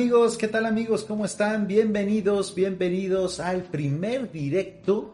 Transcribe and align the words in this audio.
Amigos? 0.00 0.38
¿Qué 0.38 0.48
tal 0.48 0.64
amigos? 0.64 1.04
¿Cómo 1.04 1.26
están? 1.26 1.66
Bienvenidos, 1.66 2.54
bienvenidos 2.54 3.38
al 3.38 3.64
primer 3.64 4.32
directo 4.32 5.12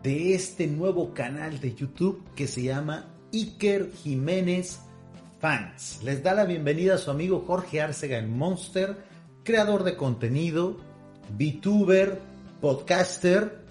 de 0.00 0.34
este 0.34 0.68
nuevo 0.68 1.12
canal 1.12 1.58
de 1.58 1.74
YouTube 1.74 2.22
que 2.36 2.46
se 2.46 2.62
llama 2.62 3.12
Iker 3.32 3.90
Jiménez 3.90 4.78
Fans. 5.40 6.04
Les 6.04 6.22
da 6.22 6.34
la 6.34 6.44
bienvenida 6.44 6.94
a 6.94 6.98
su 6.98 7.10
amigo 7.10 7.42
Jorge 7.44 7.80
Arcega 7.80 8.16
en 8.16 8.30
Monster, 8.38 8.96
creador 9.42 9.82
de 9.82 9.96
contenido, 9.96 10.76
VTuber, 11.36 12.20
podcaster 12.60 13.64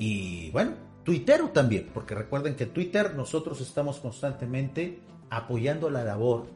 y 0.00 0.50
bueno, 0.50 0.72
tuitero 1.04 1.50
también, 1.50 1.90
porque 1.94 2.16
recuerden 2.16 2.56
que 2.56 2.66
Twitter 2.66 3.14
nosotros 3.14 3.60
estamos 3.60 4.00
constantemente 4.00 4.98
apoyando 5.30 5.90
la 5.90 6.02
labor 6.02 6.48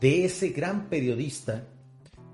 de 0.00 0.24
ese 0.24 0.48
gran 0.48 0.88
periodista, 0.88 1.66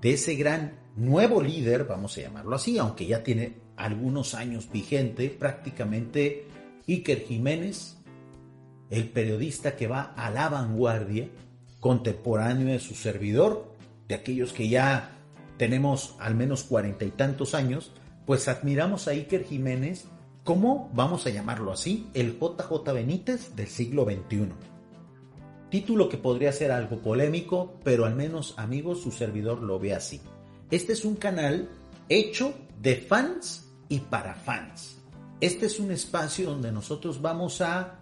de 0.03 0.13
ese 0.13 0.35
gran 0.35 0.73
nuevo 0.97 1.41
líder, 1.41 1.85
vamos 1.85 2.17
a 2.17 2.21
llamarlo 2.21 2.57
así, 2.57 2.77
aunque 2.77 3.05
ya 3.05 3.23
tiene 3.23 3.55
algunos 3.77 4.35
años 4.35 4.69
vigente, 4.71 5.29
prácticamente 5.29 6.45
Iker 6.87 7.21
Jiménez, 7.21 7.95
el 8.89 9.09
periodista 9.09 9.77
que 9.77 9.87
va 9.87 10.13
a 10.17 10.29
la 10.29 10.49
vanguardia, 10.49 11.29
contemporáneo 11.79 12.67
de 12.67 12.79
su 12.79 12.95
servidor, 12.95 13.73
de 14.09 14.15
aquellos 14.15 14.51
que 14.51 14.67
ya 14.67 15.11
tenemos 15.57 16.15
al 16.19 16.35
menos 16.35 16.63
cuarenta 16.63 17.05
y 17.05 17.11
tantos 17.11 17.55
años, 17.55 17.93
pues 18.25 18.49
admiramos 18.49 19.07
a 19.07 19.11
Iker 19.11 19.45
Jiménez 19.45 20.05
como, 20.43 20.91
vamos 20.93 21.25
a 21.25 21.29
llamarlo 21.29 21.71
así, 21.71 22.09
el 22.13 22.37
JJ 22.37 22.91
Benítez 22.93 23.55
del 23.55 23.67
siglo 23.67 24.03
XXI. 24.03 24.72
Título 25.73 26.07
que 26.07 26.19
podría 26.19 26.51
ser 26.51 26.71
algo 26.71 26.99
polémico, 26.99 27.79
pero 27.83 28.05
al 28.05 28.13
menos 28.13 28.53
amigos 28.57 29.01
su 29.01 29.09
servidor 29.09 29.63
lo 29.63 29.79
ve 29.79 29.95
así. 29.95 30.21
Este 30.69 30.93
es 30.93 31.03
un 31.03 31.15
canal 31.15 31.67
hecho 32.09 32.53
de 32.79 32.97
fans 32.97 33.73
y 33.89 33.97
para 34.01 34.35
fans. 34.35 35.01
Este 35.41 35.65
es 35.65 35.79
un 35.79 35.89
espacio 35.89 36.51
donde 36.51 36.71
nosotros 36.71 37.19
vamos 37.19 37.59
a 37.61 37.97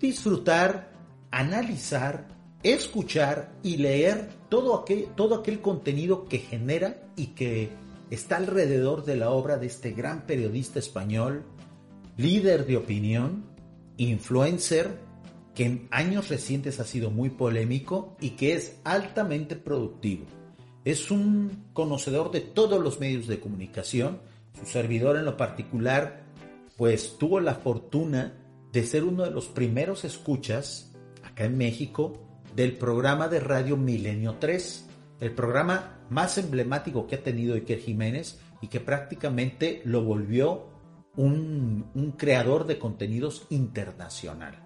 disfrutar, 0.00 0.90
analizar, 1.30 2.28
escuchar 2.62 3.52
y 3.62 3.76
leer 3.76 4.30
todo 4.48 4.74
aquel, 4.74 5.08
todo 5.14 5.34
aquel 5.34 5.60
contenido 5.60 6.24
que 6.24 6.38
genera 6.38 7.10
y 7.14 7.34
que 7.34 7.68
está 8.08 8.38
alrededor 8.38 9.04
de 9.04 9.16
la 9.16 9.32
obra 9.32 9.58
de 9.58 9.66
este 9.66 9.90
gran 9.90 10.22
periodista 10.22 10.78
español, 10.78 11.44
líder 12.16 12.64
de 12.64 12.78
opinión, 12.78 13.44
influencer, 13.98 15.11
que 15.54 15.64
en 15.64 15.88
años 15.90 16.28
recientes 16.28 16.80
ha 16.80 16.84
sido 16.84 17.10
muy 17.10 17.30
polémico 17.30 18.16
y 18.20 18.30
que 18.30 18.54
es 18.54 18.80
altamente 18.84 19.56
productivo. 19.56 20.24
Es 20.84 21.10
un 21.10 21.68
conocedor 21.72 22.30
de 22.30 22.40
todos 22.40 22.82
los 22.82 23.00
medios 23.00 23.26
de 23.26 23.38
comunicación. 23.38 24.20
Su 24.58 24.66
servidor 24.66 25.16
en 25.16 25.24
lo 25.24 25.36
particular, 25.36 26.24
pues 26.76 27.16
tuvo 27.18 27.40
la 27.40 27.54
fortuna 27.54 28.38
de 28.72 28.84
ser 28.84 29.04
uno 29.04 29.24
de 29.24 29.30
los 29.30 29.48
primeros 29.48 30.04
escuchas 30.04 30.92
acá 31.22 31.44
en 31.44 31.58
México 31.58 32.26
del 32.56 32.76
programa 32.76 33.28
de 33.28 33.40
radio 33.40 33.76
Milenio 33.76 34.36
3, 34.38 34.88
el 35.20 35.32
programa 35.32 35.98
más 36.10 36.36
emblemático 36.38 37.06
que 37.06 37.16
ha 37.16 37.22
tenido 37.22 37.54
Iker 37.54 37.78
Jiménez 37.78 38.40
y 38.60 38.68
que 38.68 38.80
prácticamente 38.80 39.82
lo 39.84 40.02
volvió 40.02 40.68
un, 41.16 41.90
un 41.94 42.12
creador 42.12 42.66
de 42.66 42.78
contenidos 42.78 43.46
internacional. 43.50 44.61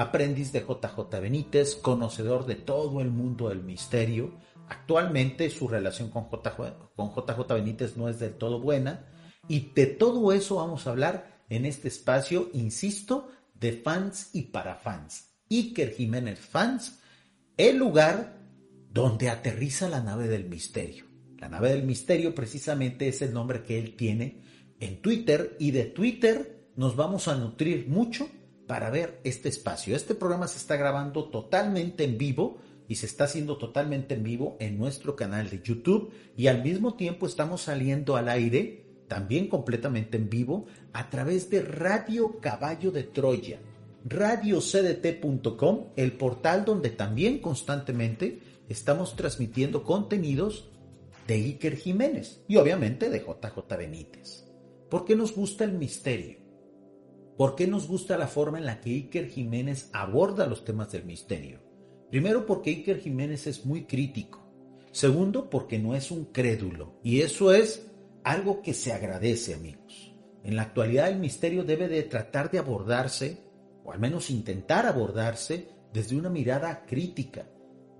Aprendiz 0.00 0.50
de 0.50 0.60
JJ 0.60 1.20
Benítez, 1.20 1.74
conocedor 1.74 2.46
de 2.46 2.54
todo 2.54 3.02
el 3.02 3.10
mundo 3.10 3.50
del 3.50 3.62
misterio. 3.62 4.32
Actualmente 4.66 5.50
su 5.50 5.68
relación 5.68 6.08
con 6.08 6.30
JJ, 6.30 6.88
con 6.96 7.46
Benítez 7.48 7.98
no 7.98 8.08
es 8.08 8.18
del 8.18 8.32
todo 8.32 8.62
buena. 8.62 9.04
Y 9.46 9.72
de 9.74 9.84
todo 9.84 10.32
eso 10.32 10.56
vamos 10.56 10.86
a 10.86 10.92
hablar 10.92 11.44
en 11.50 11.66
este 11.66 11.88
espacio, 11.88 12.48
insisto, 12.54 13.28
de 13.52 13.74
fans 13.74 14.30
y 14.32 14.44
para 14.44 14.76
fans. 14.76 15.34
Iker 15.50 15.92
Jiménez 15.92 16.38
Fans, 16.38 17.00
el 17.58 17.76
lugar 17.76 18.38
donde 18.88 19.28
aterriza 19.28 19.86
la 19.90 20.00
nave 20.00 20.28
del 20.28 20.46
misterio. 20.48 21.04
La 21.36 21.50
nave 21.50 21.72
del 21.72 21.82
misterio 21.82 22.34
precisamente 22.34 23.06
es 23.06 23.20
el 23.20 23.34
nombre 23.34 23.64
que 23.64 23.78
él 23.78 23.96
tiene 23.96 24.40
en 24.80 25.02
Twitter 25.02 25.58
y 25.58 25.72
de 25.72 25.84
Twitter 25.84 26.70
nos 26.74 26.96
vamos 26.96 27.28
a 27.28 27.36
nutrir 27.36 27.86
mucho 27.86 28.30
para 28.70 28.88
ver 28.88 29.20
este 29.24 29.48
espacio. 29.48 29.96
Este 29.96 30.14
programa 30.14 30.46
se 30.46 30.58
está 30.58 30.76
grabando 30.76 31.24
totalmente 31.24 32.04
en 32.04 32.16
vivo 32.18 32.58
y 32.86 32.94
se 32.94 33.06
está 33.06 33.24
haciendo 33.24 33.58
totalmente 33.58 34.14
en 34.14 34.22
vivo 34.22 34.56
en 34.60 34.78
nuestro 34.78 35.16
canal 35.16 35.50
de 35.50 35.60
YouTube 35.60 36.12
y 36.36 36.46
al 36.46 36.62
mismo 36.62 36.94
tiempo 36.94 37.26
estamos 37.26 37.62
saliendo 37.62 38.14
al 38.14 38.28
aire 38.28 38.84
también 39.08 39.48
completamente 39.48 40.18
en 40.18 40.30
vivo, 40.30 40.66
a 40.92 41.10
través 41.10 41.50
de 41.50 41.62
Radio 41.62 42.38
Caballo 42.38 42.92
de 42.92 43.02
Troya, 43.02 43.58
radiocdt.com, 44.04 45.86
el 45.96 46.12
portal 46.12 46.64
donde 46.64 46.90
también 46.90 47.40
constantemente 47.40 48.38
estamos 48.68 49.16
transmitiendo 49.16 49.82
contenidos 49.82 50.70
de 51.26 51.34
Iker 51.34 51.74
Jiménez 51.74 52.44
y 52.46 52.54
obviamente 52.54 53.10
de 53.10 53.18
JJ 53.18 53.76
Benítez. 53.76 54.44
¿Por 54.88 55.04
qué 55.04 55.16
nos 55.16 55.34
gusta 55.34 55.64
el 55.64 55.72
misterio? 55.72 56.39
¿Por 57.40 57.56
qué 57.56 57.66
nos 57.66 57.88
gusta 57.88 58.18
la 58.18 58.28
forma 58.28 58.58
en 58.58 58.66
la 58.66 58.82
que 58.82 58.90
Iker 58.90 59.30
Jiménez 59.30 59.88
aborda 59.94 60.46
los 60.46 60.62
temas 60.62 60.92
del 60.92 61.06
misterio? 61.06 61.58
Primero 62.10 62.44
porque 62.44 62.68
Iker 62.68 63.00
Jiménez 63.00 63.46
es 63.46 63.64
muy 63.64 63.84
crítico. 63.84 64.46
Segundo 64.92 65.48
porque 65.48 65.78
no 65.78 65.94
es 65.94 66.10
un 66.10 66.26
crédulo. 66.26 67.00
Y 67.02 67.22
eso 67.22 67.54
es 67.54 67.86
algo 68.24 68.60
que 68.60 68.74
se 68.74 68.92
agradece, 68.92 69.54
amigos. 69.54 70.14
En 70.44 70.54
la 70.54 70.64
actualidad 70.64 71.08
el 71.08 71.18
misterio 71.18 71.64
debe 71.64 71.88
de 71.88 72.02
tratar 72.02 72.50
de 72.50 72.58
abordarse, 72.58 73.38
o 73.84 73.92
al 73.92 74.00
menos 74.00 74.28
intentar 74.28 74.84
abordarse, 74.84 75.68
desde 75.94 76.16
una 76.16 76.28
mirada 76.28 76.84
crítica, 76.84 77.46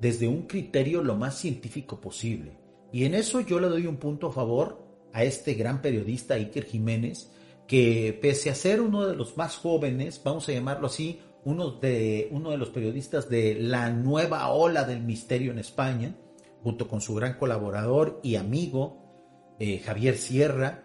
desde 0.02 0.28
un 0.28 0.42
criterio 0.42 1.02
lo 1.02 1.16
más 1.16 1.38
científico 1.38 1.98
posible. 1.98 2.58
Y 2.92 3.06
en 3.06 3.14
eso 3.14 3.40
yo 3.40 3.58
le 3.58 3.68
doy 3.68 3.86
un 3.86 3.96
punto 3.96 4.26
a 4.26 4.32
favor 4.32 4.86
a 5.14 5.24
este 5.24 5.54
gran 5.54 5.80
periodista 5.80 6.34
Iker 6.34 6.66
Jiménez, 6.66 7.30
que 7.70 8.18
pese 8.20 8.50
a 8.50 8.56
ser 8.56 8.80
uno 8.80 9.06
de 9.06 9.14
los 9.14 9.36
más 9.36 9.54
jóvenes, 9.54 10.20
vamos 10.24 10.48
a 10.48 10.52
llamarlo 10.52 10.88
así, 10.88 11.20
uno 11.44 11.70
de, 11.70 12.26
uno 12.32 12.50
de 12.50 12.58
los 12.58 12.70
periodistas 12.70 13.30
de 13.30 13.54
la 13.54 13.90
nueva 13.90 14.48
ola 14.50 14.82
del 14.82 15.04
misterio 15.04 15.52
en 15.52 15.60
España, 15.60 16.16
junto 16.64 16.88
con 16.88 17.00
su 17.00 17.14
gran 17.14 17.34
colaborador 17.34 18.18
y 18.24 18.34
amigo 18.34 19.54
eh, 19.60 19.78
Javier 19.78 20.18
Sierra 20.18 20.82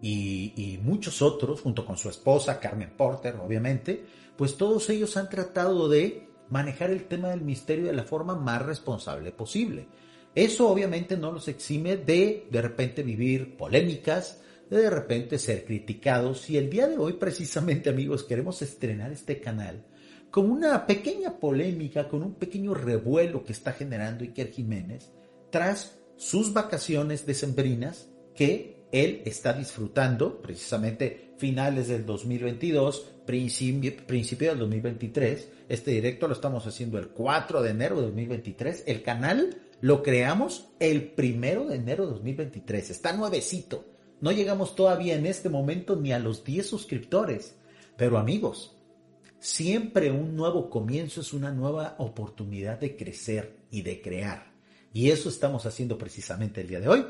y, 0.00 0.78
muchos 0.84 1.20
otros, 1.20 1.62
junto 1.62 1.84
con 1.84 1.96
su 1.96 2.08
esposa 2.08 2.60
Carmen 2.60 2.96
Porter, 2.96 3.34
obviamente, 3.44 4.06
pues 4.36 4.56
todos 4.56 4.88
ellos 4.88 5.16
han 5.16 5.28
tratado 5.28 5.88
de 5.88 6.28
manejar 6.48 6.92
el 6.92 7.08
tema 7.08 7.30
del 7.30 7.40
misterio 7.40 7.86
de 7.86 7.92
la 7.92 8.04
forma 8.04 8.36
más 8.36 8.64
responsable 8.64 9.32
posible. 9.32 9.88
Eso 10.32 10.68
obviamente 10.68 11.16
no 11.16 11.32
los 11.32 11.48
exime 11.48 11.96
de 11.96 12.46
de 12.48 12.62
repente 12.62 13.02
vivir 13.02 13.56
polémicas, 13.56 14.40
de 14.70 14.78
de 14.78 14.90
repente 14.90 15.38
ser 15.38 15.64
criticados 15.64 16.48
y 16.48 16.56
el 16.56 16.70
día 16.70 16.86
de 16.86 16.96
hoy 16.96 17.14
precisamente 17.14 17.90
amigos 17.90 18.24
queremos 18.24 18.62
estrenar 18.62 19.12
este 19.12 19.40
canal 19.40 19.84
con 20.30 20.48
una 20.48 20.86
pequeña 20.86 21.38
polémica, 21.38 22.08
con 22.08 22.22
un 22.22 22.34
pequeño 22.34 22.72
revuelo 22.72 23.44
que 23.44 23.52
está 23.52 23.72
generando 23.72 24.22
Iker 24.22 24.52
Jiménez 24.52 25.10
tras 25.50 25.98
sus 26.16 26.52
vacaciones 26.52 27.26
decembrinas 27.26 28.08
que 28.34 28.86
él 28.92 29.22
está 29.24 29.52
disfrutando, 29.52 30.40
precisamente 30.42 31.34
finales 31.38 31.88
del 31.88 32.04
2022, 32.06 33.06
principio, 33.24 33.92
principio 34.06 34.50
del 34.50 34.58
2023. 34.60 35.48
Este 35.68 35.92
directo 35.92 36.26
lo 36.26 36.34
estamos 36.34 36.66
haciendo 36.66 36.98
el 36.98 37.08
4 37.08 37.62
de 37.62 37.70
enero 37.70 37.96
de 37.96 38.02
2023. 38.02 38.84
El 38.86 39.02
canal 39.02 39.56
lo 39.80 40.02
creamos 40.02 40.68
el 40.78 41.12
primero 41.12 41.66
de 41.66 41.76
enero 41.76 42.04
de 42.04 42.12
2023. 42.12 42.90
Está 42.90 43.12
nuevecito. 43.12 43.84
No 44.20 44.32
llegamos 44.32 44.76
todavía 44.76 45.14
en 45.14 45.26
este 45.26 45.48
momento 45.48 45.96
ni 45.96 46.12
a 46.12 46.18
los 46.18 46.44
10 46.44 46.66
suscriptores. 46.66 47.54
Pero 47.96 48.18
amigos, 48.18 48.76
siempre 49.38 50.10
un 50.10 50.36
nuevo 50.36 50.70
comienzo 50.70 51.20
es 51.20 51.32
una 51.32 51.50
nueva 51.50 51.96
oportunidad 51.98 52.78
de 52.78 52.96
crecer 52.96 53.56
y 53.70 53.82
de 53.82 54.00
crear. 54.02 54.52
Y 54.92 55.10
eso 55.10 55.28
estamos 55.28 55.66
haciendo 55.66 55.96
precisamente 55.96 56.60
el 56.60 56.68
día 56.68 56.80
de 56.80 56.88
hoy 56.88 57.06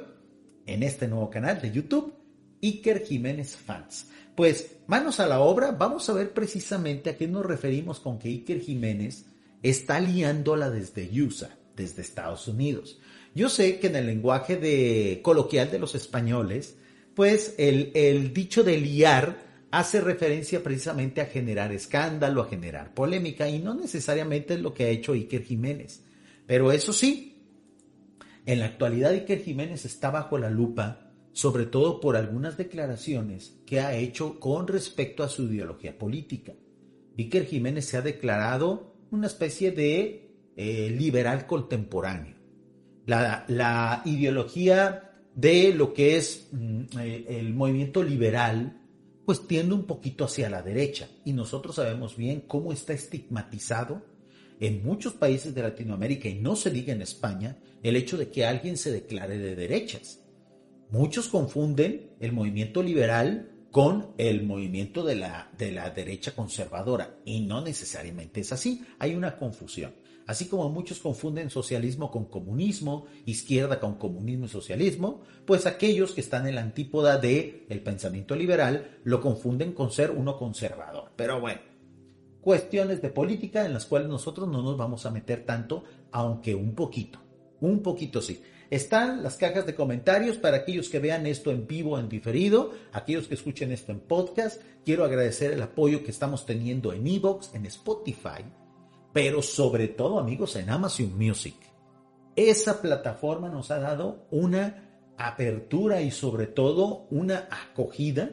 en 0.67 0.83
este 0.83 1.09
nuevo 1.09 1.31
canal 1.31 1.61
de 1.61 1.73
YouTube, 1.73 2.15
Iker 2.63 3.05
Jiménez 3.05 3.57
Fans. 3.57 4.09
Pues 4.37 4.77
manos 4.87 5.19
a 5.21 5.27
la 5.27 5.41
obra, 5.41 5.73
vamos 5.73 6.09
a 6.09 6.13
ver 6.13 6.33
precisamente 6.33 7.11
a 7.11 7.17
qué 7.17 7.27
nos 7.27 7.45
referimos 7.45 8.01
con 8.01 8.19
que 8.19 8.29
Iker 8.29 8.61
Jiménez 8.61 9.25
está 9.63 10.01
liándola 10.01 10.71
desde 10.71 11.11
USA, 11.23 11.59
desde 11.75 12.03
Estados 12.03 12.47
Unidos. 12.49 13.01
Yo 13.35 13.49
sé 13.49 13.79
que 13.79 13.89
en 13.89 13.97
el 13.97 14.07
lenguaje 14.07 14.57
de 14.57 15.21
coloquial 15.23 15.71
de 15.71 15.79
los 15.79 15.95
españoles, 15.95 16.77
pues 17.21 17.55
el, 17.59 18.33
dicho 18.33 18.65
de 18.65 18.79
liar 18.79 19.67
hace 19.71 20.01
referencia 20.01 20.63
precisamente 20.63 21.21
a 21.21 21.27
generar 21.27 21.71
escándalo, 21.71 22.41
a 22.41 22.49
generar 22.49 22.95
polémica, 22.95 23.47
y 23.47 23.59
no 23.59 23.75
necesariamente 23.75 24.55
es 24.55 24.61
lo 24.61 24.73
que 24.73 24.85
ha 24.85 24.89
hecho 24.89 25.13
Iker 25.13 25.45
Jiménez. 25.45 26.03
Pero 26.47 26.73
eso 26.73 26.95
sí, 26.95 27.45
en 28.47 28.59
la 28.59 28.65
actualidad 28.65 29.11
Iker 29.11 29.43
Jiménez 29.43 29.85
está 29.85 30.11
bajo 30.11 30.39
la 30.39 30.49
lupa, 30.49 31.13
sobre 31.35 31.67
todo 31.67 32.01
por 32.01 32.17
algunas 32.17 32.57
declaraciones 32.57 33.61
que 33.67 33.81
ha 33.81 33.95
hecho 33.95 34.41
con 34.41 34.67
respecto 34.67 35.23
a 35.23 35.29
su 35.29 35.43
ideología 35.43 35.99
política. 35.99 36.55
Iker 37.19 37.45
Jiménez 37.45 37.85
se 37.85 37.99
ha 37.99 38.01
declarado 38.01 38.95
una 39.11 39.27
especie 39.27 39.73
de 39.73 40.31
eh, 40.57 40.89
liberal 40.99 41.47
contemporáneo. 41.47 42.37
La, 43.05 44.01
ideología 44.07 45.10
de 45.35 45.73
lo 45.75 45.93
que 45.95 46.17
es 46.17 46.49
mm, 46.53 46.83
eh, 46.99 47.25
el 47.29 47.55
movimiento 47.55 48.03
liberal 48.03 48.77
pues 49.25 49.47
tiende 49.47 49.75
un 49.75 49.85
poquito 49.85 50.25
hacia 50.25 50.51
la 50.51 50.63
derecha. 50.63 51.09
Y 51.25 51.33
nosotros 51.33 51.77
sabemos 51.77 52.17
bien 52.17 52.43
cómo 52.47 52.73
está 52.73 52.93
estigmatizado 52.93 54.03
en 54.59 54.85
muchos 54.85 55.15
países 55.15 55.55
de 55.55 55.63
Latinoamérica, 55.63 56.29
y 56.29 56.35
no 56.35 56.55
se 56.55 56.71
diga 56.71 56.93
en 56.93 57.01
España, 57.01 57.57
el 57.83 57.97
hecho 57.97 58.19
de 58.19 58.29
que 58.29 58.45
alguien 58.45 58.77
se 58.77 58.93
declare 58.93 59.39
de 59.39 59.57
derechas. 59.57 60.21
Muchos 60.91 61.29
confunden 61.29 62.11
el 62.21 62.33
movimiento 62.33 62.83
liberal 62.83 63.51
con 63.71 64.13
el 64.19 64.43
movimiento 64.43 65.05
de 65.05 65.15
la, 65.15 65.51
de 65.57 65.73
la 65.73 65.89
derecha 65.91 66.35
conservadora, 66.35 67.21
y 67.25 67.41
no 67.41 67.63
necesariamente 67.63 68.41
es 68.41 68.53
así, 68.53 68.85
hay 68.99 69.15
una 69.15 69.37
confusión. 69.37 69.95
Así 70.31 70.47
como 70.47 70.69
muchos 70.69 71.01
confunden 71.01 71.51
socialismo 71.51 72.09
con 72.09 72.27
comunismo, 72.27 73.07
izquierda 73.27 73.81
con 73.81 73.97
comunismo 73.97 74.45
y 74.45 74.49
socialismo, 74.49 75.23
pues 75.45 75.67
aquellos 75.67 76.13
que 76.13 76.21
están 76.21 76.47
en 76.47 76.55
la 76.55 76.61
antípoda 76.61 77.19
de 77.19 77.67
el 77.69 77.83
pensamiento 77.83 78.37
liberal 78.37 79.01
lo 79.03 79.21
confunden 79.21 79.73
con 79.73 79.91
ser 79.91 80.13
uno 80.13 80.39
conservador. 80.39 81.11
Pero 81.17 81.41
bueno, 81.41 81.61
cuestiones 82.41 83.03
de 83.03 83.11
política 83.11 83.67
en 83.67 83.73
las 83.73 83.87
cuales 83.87 84.09
nosotros 84.09 84.47
no 84.47 84.63
nos 84.63 84.77
vamos 84.77 85.05
a 85.05 85.11
meter 85.11 85.45
tanto, 85.45 85.83
aunque 86.13 86.55
un 86.55 86.77
poquito, 86.77 87.19
un 87.61 87.83
poquito 87.83 88.23
sí. 88.23 88.41
Están 88.71 89.25
las 89.25 89.37
cajas 89.37 89.67
de 89.67 89.75
comentarios 89.75 90.37
para 90.37 90.59
aquellos 90.59 90.89
que 90.91 91.01
vean 91.01 91.27
esto 91.27 91.51
en 91.51 91.67
vivo, 91.67 91.99
en 91.99 92.09
diferido, 92.09 92.71
aquellos 92.93 93.27
que 93.27 93.35
escuchen 93.35 93.73
esto 93.73 93.91
en 93.91 93.99
podcast. 93.99 94.63
Quiero 94.85 95.05
agradecer 95.05 95.51
el 95.51 95.63
apoyo 95.63 96.05
que 96.05 96.13
estamos 96.13 96.47
teniendo 96.47 96.93
en 96.93 97.05
Evox, 97.05 97.53
en 97.53 97.67
Spotify, 97.67 98.45
pero 99.13 99.43
sobre 99.43 99.89
todo 99.89 100.19
amigos 100.19 100.57
en 100.57 100.71
Amazon 100.71 101.17
Music. 101.17 101.55
Esa 102.37 102.81
plataforma 102.81 103.49
nos 103.49 103.71
ha 103.71 103.79
dado 103.79 104.27
una 104.31 104.91
apertura 105.19 106.01
y 106.01 106.11
sobre 106.11 106.47
todo 106.47 107.07
una 107.11 107.49
acogida 107.51 108.31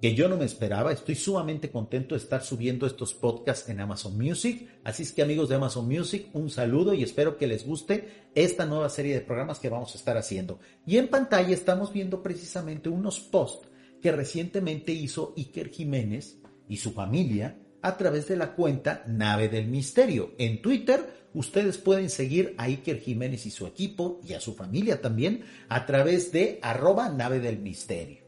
que 0.00 0.14
yo 0.14 0.28
no 0.28 0.36
me 0.36 0.44
esperaba. 0.44 0.92
Estoy 0.92 1.14
sumamente 1.14 1.70
contento 1.70 2.14
de 2.14 2.20
estar 2.20 2.42
subiendo 2.42 2.86
estos 2.86 3.14
podcasts 3.14 3.68
en 3.68 3.80
Amazon 3.80 4.16
Music. 4.18 4.68
Así 4.84 5.02
es 5.02 5.12
que 5.12 5.22
amigos 5.22 5.48
de 5.48 5.56
Amazon 5.56 5.88
Music, 5.88 6.28
un 6.34 6.50
saludo 6.50 6.92
y 6.92 7.02
espero 7.02 7.38
que 7.38 7.46
les 7.46 7.66
guste 7.66 8.28
esta 8.34 8.66
nueva 8.66 8.88
serie 8.90 9.14
de 9.14 9.22
programas 9.22 9.58
que 9.58 9.70
vamos 9.70 9.94
a 9.94 9.98
estar 9.98 10.16
haciendo. 10.16 10.60
Y 10.84 10.98
en 10.98 11.08
pantalla 11.08 11.54
estamos 11.54 11.92
viendo 11.92 12.22
precisamente 12.22 12.88
unos 12.88 13.18
posts 13.20 13.68
que 14.02 14.12
recientemente 14.12 14.92
hizo 14.92 15.32
Iker 15.36 15.70
Jiménez 15.70 16.38
y 16.68 16.76
su 16.76 16.92
familia 16.92 17.58
a 17.82 17.96
través 17.96 18.28
de 18.28 18.36
la 18.36 18.52
cuenta 18.52 19.04
Nave 19.06 19.48
del 19.48 19.66
Misterio. 19.66 20.34
En 20.38 20.62
Twitter 20.62 21.28
ustedes 21.34 21.78
pueden 21.78 22.10
seguir 22.10 22.54
a 22.58 22.64
Iker 22.64 23.00
Jiménez 23.00 23.46
y 23.46 23.50
su 23.50 23.66
equipo 23.66 24.20
y 24.26 24.32
a 24.32 24.40
su 24.40 24.54
familia 24.54 25.00
también 25.00 25.44
a 25.68 25.86
través 25.86 26.32
de 26.32 26.58
arroba 26.62 27.08
Nave 27.08 27.40
del 27.40 27.58
Misterio. 27.58 28.24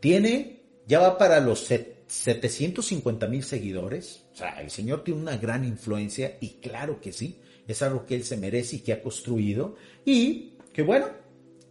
Tiene, 0.00 0.62
ya 0.86 1.00
va 1.00 1.18
para 1.18 1.40
los 1.40 1.60
750 1.60 3.26
mil 3.28 3.44
seguidores. 3.44 4.24
O 4.32 4.36
sea, 4.36 4.60
el 4.60 4.70
señor 4.70 5.04
tiene 5.04 5.20
una 5.20 5.36
gran 5.36 5.64
influencia 5.64 6.36
y 6.40 6.60
claro 6.60 7.00
que 7.00 7.12
sí, 7.12 7.40
es 7.66 7.82
algo 7.82 8.06
que 8.06 8.14
él 8.14 8.24
se 8.24 8.36
merece 8.36 8.76
y 8.76 8.80
que 8.80 8.92
ha 8.92 9.02
construido. 9.02 9.76
Y 10.04 10.54
que 10.72 10.82
bueno, 10.82 11.06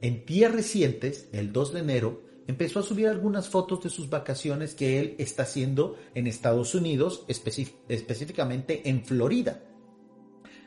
en 0.02 0.26
días 0.26 0.52
recientes, 0.52 1.28
el 1.32 1.52
2 1.52 1.74
de 1.74 1.80
enero, 1.80 2.27
empezó 2.48 2.80
a 2.80 2.84
subir 2.84 3.08
algunas 3.08 3.50
fotos 3.50 3.84
de 3.84 3.90
sus 3.90 4.10
vacaciones 4.10 4.74
que 4.74 5.00
él 5.00 5.16
está 5.20 5.44
haciendo 5.44 5.98
en 6.16 6.28
Estados 6.28 6.74
Unidos, 6.74 7.26
específicamente 7.28 8.90
en 8.90 9.04
Florida. 9.04 9.62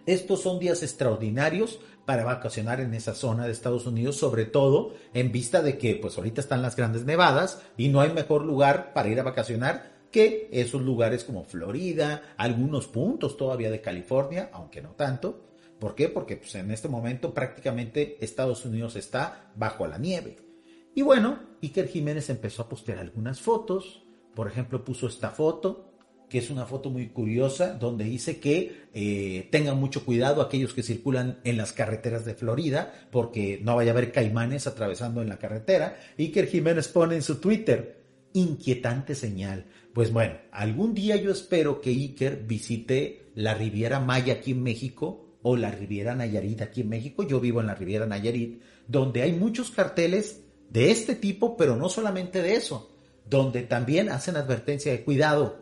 Estos 0.06 0.42
son 0.42 0.58
días 0.58 0.82
extraordinarios 0.82 1.80
para 2.04 2.24
vacacionar 2.24 2.80
en 2.80 2.94
esa 2.94 3.14
zona 3.14 3.46
de 3.46 3.52
Estados 3.52 3.86
Unidos, 3.86 4.16
sobre 4.16 4.44
todo 4.44 4.94
en 5.14 5.30
vista 5.30 5.62
de 5.62 5.78
que 5.78 5.96
pues 5.96 6.16
ahorita 6.16 6.40
están 6.40 6.62
las 6.62 6.76
grandes 6.76 7.04
nevadas 7.04 7.62
y 7.76 7.88
no 7.88 8.00
hay 8.00 8.12
mejor 8.12 8.44
lugar 8.44 8.92
para 8.92 9.08
ir 9.08 9.20
a 9.20 9.24
vacacionar 9.24 10.00
que 10.10 10.48
esos 10.50 10.82
lugares 10.82 11.22
como 11.24 11.44
Florida, 11.44 12.34
algunos 12.36 12.88
puntos 12.88 13.36
todavía 13.36 13.70
de 13.70 13.80
California, 13.80 14.50
aunque 14.52 14.82
no 14.82 14.90
tanto. 14.90 15.44
¿Por 15.78 15.94
qué? 15.94 16.08
Porque 16.08 16.36
pues, 16.36 16.54
en 16.56 16.70
este 16.70 16.88
momento 16.88 17.32
prácticamente 17.32 18.18
Estados 18.20 18.64
Unidos 18.64 18.96
está 18.96 19.52
bajo 19.54 19.86
la 19.86 19.98
nieve. 19.98 20.49
Y 20.94 21.02
bueno, 21.02 21.38
Iker 21.62 21.88
Jiménez 21.88 22.30
empezó 22.30 22.62
a 22.62 22.68
postear 22.68 22.98
algunas 22.98 23.40
fotos. 23.40 24.02
Por 24.34 24.48
ejemplo, 24.48 24.84
puso 24.84 25.06
esta 25.06 25.30
foto, 25.30 25.94
que 26.28 26.38
es 26.38 26.50
una 26.50 26.66
foto 26.66 26.90
muy 26.90 27.08
curiosa, 27.08 27.74
donde 27.74 28.04
dice 28.04 28.38
que 28.38 28.86
eh, 28.94 29.48
tengan 29.50 29.78
mucho 29.78 30.04
cuidado 30.04 30.42
aquellos 30.42 30.72
que 30.72 30.82
circulan 30.82 31.40
en 31.44 31.56
las 31.56 31.72
carreteras 31.72 32.24
de 32.24 32.34
Florida, 32.34 33.08
porque 33.10 33.60
no 33.62 33.76
vaya 33.76 33.90
a 33.90 33.94
haber 33.94 34.12
caimanes 34.12 34.66
atravesando 34.66 35.22
en 35.22 35.28
la 35.28 35.38
carretera. 35.38 35.98
Iker 36.18 36.46
Jiménez 36.46 36.88
pone 36.88 37.16
en 37.16 37.22
su 37.22 37.40
Twitter, 37.40 38.02
inquietante 38.32 39.14
señal. 39.14 39.66
Pues 39.92 40.12
bueno, 40.12 40.34
algún 40.52 40.94
día 40.94 41.16
yo 41.16 41.32
espero 41.32 41.80
que 41.80 41.90
Iker 41.90 42.44
visite 42.46 43.32
la 43.34 43.54
Riviera 43.54 44.00
Maya 44.00 44.34
aquí 44.34 44.52
en 44.52 44.62
México 44.62 45.38
o 45.42 45.56
la 45.56 45.70
Riviera 45.70 46.14
Nayarit 46.14 46.62
aquí 46.62 46.82
en 46.82 46.90
México. 46.90 47.24
Yo 47.24 47.40
vivo 47.40 47.60
en 47.60 47.66
la 47.66 47.74
Riviera 47.74 48.06
Nayarit, 48.06 48.62
donde 48.86 49.22
hay 49.22 49.32
muchos 49.32 49.70
carteles 49.70 50.44
de 50.70 50.90
este 50.90 51.16
tipo, 51.16 51.56
pero 51.56 51.76
no 51.76 51.88
solamente 51.88 52.40
de 52.42 52.54
eso, 52.54 52.90
donde 53.28 53.62
también 53.62 54.08
hacen 54.08 54.36
advertencia 54.36 54.92
de 54.92 55.02
cuidado, 55.02 55.58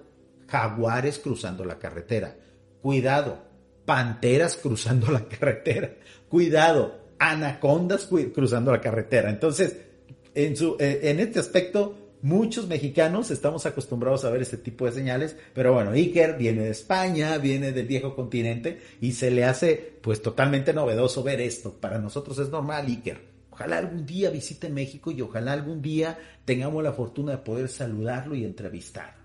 jaguares 0.47 1.19
cruzando 1.19 1.65
la 1.65 1.79
carretera, 1.79 2.37
cuidado, 2.81 3.39
panteras 3.85 4.57
cruzando 4.63 5.11
la 5.11 5.27
carretera, 5.27 5.95
cuidado, 6.29 7.01
anacondas 7.19 8.09
cruzando 8.35 8.71
la 8.71 8.81
carretera. 8.81 9.31
Entonces, 9.31 9.77
en, 10.35 10.57
su, 10.57 10.77
eh, 10.79 11.01
en 11.05 11.21
este 11.21 11.41
aspecto, 11.41 11.97
muchos 12.23 12.69
mexicanos 12.69 13.31
estamos 13.31 13.65
acostumbrados 13.67 14.25
a 14.25 14.31
ver 14.31 14.43
este 14.43 14.59
tipo 14.59 14.85
de 14.85 14.93
señales, 14.93 15.37
pero 15.55 15.73
bueno, 15.73 15.93
Iker 15.93 16.37
viene 16.37 16.65
de 16.65 16.71
España, 16.71 17.39
viene 17.39 17.73
del 17.73 17.87
viejo 17.87 18.15
continente 18.15 18.79
y 19.01 19.13
se 19.13 19.31
le 19.31 19.45
hace 19.45 19.99
pues 20.03 20.23
totalmente 20.23 20.73
novedoso 20.73 21.23
ver 21.23 21.41
esto. 21.41 21.73
Para 21.81 21.99
nosotros 21.99 22.39
es 22.39 22.51
normal, 22.51 22.87
Iker. 22.87 23.38
Ojalá 23.59 23.79
algún 23.79 24.07
día 24.07 24.31
visite 24.31 24.69
México 24.69 25.11
y 25.11 25.21
ojalá 25.21 25.53
algún 25.53 25.83
día 25.83 26.17
tengamos 26.45 26.81
la 26.81 26.93
fortuna 26.93 27.33
de 27.33 27.39
poder 27.39 27.69
saludarlo 27.69 28.37
y 28.37 28.45
entrevistar. 28.45 29.17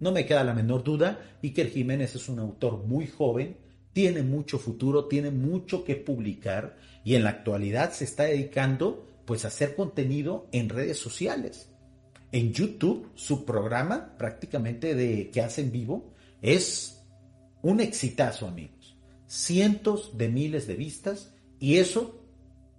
No 0.00 0.12
me 0.12 0.24
queda 0.24 0.44
la 0.44 0.54
menor 0.54 0.82
duda, 0.82 1.20
Iker 1.42 1.68
Jiménez 1.68 2.14
es 2.14 2.26
un 2.30 2.38
autor 2.38 2.86
muy 2.86 3.06
joven, 3.06 3.58
tiene 3.92 4.22
mucho 4.22 4.58
futuro, 4.58 5.08
tiene 5.08 5.30
mucho 5.30 5.84
que 5.84 5.94
publicar 5.94 6.78
y 7.04 7.16
en 7.16 7.24
la 7.24 7.28
actualidad 7.28 7.92
se 7.92 8.04
está 8.04 8.22
dedicando 8.22 9.06
pues 9.26 9.44
a 9.44 9.48
hacer 9.48 9.76
contenido 9.76 10.48
en 10.52 10.70
redes 10.70 10.98
sociales. 10.98 11.68
En 12.32 12.54
YouTube, 12.54 13.10
su 13.14 13.44
programa 13.44 14.16
prácticamente 14.16 14.94
de 14.94 15.28
que 15.28 15.42
hace 15.42 15.60
en 15.60 15.70
vivo 15.70 16.14
es 16.40 17.04
un 17.60 17.80
exitazo, 17.80 18.48
amigos. 18.48 18.96
Cientos 19.26 20.16
de 20.16 20.30
miles 20.30 20.66
de 20.66 20.76
vistas 20.76 21.34
y 21.60 21.76
eso 21.76 22.25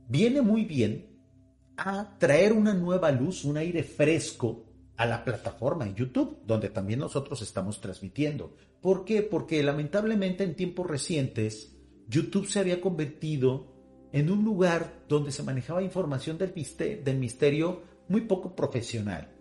viene 0.07 0.41
muy 0.41 0.65
bien 0.65 1.17
a 1.77 2.17
traer 2.17 2.53
una 2.53 2.73
nueva 2.73 3.11
luz, 3.11 3.45
un 3.45 3.57
aire 3.57 3.83
fresco 3.83 4.65
a 4.97 5.05
la 5.05 5.23
plataforma 5.23 5.85
en 5.85 5.95
YouTube, 5.95 6.39
donde 6.45 6.69
también 6.69 6.99
nosotros 6.99 7.41
estamos 7.41 7.79
transmitiendo. 7.79 8.55
¿Por 8.81 9.05
qué? 9.05 9.21
Porque 9.21 9.61
lamentablemente 9.61 10.43
en 10.43 10.55
tiempos 10.55 10.87
recientes 10.87 11.77
YouTube 12.07 12.47
se 12.47 12.59
había 12.59 12.81
convertido 12.81 13.75
en 14.11 14.31
un 14.31 14.43
lugar 14.43 15.03
donde 15.07 15.31
se 15.31 15.43
manejaba 15.43 15.83
información 15.83 16.37
del, 16.37 16.53
misterio 17.19 17.83
muy 18.07 18.21
poco 18.21 18.55
profesional. 18.55 19.33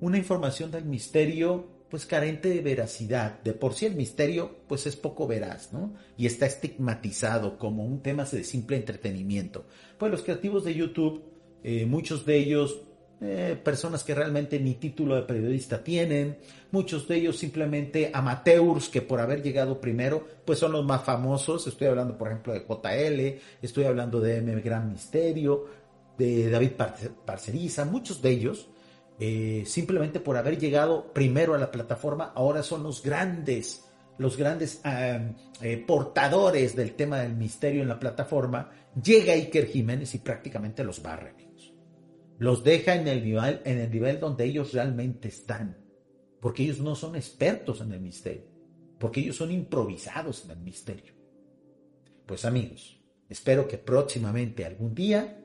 Una 0.00 0.16
información 0.16 0.70
del 0.70 0.86
misterio 0.86 1.68
pues 1.90 2.06
carente 2.06 2.48
de 2.48 2.60
veracidad. 2.60 3.42
De 3.42 3.52
por 3.52 3.74
sí 3.74 3.86
el 3.86 3.96
misterio 3.96 4.56
pues 4.68 4.86
es 4.86 4.96
poco 4.96 5.26
veraz, 5.26 5.72
¿no? 5.72 5.94
Y 6.16 6.26
está 6.26 6.46
estigmatizado 6.46 7.58
como 7.58 7.84
un 7.84 8.00
tema 8.00 8.24
de 8.24 8.44
simple 8.44 8.76
entretenimiento. 8.76 9.66
Pues 9.98 10.10
los 10.12 10.22
creativos 10.22 10.64
de 10.64 10.74
YouTube, 10.74 11.24
eh, 11.62 11.84
muchos 11.86 12.24
de 12.24 12.38
ellos 12.38 12.82
eh, 13.22 13.60
personas 13.62 14.02
que 14.02 14.14
realmente 14.14 14.58
ni 14.58 14.74
título 14.76 15.14
de 15.14 15.22
periodista 15.22 15.84
tienen, 15.84 16.38
muchos 16.70 17.06
de 17.06 17.16
ellos 17.16 17.36
simplemente 17.36 18.10
amateurs 18.14 18.88
que 18.88 19.02
por 19.02 19.20
haber 19.20 19.42
llegado 19.42 19.78
primero, 19.78 20.26
pues 20.46 20.58
son 20.58 20.72
los 20.72 20.86
más 20.86 21.04
famosos. 21.04 21.66
Estoy 21.66 21.88
hablando, 21.88 22.16
por 22.16 22.28
ejemplo, 22.28 22.54
de 22.54 22.60
JL, 22.60 23.40
estoy 23.60 23.84
hablando 23.84 24.20
de 24.20 24.38
M. 24.38 24.58
Gran 24.62 24.90
Misterio, 24.90 25.66
de 26.16 26.48
David 26.48 26.72
Parceriza, 27.26 27.84
muchos 27.84 28.22
de 28.22 28.30
ellos, 28.30 28.68
eh, 29.20 29.64
simplemente 29.66 30.18
por 30.18 30.36
haber 30.36 30.58
llegado 30.58 31.12
primero 31.12 31.54
a 31.54 31.58
la 31.58 31.70
plataforma, 31.70 32.32
ahora 32.34 32.62
son 32.62 32.82
los 32.82 33.02
grandes, 33.02 33.84
los 34.18 34.36
grandes 34.36 34.80
eh, 34.84 35.84
portadores 35.86 36.74
del 36.74 36.94
tema 36.94 37.20
del 37.20 37.36
misterio 37.36 37.82
en 37.82 37.88
la 37.88 38.00
plataforma. 38.00 38.70
Llega 39.00 39.34
Iker 39.34 39.66
Jiménez 39.66 40.14
y 40.14 40.18
prácticamente 40.18 40.82
los 40.82 41.00
barre 41.02 41.40
los 42.40 42.64
deja 42.64 42.94
en 42.94 43.06
el 43.06 43.22
nivel, 43.22 43.60
en 43.66 43.78
el 43.78 43.90
nivel 43.90 44.18
donde 44.18 44.46
ellos 44.46 44.72
realmente 44.72 45.28
están, 45.28 45.76
porque 46.40 46.62
ellos 46.62 46.80
no 46.80 46.94
son 46.94 47.14
expertos 47.14 47.82
en 47.82 47.92
el 47.92 48.00
misterio, 48.00 48.46
porque 48.98 49.20
ellos 49.20 49.36
son 49.36 49.50
improvisados 49.50 50.46
en 50.46 50.52
el 50.52 50.60
misterio. 50.60 51.12
Pues 52.24 52.46
amigos, 52.46 52.98
espero 53.28 53.68
que 53.68 53.76
próximamente 53.76 54.64
algún 54.64 54.94
día, 54.94 55.44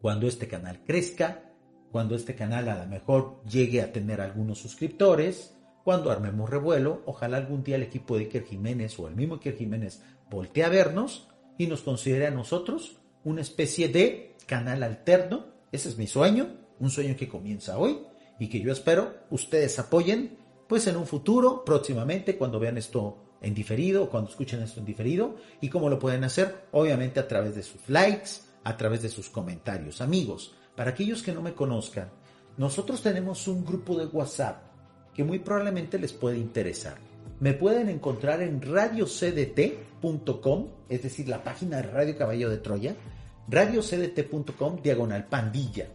cuando 0.00 0.28
este 0.28 0.46
canal 0.46 0.84
crezca, 0.84 1.52
cuando 1.94 2.16
este 2.16 2.34
canal 2.34 2.68
a 2.68 2.82
lo 2.82 2.90
mejor 2.90 3.40
llegue 3.44 3.80
a 3.80 3.92
tener 3.92 4.20
algunos 4.20 4.58
suscriptores, 4.58 5.54
cuando 5.84 6.10
armemos 6.10 6.50
revuelo, 6.50 7.02
ojalá 7.06 7.36
algún 7.36 7.62
día 7.62 7.76
el 7.76 7.84
equipo 7.84 8.16
de 8.16 8.24
Iker 8.24 8.44
Jiménez 8.46 8.98
o 8.98 9.06
el 9.06 9.14
mismo 9.14 9.36
Iker 9.36 9.56
Jiménez 9.56 10.02
voltee 10.28 10.64
a 10.64 10.68
vernos 10.68 11.28
y 11.56 11.68
nos 11.68 11.82
considere 11.82 12.26
a 12.26 12.32
nosotros 12.32 12.96
una 13.22 13.42
especie 13.42 13.86
de 13.88 14.34
canal 14.44 14.82
alterno 14.82 15.54
ese 15.70 15.88
es 15.88 15.96
mi 15.96 16.08
sueño, 16.08 16.48
un 16.80 16.90
sueño 16.90 17.14
que 17.16 17.28
comienza 17.28 17.78
hoy 17.78 18.00
y 18.40 18.48
que 18.48 18.60
yo 18.60 18.72
espero 18.72 19.14
ustedes 19.30 19.78
apoyen, 19.78 20.36
pues 20.68 20.88
en 20.88 20.96
un 20.96 21.06
futuro, 21.06 21.64
próximamente, 21.64 22.36
cuando 22.36 22.58
vean 22.58 22.76
esto 22.76 23.36
en 23.40 23.54
diferido, 23.54 24.10
cuando 24.10 24.30
escuchen 24.30 24.62
esto 24.62 24.80
en 24.80 24.86
diferido, 24.86 25.36
y 25.60 25.68
cómo 25.68 25.88
lo 25.88 26.00
pueden 26.00 26.24
hacer, 26.24 26.66
obviamente 26.72 27.20
a 27.20 27.28
través 27.28 27.54
de 27.54 27.62
sus 27.62 27.88
likes, 27.88 28.30
a 28.64 28.76
través 28.76 29.02
de 29.02 29.10
sus 29.10 29.28
comentarios. 29.28 30.00
Amigos, 30.00 30.54
para 30.76 30.90
aquellos 30.90 31.22
que 31.22 31.32
no 31.32 31.42
me 31.42 31.54
conozcan, 31.54 32.10
nosotros 32.56 33.02
tenemos 33.02 33.48
un 33.48 33.64
grupo 33.64 33.98
de 33.98 34.06
WhatsApp 34.06 34.62
que 35.14 35.24
muy 35.24 35.38
probablemente 35.38 35.98
les 35.98 36.12
puede 36.12 36.38
interesar. 36.38 36.96
Me 37.40 37.54
pueden 37.54 37.88
encontrar 37.88 38.42
en 38.42 38.62
radiocdt.com, 38.62 40.68
es 40.88 41.02
decir, 41.02 41.28
la 41.28 41.42
página 41.42 41.78
de 41.78 41.82
Radio 41.82 42.16
Caballo 42.16 42.48
de 42.48 42.58
Troya, 42.58 42.94
radiocdt.com 43.48 44.82
diagonal 44.82 45.26
pandilla. 45.26 45.88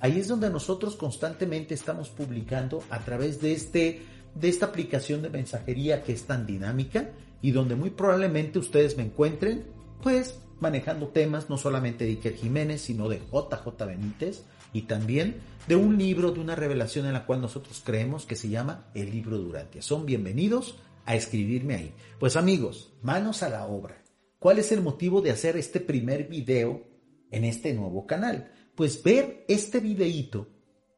Ahí 0.00 0.18
es 0.18 0.28
donde 0.28 0.50
nosotros 0.50 0.96
constantemente 0.96 1.74
estamos 1.74 2.08
publicando 2.08 2.82
a 2.90 3.00
través 3.00 3.40
de, 3.40 3.52
este, 3.52 4.02
de 4.34 4.48
esta 4.48 4.66
aplicación 4.66 5.22
de 5.22 5.30
mensajería 5.30 6.02
que 6.02 6.12
es 6.12 6.24
tan 6.24 6.46
dinámica 6.46 7.10
y 7.42 7.50
donde 7.50 7.76
muy 7.76 7.90
probablemente 7.90 8.58
ustedes 8.58 8.96
me 8.96 9.04
encuentren, 9.04 9.66
pues 10.02 10.40
manejando 10.60 11.08
temas 11.08 11.48
no 11.48 11.58
solamente 11.58 12.04
de 12.04 12.10
Iker 12.10 12.34
Jiménez, 12.34 12.80
sino 12.80 13.08
de 13.08 13.18
JJ 13.18 13.84
Benítez 13.86 14.44
y 14.72 14.82
también 14.82 15.36
de 15.66 15.76
un 15.76 15.98
libro, 15.98 16.32
de 16.32 16.40
una 16.40 16.54
revelación 16.54 17.06
en 17.06 17.12
la 17.12 17.26
cual 17.26 17.40
nosotros 17.40 17.82
creemos 17.84 18.26
que 18.26 18.36
se 18.36 18.48
llama 18.48 18.90
El 18.94 19.10
libro 19.10 19.38
Durante. 19.38 19.82
Son 19.82 20.06
bienvenidos 20.06 20.76
a 21.04 21.14
escribirme 21.14 21.74
ahí. 21.74 21.94
Pues 22.18 22.36
amigos, 22.36 22.92
manos 23.02 23.42
a 23.42 23.48
la 23.48 23.66
obra. 23.66 24.02
¿Cuál 24.38 24.58
es 24.58 24.72
el 24.72 24.82
motivo 24.82 25.20
de 25.20 25.30
hacer 25.30 25.56
este 25.56 25.80
primer 25.80 26.28
video 26.28 26.86
en 27.30 27.44
este 27.44 27.72
nuevo 27.74 28.06
canal? 28.06 28.52
Pues 28.74 29.02
ver 29.02 29.44
este 29.48 29.80
videíto 29.80 30.48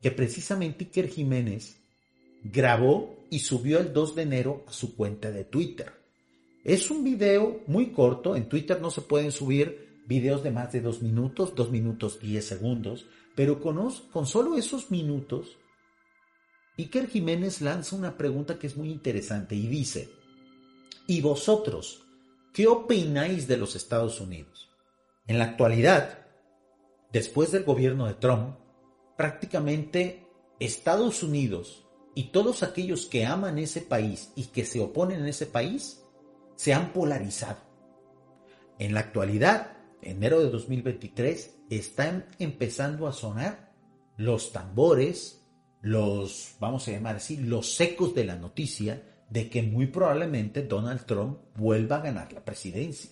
que 0.02 0.11
precisamente 0.11 0.85
Iker 0.85 1.09
Jiménez 1.09 1.81
grabó 2.43 3.26
y 3.31 3.40
subió 3.40 3.79
el 3.79 3.93
2 3.93 4.14
de 4.14 4.23
enero 4.23 4.64
a 4.67 4.73
su 4.73 4.97
cuenta 4.97 5.31
de 5.31 5.45
Twitter. 5.45 6.00
Es 6.64 6.90
un 6.90 7.05
video 7.05 7.62
muy 7.67 7.93
corto, 7.93 8.37
en 8.37 8.49
Twitter 8.49 8.81
no 8.81 8.90
se 8.90 9.02
pueden 9.02 9.33
subir 9.33 10.02
videos 10.07 10.43
de 10.43 10.50
más 10.50 10.73
de 10.73 10.81
2 10.81 11.02
minutos, 11.02 11.55
2 11.55 11.71
minutos 11.71 12.21
10 12.21 12.45
segundos, 12.45 13.07
pero 13.35 13.61
con, 13.61 13.90
con 14.12 14.26
solo 14.26 14.57
esos 14.57 14.90
minutos, 14.90 15.57
Iker 16.76 17.09
Jiménez 17.09 17.61
lanza 17.61 17.97
una 17.97 18.17
pregunta 18.17 18.59
que 18.59 18.67
es 18.67 18.76
muy 18.76 18.90
interesante 18.90 19.55
y 19.55 19.67
dice, 19.67 20.11
¿y 21.07 21.21
vosotros 21.21 22.05
¿Qué 22.52 22.67
opináis 22.67 23.47
de 23.47 23.57
los 23.57 23.76
Estados 23.76 24.21
Unidos? 24.21 24.69
En 25.29 25.38
la 25.38 25.45
actualidad, 25.45 26.26
después 27.12 27.52
del 27.52 27.62
gobierno 27.62 28.07
de 28.07 28.14
Trump, 28.14 28.57
prácticamente 29.17 30.26
Estados 30.59 31.23
Unidos 31.23 31.87
y 32.17 32.33
todos 32.33 32.64
aquellos 32.64 33.07
que 33.07 33.25
aman 33.25 33.59
ese 33.59 33.83
país 33.83 34.33
y 34.35 34.47
que 34.47 34.64
se 34.64 34.81
oponen 34.81 35.23
a 35.23 35.29
ese 35.29 35.47
país 35.47 36.00
se 36.61 36.75
han 36.75 36.93
polarizado. 36.93 37.57
En 38.79 38.93
la 38.93 39.00
actualidad, 39.00 39.79
enero 40.02 40.40
de 40.40 40.50
2023, 40.50 41.55
están 41.71 42.26
empezando 42.38 43.07
a 43.07 43.14
sonar 43.14 43.73
los 44.19 44.52
tambores, 44.52 45.49
los, 45.81 46.57
vamos 46.61 46.87
a 46.87 46.90
llamar 46.90 47.17
así, 47.17 47.38
los 47.38 47.76
secos 47.76 48.14
de 48.14 48.25
la 48.25 48.37
noticia 48.37 49.25
de 49.31 49.49
que 49.49 49.62
muy 49.62 49.87
probablemente 49.87 50.61
Donald 50.61 51.07
Trump 51.07 51.38
vuelva 51.57 51.97
a 51.97 52.02
ganar 52.02 52.31
la 52.35 52.45
presidencia, 52.45 53.09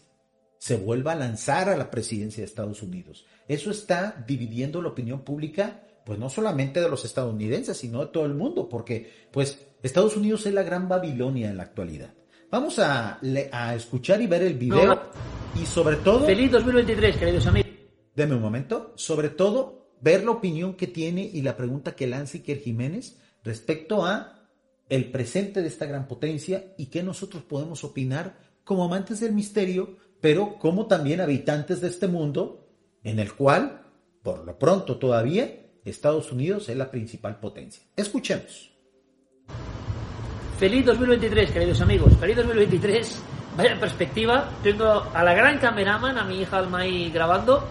se 0.59 0.77
vuelva 0.77 1.13
a 1.13 1.17
lanzar 1.17 1.71
a 1.71 1.77
la 1.79 1.91
presidencia 1.91 2.43
de 2.43 2.49
Estados 2.49 2.83
Unidos. 2.83 3.25
Eso 3.49 3.71
está 3.71 4.23
dividiendo 4.27 4.83
la 4.83 4.91
opinión 4.91 5.23
pública, 5.23 5.87
pues 6.05 6.19
no 6.19 6.29
solamente 6.29 6.83
de 6.83 6.91
los 6.91 7.07
estadounidenses, 7.07 7.79
sino 7.79 8.01
de 8.05 8.13
todo 8.13 8.27
el 8.27 8.35
mundo, 8.35 8.69
porque 8.69 9.11
pues 9.33 9.67
Estados 9.83 10.19
Unidos 10.19 10.45
es 10.45 10.53
la 10.53 10.65
gran 10.65 10.87
Babilonia 10.87 11.49
en 11.49 11.57
la 11.57 11.63
actualidad. 11.63 12.13
Vamos 12.51 12.79
a, 12.79 13.19
a 13.53 13.75
escuchar 13.75 14.23
y 14.23 14.27
ver 14.27 14.43
el 14.43 14.55
video 14.55 15.11
y 15.55 15.67
sobre 15.67 15.97
todo... 15.97 16.25
Feliz 16.25 16.51
2023, 16.51 17.17
queridos 17.19 17.47
amigos. 17.47 17.71
Deme 18.17 18.37
un 18.37 18.41
momento. 18.41 18.95
Sobre 18.97 19.29
todo, 19.29 19.93
ver 20.01 20.25
la 20.25 20.31
opinión 20.31 20.73
que 20.73 20.87
tiene 20.87 21.23
y 21.23 21.43
la 21.43 21.59
pregunta 21.59 21.95
que 21.95 22.07
lanza 22.07 22.39
Iker 22.39 22.61
Jiménez 22.61 23.19
respecto 23.45 24.07
a 24.07 24.49
el 24.89 25.11
presente 25.11 25.61
de 25.61 25.69
esta 25.69 25.85
gran 25.85 26.09
potencia 26.09 26.73
y 26.79 26.87
qué 26.87 27.03
nosotros 27.03 27.43
podemos 27.43 27.85
opinar 27.85 28.39
como 28.65 28.85
amantes 28.85 29.21
del 29.21 29.33
misterio, 29.35 29.99
pero 30.23 30.59
como 30.59 30.87
también 30.87 31.21
habitantes 31.21 31.83
de 31.83 31.89
este 31.89 32.07
mundo 32.09 32.67
en 33.05 33.19
el 33.19 33.35
cual, 33.35 33.83
por 34.23 34.47
lo 34.47 34.59
pronto 34.59 34.97
todavía, 34.97 35.67
Estados 35.85 36.33
Unidos 36.33 36.71
es 36.71 36.79
la 36.79 36.91
principal 36.91 37.41
potencia. 37.41 37.83
Escuchemos. 37.95 38.73
Feliz 40.59 40.85
2023, 40.87 41.53
queridos 41.53 41.81
amigos. 41.83 42.17
Feliz 42.17 42.35
2023. 42.35 43.23
Vaya 43.57 43.79
perspectiva. 43.79 44.51
Tengo 44.61 45.05
a 45.15 45.23
la 45.23 45.33
gran 45.33 45.61
cameraman, 45.61 46.19
a 46.19 46.25
mi 46.25 46.41
hija 46.41 46.59
Almay 46.59 47.11
grabando. 47.11 47.63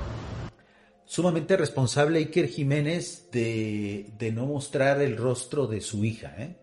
Sumamente 1.03 1.57
responsable 1.57 2.19
Iker 2.19 2.47
Jiménez 2.47 3.27
de, 3.29 4.13
de 4.17 4.31
no 4.31 4.45
mostrar 4.45 5.01
el 5.01 5.17
rostro 5.17 5.67
de 5.67 5.81
su 5.81 6.05
hija, 6.05 6.33
¿eh? 6.37 6.57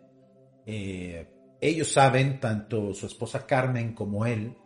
Eh, 0.64 1.28
ellos 1.60 1.92
saben, 1.92 2.40
tanto 2.40 2.94
su 2.94 3.04
esposa 3.04 3.46
Carmen 3.46 3.92
como 3.92 4.24
él, 4.24 4.56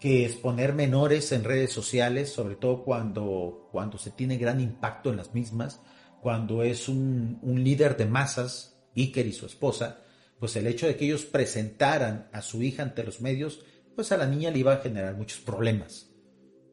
que 0.00 0.26
exponer 0.26 0.72
menores 0.72 1.30
en 1.30 1.44
redes 1.44 1.70
sociales, 1.70 2.32
sobre 2.32 2.56
todo 2.56 2.82
cuando, 2.82 3.68
cuando 3.70 3.98
se 3.98 4.10
tiene 4.10 4.36
gran 4.36 4.60
impacto 4.60 5.10
en 5.10 5.18
las 5.18 5.32
mismas, 5.32 5.80
cuando 6.20 6.64
es 6.64 6.88
un, 6.88 7.38
un 7.42 7.62
líder 7.62 7.96
de 7.96 8.06
masas, 8.06 8.76
Iker 8.96 9.28
y 9.28 9.32
su 9.32 9.46
esposa, 9.46 10.00
pues 10.38 10.56
el 10.56 10.66
hecho 10.66 10.86
de 10.86 10.96
que 10.96 11.06
ellos 11.06 11.24
presentaran 11.24 12.28
a 12.32 12.42
su 12.42 12.62
hija 12.62 12.82
ante 12.82 13.04
los 13.04 13.20
medios, 13.20 13.64
pues 13.94 14.12
a 14.12 14.16
la 14.16 14.26
niña 14.26 14.50
le 14.50 14.60
iba 14.60 14.72
a 14.72 14.80
generar 14.80 15.16
muchos 15.16 15.40
problemas. 15.40 16.10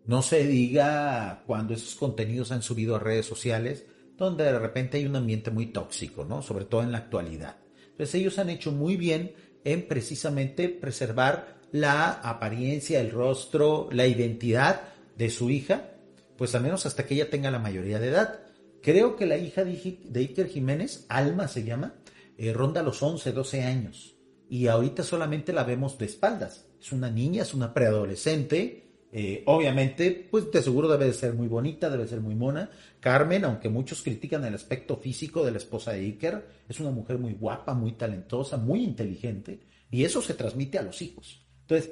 No 0.05 0.21
se 0.21 0.45
diga 0.45 1.43
cuando 1.47 1.73
esos 1.73 1.95
contenidos 1.95 2.51
han 2.51 2.61
subido 2.61 2.95
a 2.95 2.99
redes 2.99 3.25
sociales, 3.25 3.85
donde 4.17 4.43
de 4.43 4.59
repente 4.59 4.97
hay 4.97 5.05
un 5.05 5.15
ambiente 5.15 5.51
muy 5.51 5.67
tóxico, 5.67 6.25
¿no? 6.25 6.41
Sobre 6.41 6.65
todo 6.65 6.83
en 6.83 6.91
la 6.91 6.99
actualidad. 6.99 7.57
Entonces 7.91 8.15
ellos 8.15 8.37
han 8.39 8.49
hecho 8.49 8.71
muy 8.71 8.97
bien 8.97 9.33
en 9.63 9.87
precisamente 9.87 10.69
preservar 10.69 11.55
la 11.71 12.11
apariencia, 12.11 13.01
el 13.01 13.11
rostro, 13.11 13.89
la 13.91 14.07
identidad 14.07 14.81
de 15.17 15.29
su 15.29 15.49
hija, 15.49 15.91
pues 16.37 16.53
al 16.55 16.63
menos 16.63 16.85
hasta 16.85 17.05
que 17.05 17.15
ella 17.15 17.29
tenga 17.29 17.51
la 17.51 17.59
mayoría 17.59 17.99
de 17.99 18.09
edad. 18.09 18.39
Creo 18.81 19.15
que 19.15 19.25
la 19.25 19.37
hija 19.37 19.65
de, 19.65 20.07
Iker 20.13 20.47
Jiménez, 20.47 21.05
Alma 21.09 21.47
se 21.47 21.63
llama, 21.63 21.95
eh, 22.37 22.53
ronda 22.53 22.83
los 22.83 23.01
11, 23.01 23.31
12 23.31 23.63
años. 23.63 24.15
Y 24.49 24.67
ahorita 24.67 25.03
solamente 25.03 25.53
la 25.53 25.63
vemos 25.63 25.97
de 25.97 26.05
espaldas. 26.05 26.67
Es 26.79 26.91
una 26.91 27.09
niña, 27.09 27.43
es 27.43 27.53
una 27.53 27.73
preadolescente, 27.73 28.85
Eh, 29.17 29.43
obviamente, 29.45 30.27
pues 30.29 30.51
de 30.51 30.61
seguro 30.61 30.89
debe 30.89 31.05
de 31.05 31.13
ser 31.13 31.35
muy 31.35 31.47
bonita, 31.47 31.89
debe 31.89 32.05
ser 32.05 32.19
muy 32.19 32.35
mona. 32.35 32.69
Carmen, 32.99 33.45
aunque 33.45 33.69
muchos 33.69 34.01
critican 34.01 34.43
el 34.43 34.53
aspecto 34.53 34.97
físico 34.97 35.45
de 35.45 35.51
la 35.51 35.57
esposa 35.57 35.93
de 35.93 35.99
Iker, 35.99 36.45
es 36.67 36.81
una 36.81 36.91
mujer 36.91 37.17
muy 37.17 37.31
guapa, 37.33 37.73
muy 37.73 37.93
talentosa, 37.93 38.57
muy 38.57 38.83
inteligente, 38.83 39.61
y 39.89 40.03
eso 40.03 40.21
se 40.21 40.33
transmite 40.33 40.79
a 40.79 40.81
los 40.81 41.01
hijos. 41.01 41.47
Entonces, 41.61 41.91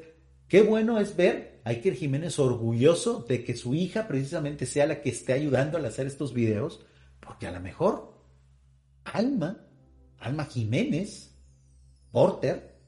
qué 0.50 0.64
bueno 0.64 1.00
es 1.00 1.16
ver 1.16 1.62
a 1.64 1.70
Iker 1.70 1.96
Jiménez 1.96 2.40
orgulloso 2.40 3.26
de 3.26 3.46
que 3.46 3.56
su 3.56 3.74
hija 3.74 4.06
precisamente 4.06 4.66
sea 4.66 4.86
la 4.86 5.02
que 5.02 5.12
esté 5.12 5.32
ayudando 5.32 5.78
a 5.78 5.88
hacer 5.88 6.08
estos 6.08 6.34
videos, 6.34 6.86
porque 7.22 7.48
a 7.48 7.52
lo 7.52 7.62
mejor 7.62 8.20
Alma, 9.06 9.66
Alma 10.24 10.46
Jiménez, 10.46 11.36
Porter, 12.12 12.80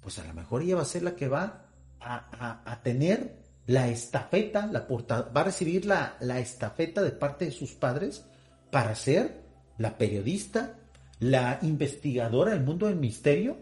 pues 0.00 0.18
a 0.18 0.24
lo 0.24 0.34
mejor 0.34 0.62
ella 0.62 0.76
va 0.76 0.82
a 0.82 0.86
ser 0.86 1.02
la 1.02 1.16
que 1.16 1.28
va 1.28 1.66
a 2.00 2.80
tener 2.82 3.38
la 3.66 3.88
estafeta, 3.88 4.66
la 4.66 4.86
va 4.88 5.40
a 5.40 5.44
recibir 5.44 5.84
la, 5.84 6.16
la 6.20 6.38
estafeta 6.38 7.02
de 7.02 7.10
parte 7.10 7.44
de 7.44 7.50
sus 7.50 7.72
padres 7.72 8.24
para 8.70 8.94
ser 8.94 9.42
la 9.76 9.98
periodista, 9.98 10.78
la 11.20 11.58
investigadora 11.60 12.52
del 12.52 12.64
mundo 12.64 12.86
del 12.86 12.96
misterio, 12.96 13.58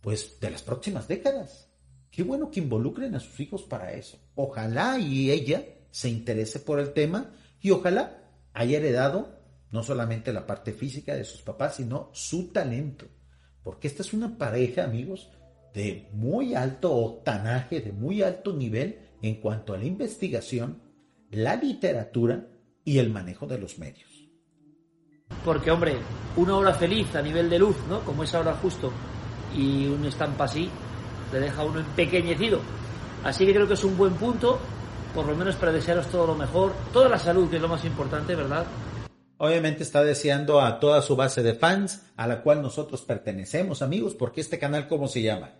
pues 0.00 0.38
de 0.38 0.50
las 0.50 0.62
próximas 0.62 1.08
décadas. 1.08 1.68
Qué 2.12 2.22
bueno 2.22 2.50
que 2.50 2.60
involucren 2.60 3.14
a 3.16 3.20
sus 3.20 3.40
hijos 3.40 3.62
para 3.62 3.92
eso. 3.92 4.18
Ojalá 4.36 4.98
y 5.00 5.32
ella 5.32 5.64
se 5.90 6.08
interese 6.08 6.60
por 6.60 6.78
el 6.78 6.92
tema 6.92 7.32
y 7.60 7.70
ojalá 7.70 8.22
haya 8.52 8.78
heredado 8.78 9.39
no 9.70 9.82
solamente 9.82 10.32
la 10.32 10.46
parte 10.46 10.72
física 10.72 11.14
de 11.14 11.24
sus 11.24 11.42
papás, 11.42 11.76
sino 11.76 12.10
su 12.12 12.48
talento. 12.48 13.06
Porque 13.62 13.88
esta 13.88 14.02
es 14.02 14.12
una 14.12 14.36
pareja, 14.36 14.84
amigos, 14.84 15.30
de 15.74 16.08
muy 16.12 16.54
alto 16.54 16.92
octanaje, 16.94 17.80
de 17.80 17.92
muy 17.92 18.22
alto 18.22 18.52
nivel 18.52 18.98
en 19.22 19.40
cuanto 19.40 19.74
a 19.74 19.78
la 19.78 19.84
investigación, 19.84 20.82
la 21.30 21.56
literatura 21.56 22.46
y 22.84 22.98
el 22.98 23.10
manejo 23.10 23.46
de 23.46 23.58
los 23.58 23.78
medios. 23.78 24.08
Porque, 25.44 25.70
hombre, 25.70 25.96
una 26.36 26.56
hora 26.56 26.74
feliz 26.74 27.14
a 27.14 27.22
nivel 27.22 27.48
de 27.48 27.58
luz, 27.58 27.76
¿no? 27.88 28.00
Como 28.00 28.24
es 28.24 28.34
ahora 28.34 28.54
justo, 28.54 28.90
y 29.56 29.86
un 29.86 30.04
estampa 30.04 30.44
así, 30.44 30.68
le 31.32 31.40
deja 31.40 31.62
a 31.62 31.64
uno 31.64 31.80
empequeñecido. 31.80 32.60
Así 33.24 33.46
que 33.46 33.54
creo 33.54 33.68
que 33.68 33.74
es 33.74 33.84
un 33.84 33.96
buen 33.96 34.14
punto, 34.14 34.58
por 35.14 35.26
lo 35.26 35.36
menos 35.36 35.54
para 35.56 35.72
desearos 35.72 36.08
todo 36.08 36.26
lo 36.26 36.34
mejor, 36.34 36.72
toda 36.92 37.08
la 37.08 37.18
salud, 37.18 37.48
que 37.48 37.56
es 37.56 37.62
lo 37.62 37.68
más 37.68 37.84
importante, 37.84 38.34
¿verdad? 38.34 38.66
Obviamente 39.42 39.82
está 39.84 40.04
deseando 40.04 40.60
a 40.60 40.78
toda 40.80 41.00
su 41.00 41.16
base 41.16 41.42
de 41.42 41.54
fans, 41.54 42.02
a 42.18 42.26
la 42.26 42.42
cual 42.42 42.60
nosotros 42.60 43.00
pertenecemos, 43.00 43.80
amigos, 43.80 44.14
porque 44.14 44.42
este 44.42 44.58
canal, 44.58 44.86
¿cómo 44.86 45.08
se 45.08 45.22
llama? 45.22 45.54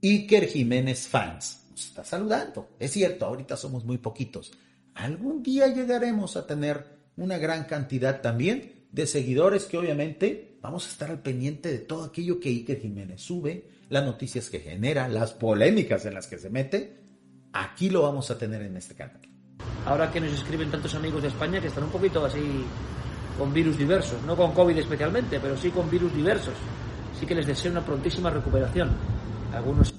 Iker 0.00 0.46
Jiménez 0.46 1.08
Fans 1.08 1.66
está 1.76 2.04
saludando. 2.04 2.68
Es 2.78 2.92
cierto, 2.92 3.26
ahorita 3.26 3.56
somos 3.56 3.84
muy 3.84 3.98
poquitos. 3.98 4.52
Algún 4.94 5.42
día 5.42 5.66
llegaremos 5.66 6.36
a 6.36 6.46
tener 6.46 6.86
una 7.16 7.36
gran 7.38 7.64
cantidad 7.64 8.20
también 8.20 8.86
de 8.92 9.04
seguidores 9.08 9.64
que 9.64 9.78
obviamente 9.78 10.58
vamos 10.62 10.86
a 10.86 10.90
estar 10.90 11.10
al 11.10 11.20
pendiente 11.20 11.72
de 11.72 11.80
todo 11.80 12.04
aquello 12.04 12.38
que 12.38 12.50
Iker 12.50 12.80
Jiménez 12.80 13.20
sube, 13.20 13.68
las 13.88 14.04
noticias 14.04 14.48
que 14.48 14.60
genera, 14.60 15.08
las 15.08 15.32
polémicas 15.32 16.06
en 16.06 16.14
las 16.14 16.28
que 16.28 16.38
se 16.38 16.50
mete. 16.50 17.00
Aquí 17.52 17.90
lo 17.90 18.02
vamos 18.02 18.30
a 18.30 18.38
tener 18.38 18.62
en 18.62 18.76
este 18.76 18.94
canal. 18.94 19.20
Ahora 19.86 20.12
que 20.12 20.20
nos 20.20 20.32
escriben 20.32 20.70
tantos 20.70 20.94
amigos 20.94 21.22
de 21.22 21.28
España 21.30 21.60
que 21.60 21.66
están 21.66 21.82
un 21.82 21.90
poquito 21.90 22.24
así 22.24 22.64
con 23.38 23.52
virus 23.52 23.78
diversos, 23.78 24.22
no 24.26 24.36
con 24.36 24.52
COVID 24.52 24.78
especialmente, 24.78 25.40
pero 25.40 25.56
sí 25.56 25.70
con 25.70 25.90
virus 25.90 26.14
diversos. 26.14 26.54
Así 27.16 27.26
que 27.26 27.34
les 27.34 27.46
deseo 27.46 27.70
una 27.72 27.84
prontísima 27.84 28.30
recuperación. 28.30 28.90
Algunos 29.52 29.94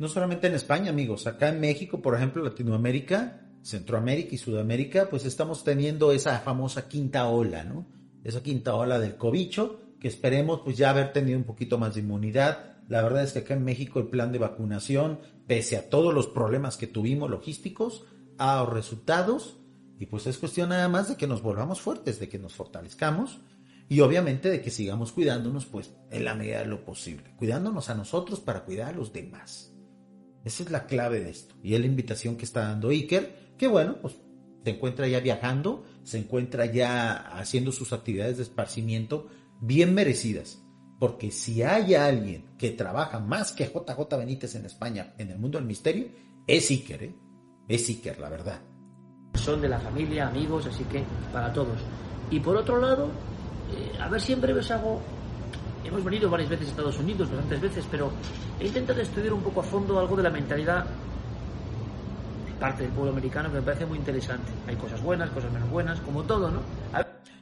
no 0.00 0.08
solamente 0.08 0.46
en 0.46 0.54
España, 0.54 0.88
amigos, 0.88 1.26
acá 1.26 1.50
en 1.50 1.60
México, 1.60 2.00
por 2.00 2.14
ejemplo, 2.14 2.42
Latinoamérica, 2.42 3.42
Centroamérica 3.60 4.34
y 4.34 4.38
Sudamérica, 4.38 5.08
pues 5.10 5.26
estamos 5.26 5.62
teniendo 5.62 6.10
esa 6.10 6.38
famosa 6.38 6.88
quinta 6.88 7.28
ola, 7.28 7.64
¿no? 7.64 7.86
Esa 8.24 8.42
quinta 8.42 8.74
ola 8.74 8.98
del 8.98 9.16
cobicho, 9.16 9.78
que 10.00 10.08
esperemos 10.08 10.62
pues 10.64 10.78
ya 10.78 10.88
haber 10.88 11.12
tenido 11.12 11.36
un 11.36 11.44
poquito 11.44 11.76
más 11.76 11.94
de 11.94 12.00
inmunidad. 12.00 12.78
La 12.88 13.02
verdad 13.02 13.24
es 13.24 13.34
que 13.34 13.40
acá 13.40 13.52
en 13.52 13.62
México 13.62 14.00
el 14.00 14.06
plan 14.06 14.32
de 14.32 14.38
vacunación, 14.38 15.20
pese 15.46 15.76
a 15.76 15.90
todos 15.90 16.14
los 16.14 16.28
problemas 16.28 16.78
que 16.78 16.86
tuvimos 16.86 17.28
logísticos, 17.28 18.06
ha 18.38 18.54
dado 18.54 18.70
resultados 18.70 19.58
y 20.00 20.06
pues 20.06 20.26
es 20.26 20.38
cuestión 20.38 20.70
nada 20.70 20.88
más 20.88 21.08
de 21.10 21.16
que 21.16 21.26
nos 21.26 21.42
volvamos 21.42 21.82
fuertes, 21.82 22.18
de 22.18 22.30
que 22.30 22.38
nos 22.38 22.54
fortalezcamos 22.54 23.40
y 23.86 24.00
obviamente 24.00 24.48
de 24.48 24.62
que 24.62 24.70
sigamos 24.70 25.12
cuidándonos 25.12 25.66
pues 25.66 25.92
en 26.10 26.24
la 26.24 26.34
medida 26.34 26.60
de 26.60 26.66
lo 26.66 26.86
posible, 26.86 27.34
cuidándonos 27.36 27.90
a 27.90 27.94
nosotros 27.94 28.40
para 28.40 28.64
cuidar 28.64 28.94
a 28.94 28.96
los 28.96 29.12
demás. 29.12 29.74
Esa 30.42 30.62
es 30.62 30.70
la 30.70 30.86
clave 30.86 31.20
de 31.20 31.28
esto. 31.28 31.54
Y 31.62 31.74
es 31.74 31.80
la 31.80 31.86
invitación 31.86 32.36
que 32.36 32.46
está 32.46 32.62
dando 32.62 32.88
Iker, 32.88 33.54
que 33.58 33.68
bueno, 33.68 34.00
pues 34.00 34.14
se 34.64 34.70
encuentra 34.70 35.06
ya 35.06 35.20
viajando, 35.20 35.84
se 36.02 36.16
encuentra 36.16 36.64
ya 36.64 37.12
haciendo 37.38 37.70
sus 37.70 37.92
actividades 37.92 38.38
de 38.38 38.44
esparcimiento 38.44 39.28
bien 39.60 39.92
merecidas. 39.92 40.62
Porque 40.98 41.30
si 41.30 41.62
hay 41.62 41.94
alguien 41.94 42.56
que 42.56 42.70
trabaja 42.70 43.20
más 43.20 43.52
que 43.52 43.66
JJ 43.66 44.16
Benítez 44.16 44.54
en 44.54 44.64
España 44.64 45.12
en 45.18 45.30
el 45.30 45.38
mundo 45.38 45.58
del 45.58 45.66
misterio, 45.66 46.08
es 46.46 46.70
Iker, 46.70 47.02
¿eh? 47.02 47.14
Es 47.68 47.86
Iker, 47.90 48.18
la 48.18 48.30
verdad. 48.30 48.62
Son 49.34 49.60
de 49.60 49.68
la 49.68 49.78
familia, 49.78 50.28
amigos, 50.28 50.66
así 50.66 50.84
que 50.84 51.04
para 51.32 51.52
todos. 51.52 51.80
Y 52.30 52.40
por 52.40 52.56
otro 52.56 52.78
lado, 52.78 53.08
eh, 53.72 53.98
a 54.00 54.08
ver 54.08 54.20
si 54.20 54.32
en 54.32 54.40
breve 54.40 54.60
os 54.60 54.70
hago 54.70 55.00
hemos 55.84 56.04
venido 56.04 56.30
varias 56.30 56.50
veces 56.50 56.68
a 56.68 56.70
Estados 56.70 56.98
Unidos, 56.98 57.30
bastantes 57.30 57.60
veces, 57.60 57.84
pero 57.90 58.10
he 58.58 58.66
intentado 58.66 59.00
estudiar 59.00 59.32
un 59.32 59.42
poco 59.42 59.60
a 59.60 59.64
fondo 59.64 59.98
algo 59.98 60.16
de 60.16 60.22
la 60.22 60.30
mentalidad 60.30 60.84
de 60.84 62.52
parte 62.60 62.82
del 62.84 62.92
pueblo 62.92 63.12
americano 63.12 63.50
que 63.50 63.56
me 63.56 63.62
parece 63.62 63.86
muy 63.86 63.98
interesante. 63.98 64.52
Hay 64.66 64.76
cosas 64.76 65.02
buenas, 65.02 65.30
cosas 65.30 65.52
menos 65.52 65.70
buenas, 65.70 66.00
como 66.00 66.22
todo, 66.24 66.50
¿no? 66.50 66.60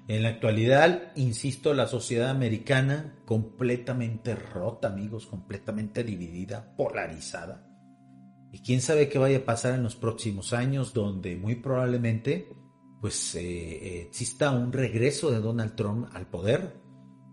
En 0.07 0.23
la 0.23 0.31
actualidad, 0.31 1.13
insisto, 1.17 1.75
la 1.75 1.87
sociedad 1.87 2.31
americana 2.31 3.17
completamente 3.27 4.35
rota, 4.35 4.89
amigos, 4.89 5.27
completamente 5.27 6.03
dividida, 6.03 6.75
polarizada. 6.77 7.68
Y 8.53 8.61
quién 8.61 8.81
sabe 8.81 9.09
qué 9.09 9.19
vaya 9.19 9.39
a 9.39 9.45
pasar 9.45 9.75
en 9.75 9.83
los 9.83 9.97
próximos 9.97 10.53
años, 10.53 10.93
donde 10.95 11.37
muy 11.37 11.57
probablemente 11.57 12.53
pues 13.01 13.35
eh, 13.37 13.41
eh, 13.41 14.03
exista 14.09 14.51
un 14.51 14.73
regreso 14.73 15.31
de 15.31 15.39
Donald 15.39 15.77
Trump 15.77 16.09
al 16.15 16.27
poder, 16.27 16.73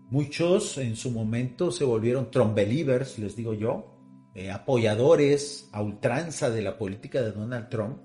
Muchos 0.08 0.78
en 0.78 0.94
su 0.94 1.10
momento 1.10 1.72
se 1.72 1.84
volvieron 1.84 2.30
Trump 2.30 2.54
believers, 2.54 3.18
les 3.18 3.34
digo 3.34 3.54
yo, 3.54 3.98
eh, 4.34 4.52
apoyadores 4.52 5.68
a 5.72 5.82
ultranza 5.82 6.48
de 6.48 6.62
la 6.62 6.78
política 6.78 7.20
de 7.22 7.32
Donald 7.32 7.68
Trump. 7.68 7.98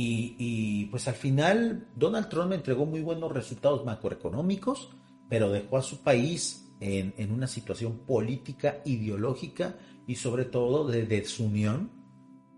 Y, 0.00 0.86
pues 0.92 1.08
al 1.08 1.14
final 1.14 1.88
Donald 1.96 2.28
Trump 2.28 2.52
entregó 2.52 2.86
muy 2.86 3.00
buenos 3.00 3.32
resultados 3.32 3.84
macroeconómicos, 3.84 4.90
pero 5.28 5.50
dejó 5.50 5.76
a 5.76 5.82
su 5.82 6.04
país 6.04 6.72
en 6.80 7.32
una 7.32 7.48
situación 7.48 8.06
política, 8.06 8.80
ideológica 8.84 9.76
y 10.06 10.14
sobre 10.14 10.44
todo 10.44 10.86
de 10.86 11.04
desunión, 11.04 11.90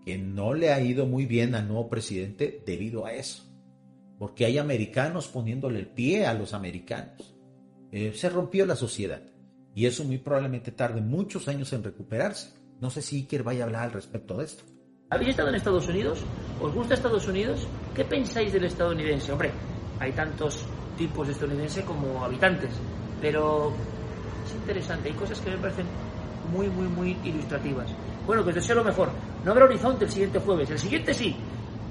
que 0.05 0.17
no 0.17 0.53
le 0.53 0.71
ha 0.71 0.81
ido 0.81 1.05
muy 1.05 1.25
bien 1.25 1.55
al 1.55 1.67
nuevo 1.67 1.89
presidente 1.89 2.61
debido 2.65 3.05
a 3.05 3.13
eso. 3.13 3.43
Porque 4.17 4.45
hay 4.45 4.57
americanos 4.57 5.27
poniéndole 5.27 5.79
el 5.79 5.87
pie 5.87 6.25
a 6.25 6.33
los 6.33 6.53
americanos. 6.53 7.35
Eh, 7.91 8.13
se 8.15 8.29
rompió 8.29 8.65
la 8.65 8.75
sociedad 8.75 9.21
y 9.73 9.85
eso 9.85 10.03
muy 10.03 10.17
probablemente 10.17 10.71
tarde 10.71 11.01
muchos 11.01 11.47
años 11.47 11.71
en 11.73 11.83
recuperarse. 11.83 12.53
No 12.79 12.89
sé 12.89 13.01
si 13.01 13.17
Iker 13.17 13.43
vaya 13.43 13.63
a 13.63 13.65
hablar 13.67 13.83
al 13.83 13.91
respecto 13.93 14.37
de 14.37 14.45
esto. 14.45 14.63
¿Habéis 15.09 15.31
estado 15.31 15.49
en 15.49 15.55
Estados 15.55 15.87
Unidos? 15.87 16.19
¿Os 16.61 16.73
gusta 16.73 16.93
Estados 16.93 17.27
Unidos? 17.27 17.67
¿Qué 17.93 18.05
pensáis 18.05 18.53
del 18.53 18.63
estadounidense? 18.63 19.31
Hombre, 19.31 19.51
hay 19.99 20.13
tantos 20.13 20.65
tipos 20.97 21.27
de 21.27 21.33
estadounidense 21.33 21.83
como 21.83 22.23
habitantes, 22.23 22.71
pero 23.19 23.73
es 24.45 24.53
interesante, 24.55 25.09
hay 25.09 25.15
cosas 25.15 25.39
que 25.39 25.51
me 25.51 25.57
parecen 25.57 25.85
muy, 26.51 26.69
muy, 26.69 26.87
muy 26.87 27.17
ilustrativas. 27.23 27.91
Bueno, 28.25 28.43
pues 28.43 28.55
deseo 28.55 28.75
lo 28.75 28.83
mejor. 28.83 29.09
No 29.43 29.51
habrá 29.51 29.65
horizonte 29.65 30.05
el 30.05 30.11
siguiente 30.11 30.39
jueves, 30.39 30.69
el 30.69 30.79
siguiente 30.79 31.13
sí. 31.13 31.35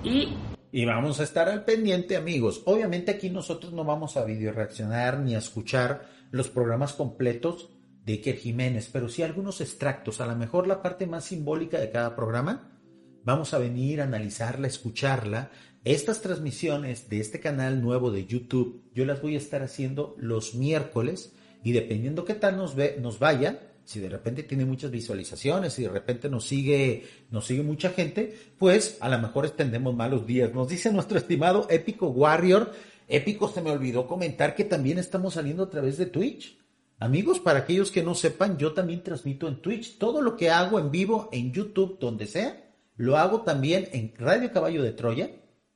Y 0.05 0.35
y 0.73 0.85
vamos 0.85 1.19
a 1.19 1.25
estar 1.25 1.49
al 1.49 1.65
pendiente, 1.65 2.17
amigos. 2.17 2.63
Obviamente 2.65 3.11
aquí 3.11 3.29
nosotros 3.29 3.73
no 3.73 3.85
vamos 3.85 4.17
a 4.17 4.25
video 4.25 4.53
reaccionar 4.53 5.19
ni 5.19 5.35
a 5.35 5.39
escuchar 5.39 6.09
los 6.31 6.49
programas 6.49 6.93
completos 6.93 7.71
de 8.05 8.15
Iker 8.15 8.37
Jiménez, 8.37 8.89
pero 8.93 9.09
sí 9.09 9.25
algunos 9.25 9.61
extractos, 9.61 10.21
a 10.21 10.27
lo 10.27 10.37
mejor 10.37 10.69
la 10.69 10.81
parte 10.81 11.09
más 11.09 11.25
simbólica 11.25 11.81
de 11.81 11.91
cada 11.91 12.15
programa. 12.15 12.79
Vamos 13.25 13.53
a 13.53 13.59
venir 13.59 14.01
a 14.01 14.05
analizarla, 14.05 14.69
escucharla. 14.69 15.51
Estas 15.83 16.23
transmisiones 16.23 17.09
de 17.09 17.19
este 17.19 17.41
canal 17.41 17.83
nuevo 17.83 18.13
de 18.13 18.27
YouTube, 18.27 18.85
yo 18.95 19.05
las 19.05 19.21
voy 19.21 19.35
a 19.35 19.39
estar 19.39 19.63
haciendo 19.63 20.15
los 20.19 20.55
miércoles 20.55 21.35
y 21.65 21.73
dependiendo 21.73 22.25
qué 22.25 22.35
tal 22.35 22.57
nos, 22.57 22.77
ve, 22.77 22.97
nos 23.01 23.19
vaya, 23.19 23.59
si 23.91 23.99
de 23.99 24.09
repente 24.09 24.45
tiene 24.45 24.65
muchas 24.65 24.93
visualizaciones, 24.93 25.73
si 25.73 25.83
de 25.83 25.89
repente 25.89 26.29
nos 26.29 26.47
sigue, 26.47 27.09
nos 27.33 27.45
sigue 27.45 27.65
mucha 27.65 27.91
gente, 27.91 28.33
pues 28.57 28.97
a 29.01 29.09
lo 29.09 29.19
mejor 29.19 29.47
extendemos 29.47 29.97
malos 29.97 30.29
días. 30.29 30.55
Nos 30.55 30.69
dice 30.69 30.93
nuestro 30.93 31.19
estimado 31.19 31.67
Épico 31.69 32.07
Warrior, 32.07 32.73
Épico 33.09 33.49
se 33.49 33.61
me 33.61 33.73
olvidó 33.73 34.07
comentar 34.07 34.55
que 34.55 34.63
también 34.63 34.99
estamos 34.99 35.35
saliendo 35.35 35.65
a 35.65 35.71
través 35.71 35.99
de 35.99 36.07
Twitch. 36.07 36.57
Amigos, 37.01 37.41
para 37.41 37.59
aquellos 37.59 37.91
que 37.91 38.05
no 38.05 38.15
sepan, 38.15 38.59
yo 38.59 38.75
también 38.75 39.03
transmito 39.03 39.49
en 39.49 39.61
Twitch. 39.61 39.99
Todo 39.99 40.23
lo 40.23 40.37
que 40.37 40.51
hago 40.51 40.79
en 40.79 40.93
vivo, 40.93 41.29
en 41.33 41.51
YouTube, 41.53 41.99
donde 41.99 42.29
sea, 42.29 42.73
Lo 42.97 43.17
hago 43.17 43.43
también 43.43 43.89
en 43.91 44.15
Radio 44.17 44.53
Caballo 44.53 44.85
de 44.85 44.93
Troya, 44.93 45.33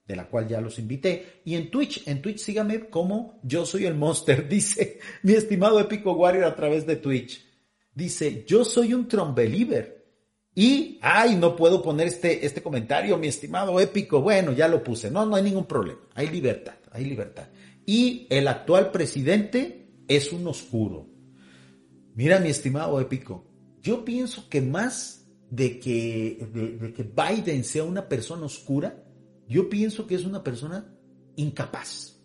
de 0.06 0.14
la 0.14 0.28
cual 0.28 0.46
ya 0.46 0.60
los 0.60 0.78
invité, 0.78 1.40
y 1.44 1.56
en 1.56 1.68
Twitch. 1.68 2.06
En 2.06 2.22
Twitch 2.22 2.38
síganme 2.38 2.88
como 2.88 3.40
yo 3.42 3.66
soy 3.66 3.86
el 3.86 3.96
monster, 3.96 4.48
dice 4.48 5.00
mi 5.24 5.32
estimado 5.32 5.80
Épico 5.80 6.12
Warrior 6.12 6.44
a 6.44 6.54
través 6.54 6.86
de 6.86 6.94
Twitch. 6.94 7.53
Dice, 7.94 8.44
yo 8.46 8.64
soy 8.64 8.92
un 8.94 9.06
Trump 9.06 9.36
believer. 9.36 10.04
Y, 10.54 10.98
ay, 11.02 11.36
no 11.36 11.56
puedo 11.56 11.82
poner 11.82 12.06
este, 12.06 12.46
este 12.46 12.62
comentario, 12.62 13.18
mi 13.18 13.26
estimado 13.26 13.78
épico. 13.80 14.20
Bueno, 14.20 14.52
ya 14.52 14.68
lo 14.68 14.82
puse. 14.82 15.10
No, 15.10 15.26
no 15.26 15.36
hay 15.36 15.42
ningún 15.42 15.66
problema. 15.66 16.00
Hay 16.14 16.28
libertad, 16.28 16.74
hay 16.90 17.04
libertad. 17.04 17.48
Y 17.86 18.26
el 18.30 18.48
actual 18.48 18.90
presidente 18.90 19.88
es 20.08 20.32
un 20.32 20.46
oscuro. 20.46 21.06
Mira, 22.14 22.38
mi 22.38 22.48
estimado 22.48 23.00
épico, 23.00 23.44
yo 23.82 24.04
pienso 24.04 24.48
que 24.48 24.60
más 24.60 25.26
de 25.50 25.78
que, 25.78 26.48
de, 26.52 26.92
que 26.92 27.02
Biden 27.02 27.64
sea 27.64 27.84
una 27.84 28.08
persona 28.08 28.46
oscura, 28.46 29.04
yo 29.48 29.68
pienso 29.68 30.06
que 30.06 30.14
es 30.14 30.24
una 30.24 30.42
persona 30.42 30.96
incapaz. 31.36 32.20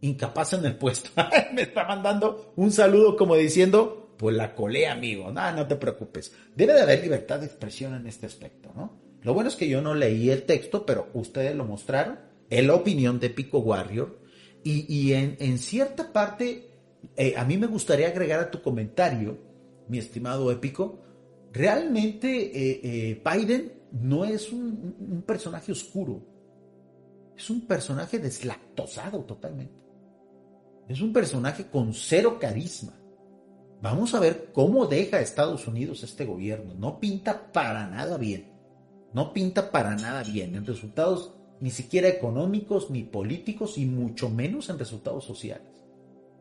Incapaz 0.00 0.52
en 0.52 0.66
el 0.66 0.76
puesto. 0.76 1.10
Me 1.54 1.62
está 1.62 1.86
mandando 1.86 2.52
un 2.56 2.70
saludo 2.70 3.16
como 3.16 3.34
diciendo, 3.36 4.03
pues 4.16 4.36
la 4.36 4.54
colé, 4.54 4.86
amigo. 4.86 5.30
No, 5.30 5.52
no 5.52 5.66
te 5.66 5.76
preocupes. 5.76 6.32
Debe 6.54 6.74
de 6.74 6.82
haber 6.82 7.02
libertad 7.02 7.40
de 7.40 7.46
expresión 7.46 7.94
en 7.94 8.06
este 8.06 8.26
aspecto, 8.26 8.72
¿no? 8.74 9.00
Lo 9.22 9.32
bueno 9.32 9.48
es 9.48 9.56
que 9.56 9.68
yo 9.68 9.80
no 9.80 9.94
leí 9.94 10.30
el 10.30 10.42
texto, 10.42 10.84
pero 10.84 11.08
ustedes 11.14 11.56
lo 11.56 11.64
mostraron. 11.64 12.18
Es 12.50 12.64
la 12.64 12.74
opinión 12.74 13.18
de 13.18 13.30
Pico 13.30 13.58
Warrior. 13.58 14.20
Y, 14.62 15.12
en, 15.12 15.58
cierta 15.58 16.10
parte, 16.12 16.70
eh, 17.16 17.34
a 17.36 17.44
mí 17.44 17.58
me 17.58 17.66
gustaría 17.66 18.08
agregar 18.08 18.40
a 18.40 18.50
tu 18.50 18.62
comentario, 18.62 19.38
mi 19.88 19.98
estimado 19.98 20.50
Épico, 20.50 21.00
realmente 21.52 22.28
eh, 22.28 22.80
eh, 22.82 23.22
Biden 23.22 23.72
no 23.92 24.24
es 24.24 24.50
un 24.50 25.22
personaje 25.26 25.72
oscuro. 25.72 26.22
Es 27.36 27.50
un 27.50 27.66
personaje 27.66 28.18
deslactosado 28.18 29.20
totalmente. 29.24 29.74
Es 30.88 31.00
un 31.00 31.12
personaje 31.12 31.66
con 31.66 31.92
cero 31.92 32.38
carisma. 32.38 32.92
Vamos 33.84 34.14
a 34.14 34.18
ver 34.18 34.48
cómo 34.54 34.86
deja 34.86 35.20
Estados 35.20 35.68
Unidos 35.68 36.02
este 36.04 36.24
gobierno. 36.24 36.72
No 36.72 36.98
pinta 37.00 37.52
para 37.52 37.86
nada 37.86 38.16
bien. 38.16 38.50
No 39.12 39.34
pinta 39.34 39.70
para 39.70 39.94
nada 39.94 40.22
bien 40.22 40.54
en 40.54 40.64
resultados 40.64 41.34
ni 41.60 41.68
siquiera 41.68 42.08
económicos 42.08 42.88
ni 42.88 43.02
políticos 43.02 43.76
y 43.76 43.84
mucho 43.84 44.30
menos 44.30 44.70
en 44.70 44.78
resultados 44.78 45.26
sociales. 45.26 45.84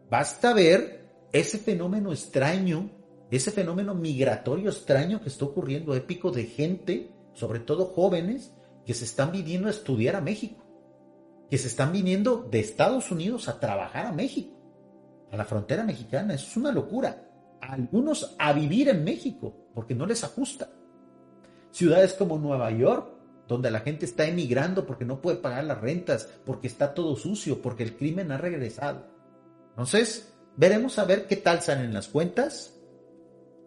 Basta 0.10 0.54
ver 0.54 1.10
ese 1.34 1.58
fenómeno 1.58 2.14
extraño, 2.14 2.90
ese 3.30 3.52
fenómeno 3.52 3.94
migratorio 3.94 4.70
extraño 4.70 5.20
que 5.22 5.28
está 5.28 5.44
ocurriendo 5.44 5.94
épico 5.96 6.32
de 6.32 6.46
gente, 6.46 7.12
sobre 7.34 7.60
todo 7.60 7.88
jóvenes, 7.88 8.54
que 8.86 8.94
se 8.94 9.04
están 9.04 9.34
viniendo 9.34 9.68
a 9.68 9.72
estudiar 9.72 10.16
a 10.16 10.22
México, 10.22 10.64
que 11.50 11.58
se 11.58 11.68
están 11.68 11.92
viniendo 11.92 12.48
de 12.50 12.62
Estados 12.62 13.12
Unidos 13.12 13.50
a 13.50 13.60
trabajar 13.60 14.06
a 14.06 14.14
México, 14.14 14.56
a 15.30 15.36
la 15.36 15.44
frontera 15.44 15.84
mexicana. 15.84 16.36
Eso 16.36 16.48
es 16.48 16.56
una 16.56 16.72
locura 16.72 17.32
algunos 17.72 18.36
a 18.38 18.54
vivir 18.54 18.90
en 18.90 19.04
México 19.04 19.70
porque 19.74 19.96
no 19.96 20.06
les 20.06 20.24
ajusta. 20.24 20.70
Ciudades 21.72 22.14
como 22.14 22.38
Nueva 22.38 22.72
York, 22.72 23.14
donde 23.48 23.72
la 23.72 23.80
gente 23.80 24.06
está 24.06 24.26
emigrando 24.26 24.86
porque 24.86 25.06
no 25.06 25.22
puede 25.22 25.38
pagar 25.38 25.64
las 25.64 25.82
rentas, 25.82 26.30
porque 26.46 26.68
está 26.68 26.94
todo 26.94 27.16
sucio, 27.16 27.62
porque 27.62 27.84
el 27.84 27.96
crimen 27.96 28.32
ha 28.32 28.38
regresado. 28.38 29.08
Entonces, 29.70 30.34
veremos 30.56 31.00
a 31.00 31.06
ver 31.06 31.28
qué 31.28 31.36
tal 31.36 31.62
salen 31.62 31.94
las 31.94 32.08
cuentas 32.08 32.80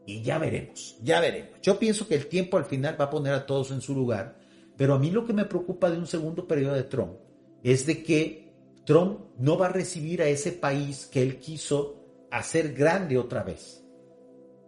y 0.07 0.23
ya 0.23 0.39
veremos, 0.39 0.97
ya 1.03 1.21
veremos. 1.21 1.61
Yo 1.63 1.79
pienso 1.79 2.07
que 2.07 2.15
el 2.15 2.29
tiempo 2.29 2.57
al 2.57 2.65
final 2.65 3.01
va 3.01 3.07
a 3.07 3.11
poner 3.11 3.35
a 3.35 3.47
todos 3.47 3.73
en 3.73 3.81
su 3.81 3.95
lugar, 3.95 4.39
pero 4.77 4.95
a 4.95 4.99
mí 4.99 5.11
lo 5.11 5.27
que 5.27 5.33
me 5.33 5.45
preocupa 5.45 5.91
de 5.91 5.99
un 5.99 6.07
segundo 6.07 6.47
periodo 6.47 6.75
de 6.75 6.85
Trump 6.85 7.15
es 7.63 7.87
de 7.87 8.03
que 8.05 8.55
Trump 8.85 9.21
no 9.39 9.59
va 9.59 9.67
a 9.67 9.73
recibir 9.73 10.23
a 10.23 10.29
ese 10.29 10.53
país 10.53 11.07
que 11.07 11.23
él 11.23 11.39
quiso 11.39 12.29
hacer 12.31 12.73
grande 12.73 13.19
otra 13.19 13.43
vez. 13.43 13.86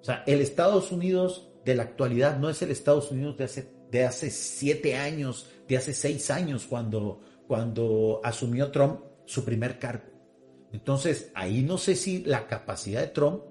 Sea, 0.08 0.24
el 0.26 0.40
Estados 0.40 0.90
Unidos 0.90 1.50
de 1.66 1.74
la 1.74 1.82
actualidad 1.82 2.38
no 2.38 2.48
es 2.48 2.62
el 2.62 2.70
Estados 2.70 3.10
Unidos 3.10 3.36
de 3.36 3.44
hace, 3.44 3.70
de 3.90 4.06
hace 4.06 4.30
siete 4.30 4.96
años, 4.96 5.50
de 5.68 5.76
hace 5.76 5.92
seis 5.92 6.30
años, 6.30 6.64
cuando, 6.64 7.20
cuando 7.46 8.22
asumió 8.24 8.70
Trump 8.70 9.00
su 9.26 9.44
primer 9.44 9.78
cargo. 9.78 10.06
Entonces, 10.72 11.30
ahí 11.34 11.60
no 11.60 11.76
sé 11.76 11.94
si 11.94 12.24
la 12.24 12.46
capacidad 12.46 13.02
de 13.02 13.08
Trump 13.08 13.42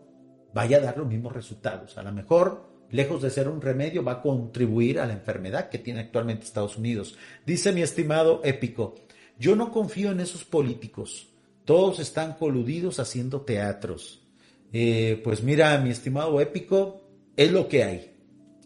vaya 0.52 0.78
a 0.78 0.82
dar 0.82 0.98
los 0.98 1.08
mismos 1.08 1.32
resultados. 1.32 1.96
A 2.00 2.02
lo 2.02 2.12
mejor, 2.12 2.68
lejos 2.90 3.22
de 3.22 3.30
ser 3.30 3.48
un 3.50 3.62
remedio, 3.62 4.04
va 4.04 4.14
a 4.14 4.22
contribuir 4.24 5.00
a 5.00 5.06
la 5.06 5.14
enfermedad 5.14 5.70
que 5.70 5.78
tiene 5.78 6.00
actualmente 6.00 6.46
Estados 6.46 6.76
Unidos. 6.76 7.20
Dice 7.46 7.72
mi 7.72 7.84
estimado 7.84 8.42
épico, 8.44 8.96
yo 9.38 9.56
no 9.56 9.72
confío 9.72 10.10
en 10.10 10.22
esos 10.22 10.44
políticos. 10.44 11.28
Todos 11.66 12.00
están 12.00 12.34
coludidos 12.34 13.00
haciendo 13.00 13.42
teatros. 13.42 14.27
Eh, 14.74 15.22
pues 15.24 15.44
mira, 15.44 15.78
mi 15.80 15.90
estimado 15.90 16.40
épico, 16.42 17.08
es 17.36 17.52
lo 17.52 17.68
que 17.68 17.84
hay, 17.84 18.12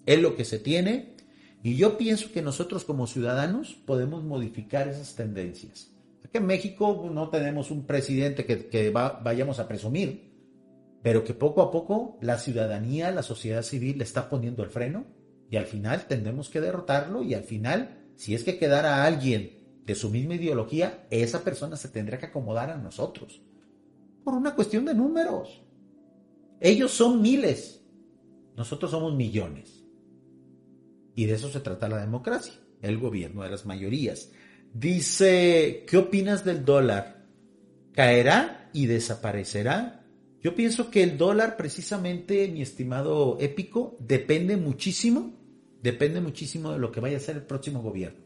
es 0.06 0.20
lo 0.22 0.36
que 0.36 0.46
se 0.46 0.58
tiene 0.58 1.12
y 1.64 1.76
yo 1.76 1.98
pienso 1.98 2.32
que 2.32 2.42
nosotros 2.42 2.86
como 2.86 3.06
ciudadanos 3.06 3.76
podemos 3.86 4.24
modificar 4.24 4.88
esas 4.88 5.16
tendencias. 5.16 5.92
Aquí 6.26 6.38
en 6.38 6.48
México 6.48 7.10
no 7.14 7.30
tenemos 7.30 7.70
un 7.70 7.86
presidente 7.86 8.46
que, 8.46 8.90
vayamos 8.90 9.60
a 9.60 9.68
presumir, 9.68 10.32
pero 11.04 11.24
que 11.24 11.34
poco 11.34 11.62
a 11.62 11.70
poco 11.70 12.18
la 12.22 12.38
ciudadanía, 12.38 13.12
la 13.12 13.24
sociedad 13.24 13.62
civil 13.62 14.00
le 14.00 14.06
está 14.06 14.30
poniendo 14.30 14.64
el 14.64 14.70
freno 14.70 15.06
y 15.50 15.58
al 15.58 15.66
final 15.66 16.08
tendremos 16.08 16.50
que 16.50 16.62
derrotarlo 16.62 17.22
y 17.24 17.34
al 17.34 17.44
final, 17.44 18.06
si 18.16 18.34
es 18.34 18.44
que 18.44 18.58
quedara 18.58 19.04
alguien 19.04 19.60
de 19.86 19.96
su 19.96 20.10
misma 20.10 20.36
ideología, 20.36 21.06
esa 21.10 21.44
persona 21.44 21.76
se 21.76 21.90
tendrá 21.90 22.18
que 22.18 22.28
acomodar 22.28 22.70
a 22.70 22.78
nosotros. 22.78 23.42
Por 24.24 24.34
una 24.34 24.56
cuestión 24.56 24.86
de 24.86 24.94
números. 24.94 25.62
Ellos 26.64 26.92
son 26.92 27.24
miles, 27.24 27.82
nosotros 28.56 28.92
somos 28.92 29.16
millones. 29.16 29.84
Y 31.16 31.26
de 31.26 31.34
eso 31.34 31.50
se 31.50 31.60
trata 31.60 31.90
la 31.90 31.98
democracia, 31.98 32.54
el 32.84 33.00
gobierno 33.00 33.42
de 33.42 33.50
las 33.50 33.66
mayorías. 33.66 34.32
Dice, 34.72 35.84
¿qué 35.88 35.98
opinas 35.98 36.46
del 36.46 36.64
dólar? 36.64 37.26
¿Caerá 37.94 38.70
y 38.74 38.86
desaparecerá? 38.86 40.06
Yo 40.40 40.54
pienso 40.54 40.92
que 40.92 41.02
el 41.02 41.18
dólar, 41.18 41.58
precisamente, 41.58 42.48
mi 42.48 42.62
estimado 42.62 43.38
épico, 43.40 43.98
depende 44.00 44.56
muchísimo, 44.56 45.34
depende 45.82 46.22
muchísimo 46.22 46.74
de 46.74 46.80
lo 46.80 46.92
que 46.92 47.00
vaya 47.00 47.18
a 47.18 47.22
ser 47.22 47.38
el 47.38 47.44
próximo 47.44 47.82
gobierno. 47.82 48.24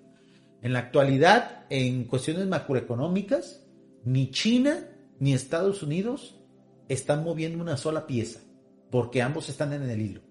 En 0.61 0.73
la 0.73 0.79
actualidad, 0.79 1.65
en 1.69 2.03
cuestiones 2.03 2.47
macroeconómicas, 2.47 3.65
ni 4.03 4.29
China 4.31 4.89
ni 5.19 5.33
Estados 5.33 5.83
Unidos 5.83 6.41
están 6.89 7.23
moviendo 7.23 7.61
una 7.61 7.77
sola 7.77 8.07
pieza, 8.07 8.41
porque 8.91 9.21
ambos 9.21 9.49
están 9.49 9.73
en 9.73 9.89
el 9.89 10.01
hilo. 10.01 10.21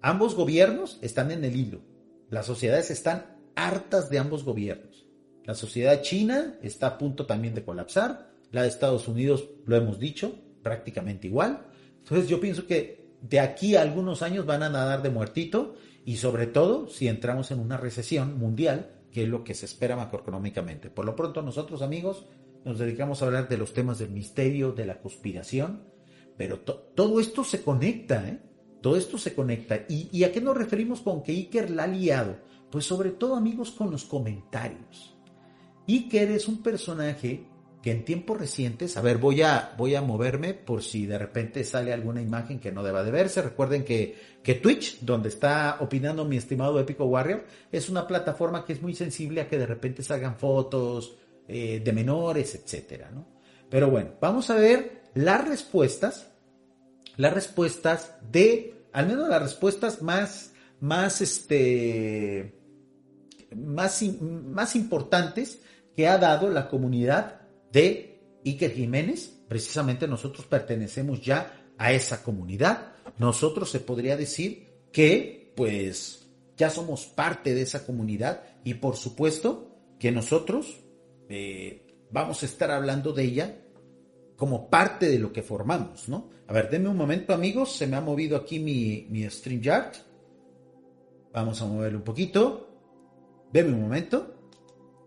Ambos 0.00 0.34
gobiernos 0.34 0.98
están 1.00 1.30
en 1.30 1.44
el 1.44 1.56
hilo. 1.56 1.80
Las 2.28 2.46
sociedades 2.46 2.90
están 2.90 3.38
hartas 3.54 4.10
de 4.10 4.18
ambos 4.18 4.44
gobiernos. 4.44 5.06
La 5.44 5.54
sociedad 5.54 6.02
china 6.02 6.58
está 6.62 6.86
a 6.88 6.98
punto 6.98 7.26
también 7.26 7.54
de 7.54 7.64
colapsar. 7.64 8.30
La 8.50 8.62
de 8.62 8.68
Estados 8.68 9.08
Unidos, 9.08 9.48
lo 9.66 9.76
hemos 9.76 9.98
dicho, 9.98 10.34
prácticamente 10.62 11.26
igual. 11.26 11.66
Entonces 11.98 12.28
yo 12.28 12.40
pienso 12.40 12.66
que 12.66 13.14
de 13.20 13.40
aquí 13.40 13.76
a 13.76 13.82
algunos 13.82 14.22
años 14.22 14.46
van 14.46 14.62
a 14.62 14.68
nadar 14.68 15.02
de 15.02 15.10
muertito 15.10 15.76
y 16.04 16.16
sobre 16.16 16.46
todo 16.46 16.88
si 16.88 17.08
entramos 17.08 17.50
en 17.50 17.60
una 17.60 17.76
recesión 17.76 18.38
mundial, 18.38 18.90
que 19.10 19.22
es 19.22 19.28
lo 19.28 19.44
que 19.44 19.54
se 19.54 19.66
espera 19.66 19.96
macroeconómicamente. 19.96 20.90
Por 20.90 21.04
lo 21.04 21.16
pronto 21.16 21.40
nosotros 21.40 21.80
amigos 21.80 22.26
nos 22.64 22.78
dedicamos 22.78 23.22
a 23.22 23.26
hablar 23.26 23.48
de 23.48 23.58
los 23.58 23.72
temas 23.72 23.98
del 23.98 24.10
misterio, 24.10 24.72
de 24.72 24.86
la 24.86 25.00
conspiración, 25.00 25.84
pero 26.36 26.60
todo 26.60 27.20
esto 27.20 27.44
se 27.44 27.62
conecta, 27.62 28.28
¿eh? 28.28 28.40
Todo 28.84 28.96
esto 28.96 29.16
se 29.16 29.34
conecta. 29.34 29.86
¿Y, 29.88 30.24
a 30.24 30.30
qué 30.30 30.42
nos 30.42 30.56
referimos 30.56 31.00
con 31.00 31.22
que 31.22 31.32
Iker 31.32 31.70
la 31.70 31.84
ha 31.84 31.86
liado? 31.86 32.36
Pues 32.70 32.84
sobre 32.84 33.12
todo, 33.12 33.34
amigos, 33.34 33.70
con 33.70 33.90
los 33.90 34.04
comentarios. 34.04 35.16
Iker 35.88 36.30
es 36.32 36.48
un 36.48 36.62
personaje 36.62 37.46
que 37.82 37.92
en 37.92 38.04
tiempos 38.04 38.38
recientes, 38.38 38.98
a 38.98 39.00
ver, 39.00 39.16
voy 39.16 39.40
a, 39.40 39.74
voy 39.78 39.94
a 39.94 40.02
moverme 40.02 40.52
por 40.52 40.82
si 40.82 41.06
de 41.06 41.16
repente 41.16 41.64
sale 41.64 41.94
alguna 41.94 42.20
imagen 42.20 42.58
que 42.58 42.72
no 42.72 42.82
deba 42.82 43.02
de 43.02 43.10
verse. 43.10 43.40
Recuerden 43.40 43.84
que, 43.84 44.18
que 44.42 44.54
Twitch, 44.54 45.00
donde 45.00 45.30
está 45.30 45.78
opinando 45.80 46.26
mi 46.26 46.36
estimado 46.36 46.78
Épico 46.78 47.06
Warrior, 47.06 47.46
es 47.72 47.88
una 47.88 48.06
plataforma 48.06 48.66
que 48.66 48.74
es 48.74 48.82
muy 48.82 48.94
sensible 48.94 49.40
a 49.40 49.48
que 49.48 49.58
de 49.58 49.66
repente 49.66 50.02
salgan 50.02 50.36
fotos, 50.36 51.16
eh, 51.48 51.80
de 51.84 51.92
menores, 51.92 52.54
etcétera, 52.54 53.10
¿no? 53.10 53.26
Pero 53.68 53.90
bueno, 53.90 54.12
vamos 54.20 54.50
a 54.50 54.54
ver 54.54 55.02
las 55.14 55.46
respuestas, 55.46 56.28
las 57.16 57.32
respuestas 57.32 58.12
de, 58.30 58.86
al 58.92 59.06
menos 59.06 59.28
las 59.28 59.42
respuestas 59.42 60.02
más, 60.02 60.52
más, 60.80 61.20
este, 61.20 62.54
más, 63.54 64.02
más 64.20 64.76
importantes 64.76 65.60
que 65.96 66.08
ha 66.08 66.18
dado 66.18 66.50
la 66.50 66.68
comunidad 66.68 67.42
de 67.72 68.40
Iker 68.44 68.72
Jiménez. 68.72 69.32
Precisamente 69.48 70.08
nosotros 70.08 70.46
pertenecemos 70.46 71.20
ya 71.22 71.64
a 71.78 71.92
esa 71.92 72.22
comunidad. 72.22 72.92
Nosotros 73.18 73.70
se 73.70 73.80
podría 73.80 74.16
decir 74.16 74.68
que, 74.92 75.52
pues, 75.56 76.26
ya 76.56 76.70
somos 76.70 77.06
parte 77.06 77.54
de 77.54 77.62
esa 77.62 77.84
comunidad 77.84 78.42
y 78.64 78.74
por 78.74 78.96
supuesto 78.96 79.76
que 79.98 80.12
nosotros 80.12 80.83
vamos 82.10 82.42
a 82.42 82.46
estar 82.46 82.70
hablando 82.70 83.12
de 83.12 83.24
ella 83.24 83.56
como 84.36 84.68
parte 84.68 85.08
de 85.08 85.18
lo 85.18 85.32
que 85.32 85.42
formamos, 85.42 86.08
¿no? 86.08 86.30
A 86.46 86.52
ver, 86.52 86.68
denme 86.70 86.88
un 86.88 86.96
momento 86.96 87.32
amigos, 87.32 87.76
se 87.76 87.86
me 87.86 87.96
ha 87.96 88.00
movido 88.00 88.36
aquí 88.36 88.58
mi, 88.58 89.06
mi 89.10 89.28
StreamYard. 89.28 89.92
Vamos 91.32 91.60
a 91.62 91.66
moverlo 91.66 91.98
un 91.98 92.04
poquito. 92.04 92.68
Denme 93.52 93.72
un 93.74 93.82
momento. 93.82 94.34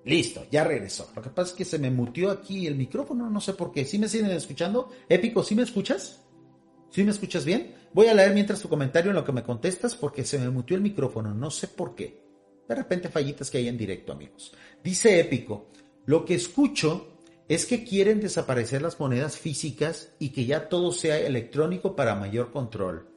Listo, 0.05 0.45
ya 0.49 0.63
regresó. 0.63 1.11
Lo 1.15 1.21
que 1.21 1.29
pasa 1.29 1.51
es 1.51 1.57
que 1.57 1.65
se 1.65 1.79
me 1.79 1.91
mutió 1.91 2.31
aquí 2.31 2.65
el 2.65 2.75
micrófono, 2.75 3.29
no 3.29 3.41
sé 3.41 3.53
por 3.53 3.71
qué. 3.71 3.83
¿Sí 3.85 3.99
me 3.99 4.07
siguen 4.07 4.31
escuchando? 4.31 4.89
Épico, 5.09 5.43
¿sí 5.43 5.53
me 5.53 5.63
escuchas? 5.63 6.23
¿Sí 6.89 7.03
me 7.03 7.11
escuchas 7.11 7.43
bien? 7.43 7.75
Voy 7.93 8.07
a 8.07 8.13
leer 8.13 8.33
mientras 8.33 8.61
tu 8.61 8.69
comentario 8.69 9.11
en 9.11 9.15
lo 9.15 9.25
que 9.25 9.33
me 9.33 9.43
contestas 9.43 9.95
porque 9.95 10.23
se 10.23 10.39
me 10.39 10.49
mutió 10.49 10.77
el 10.77 10.81
micrófono, 10.81 11.33
no 11.33 11.51
sé 11.51 11.67
por 11.67 11.93
qué. 11.93 12.23
De 12.67 12.75
repente 12.75 13.09
fallitas 13.09 13.51
que 13.51 13.57
hay 13.57 13.67
en 13.67 13.77
directo, 13.77 14.13
amigos. 14.13 14.53
Dice 14.83 15.19
Épico, 15.19 15.71
lo 16.07 16.23
que 16.23 16.35
escucho 16.35 17.19
es 17.49 17.65
que 17.65 17.83
quieren 17.83 18.21
desaparecer 18.21 18.81
las 18.81 18.97
monedas 18.97 19.37
físicas 19.37 20.13
y 20.19 20.29
que 20.29 20.45
ya 20.45 20.69
todo 20.69 20.93
sea 20.93 21.19
electrónico 21.19 21.97
para 21.97 22.15
mayor 22.15 22.51
control. 22.51 23.09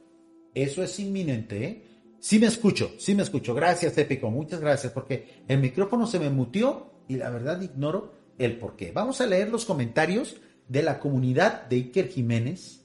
Eso 0.53 0.83
es 0.83 0.99
inminente, 0.99 1.63
¿eh? 1.63 1.87
Sí 2.19 2.37
me 2.37 2.47
escucho, 2.47 2.91
sí 2.99 3.15
me 3.15 3.23
escucho. 3.23 3.55
Gracias, 3.55 3.97
Épico, 3.97 4.29
muchas 4.29 4.59
gracias, 4.59 4.91
porque 4.91 5.43
el 5.47 5.59
micrófono 5.59 6.05
se 6.05 6.19
me 6.19 6.29
mutió 6.29 6.91
y 7.07 7.15
la 7.15 7.29
verdad 7.29 7.61
ignoro 7.61 8.13
el 8.37 8.59
por 8.59 8.75
qué. 8.75 8.91
Vamos 8.91 9.21
a 9.21 9.25
leer 9.25 9.49
los 9.49 9.63
comentarios 9.63 10.35
de 10.67 10.83
la 10.83 10.99
comunidad 10.99 11.67
de 11.69 11.77
Iker 11.77 12.09
Jiménez. 12.09 12.81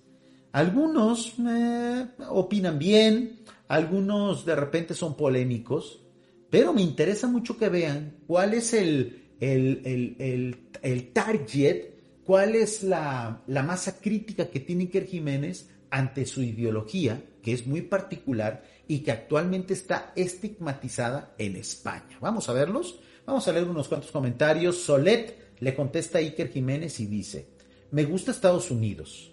Algunos 0.53 1.35
eh, 1.49 2.07
opinan 2.29 2.79
bien, 2.79 3.41
algunos 3.67 4.47
de 4.47 4.55
repente 4.55 4.95
son 4.95 5.17
polémicos, 5.17 6.01
pero 6.49 6.73
me 6.73 6.83
interesa 6.83 7.27
mucho 7.27 7.59
que 7.59 7.69
vean 7.69 8.19
cuál 8.29 8.55
es 8.55 8.73
el, 8.73 9.26
el, 9.41 11.11
target, 11.13 11.91
cuál 12.25 12.55
es 12.55 12.83
la, 12.83 13.43
la 13.47 13.63
masa 13.63 14.01
crítica 14.01 14.49
que 14.49 14.61
tiene 14.61 14.85
Iker 14.85 15.07
Jiménez 15.07 15.69
ante 15.91 16.27
su 16.27 16.43
ideología, 16.43 17.23
que 17.43 17.53
es 17.53 17.67
muy 17.67 17.83
particular 17.83 18.65
y 18.89 19.01
que 19.01 19.13
actualmente 19.13 19.75
está 19.75 20.13
estigmatizada 20.17 21.35
en 21.39 21.57
España. 21.57 22.19
Vamos 22.21 22.49
a 22.49 22.53
verlos. 22.53 22.99
Vamos 23.27 23.49
a 23.49 23.53
leer 23.53 23.69
unos 23.69 23.89
cuantos 23.89 24.13
comentarios. 24.13 24.77
Solet 24.77 25.55
le 25.59 25.75
contesta 25.75 26.19
a 26.19 26.21
Iker 26.21 26.51
Jiménez 26.51 27.01
y 27.01 27.07
dice, 27.07 27.49
me 27.91 28.05
gusta 28.05 28.31
Estados 28.31 28.71
Unidos. 28.71 29.33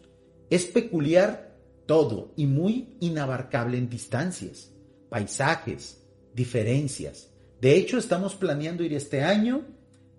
Es 0.49 0.65
peculiar 0.65 1.57
todo 1.85 2.33
y 2.35 2.45
muy 2.45 2.95
inabarcable 3.01 3.77
en 3.77 3.89
distancias, 3.89 4.71
paisajes, 5.09 6.01
diferencias. 6.33 7.29
De 7.61 7.75
hecho, 7.75 7.97
estamos 7.97 8.35
planeando 8.35 8.83
ir 8.83 8.93
este 8.93 9.21
año, 9.21 9.65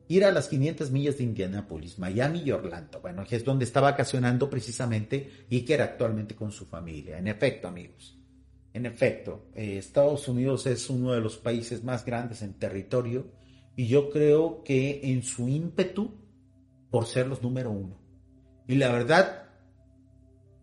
ir 0.08 0.24
a 0.24 0.32
las 0.32 0.48
500 0.48 0.90
millas 0.90 1.18
de 1.18 1.24
Indianápolis, 1.24 1.98
Miami 1.98 2.42
y 2.44 2.50
Orlando. 2.50 3.00
Bueno, 3.00 3.24
que 3.24 3.36
es 3.36 3.44
donde 3.44 3.64
está 3.64 3.80
vacacionando 3.80 4.50
precisamente 4.50 5.46
Iker 5.50 5.82
actualmente 5.82 6.34
con 6.34 6.52
su 6.52 6.66
familia. 6.66 7.18
En 7.18 7.28
efecto, 7.28 7.68
amigos. 7.68 8.18
En 8.72 8.86
efecto, 8.86 9.46
eh, 9.54 9.78
Estados 9.78 10.26
Unidos 10.28 10.66
es 10.66 10.90
uno 10.90 11.12
de 11.12 11.20
los 11.20 11.36
países 11.36 11.84
más 11.84 12.04
grandes 12.04 12.42
en 12.42 12.54
territorio 12.54 13.30
y 13.76 13.86
yo 13.86 14.10
creo 14.10 14.62
que 14.64 15.00
en 15.04 15.22
su 15.22 15.48
ímpetu 15.48 16.12
por 16.90 17.06
ser 17.06 17.26
los 17.26 17.42
número 17.42 17.70
uno. 17.70 17.96
Y 18.66 18.76
la 18.76 18.90
verdad, 18.92 19.48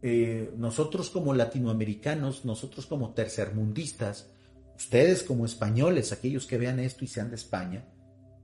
eh, 0.02 0.52
nosotros 0.58 1.10
como 1.10 1.34
latinoamericanos, 1.34 2.46
nosotros 2.46 2.86
como 2.86 3.14
tercermundistas, 3.14 4.30
ustedes 4.78 5.24
como 5.24 5.46
españoles, 5.46 6.12
aquellos 6.12 6.48
que 6.48 6.58
vean 6.58 6.80
esto 6.80 7.06
y 7.06 7.08
sean 7.08 7.30
de 7.30 7.36
España, 7.36 7.86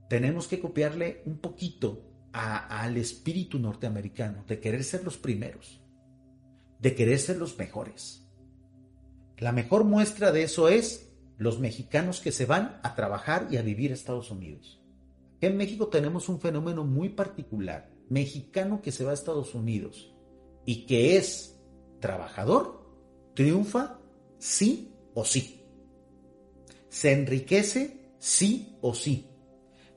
tenemos 0.08 0.48
que 0.48 0.60
copiarle 0.60 1.22
un 1.26 1.38
poquito 1.38 2.04
al 2.32 2.96
espíritu 2.96 3.58
norteamericano 3.58 4.44
de 4.46 4.60
querer 4.60 4.84
ser 4.84 5.04
los 5.04 5.16
primeros, 5.16 5.80
de 6.78 6.94
querer 6.94 7.18
ser 7.18 7.36
los 7.36 7.58
mejores. 7.58 8.26
La 9.38 9.52
mejor 9.52 9.84
muestra 9.84 10.32
de 10.32 10.42
eso 10.42 10.68
es 10.68 11.12
los 11.36 11.60
mexicanos 11.60 12.20
que 12.20 12.32
se 12.32 12.46
van 12.46 12.80
a 12.82 12.94
trabajar 12.94 13.48
y 13.50 13.56
a 13.56 13.62
vivir 13.62 13.90
a 13.90 13.94
Estados 13.94 14.30
Unidos. 14.30 14.82
En 15.40 15.56
México 15.56 15.88
tenemos 15.88 16.28
un 16.28 16.40
fenómeno 16.40 16.84
muy 16.84 17.10
particular, 17.10 17.90
mexicano 18.08 18.82
que 18.82 18.90
se 18.90 19.04
va 19.04 19.12
a 19.12 19.14
Estados 19.14 19.54
Unidos 19.54 20.12
y 20.66 20.86
que 20.86 21.16
es 21.16 21.60
trabajador, 22.00 22.84
triunfa 23.34 24.00
sí 24.38 24.92
o 25.14 25.24
sí. 25.24 25.64
Se 26.88 27.12
enriquece 27.12 28.12
sí 28.18 28.76
o 28.80 28.94
sí. 28.94 29.27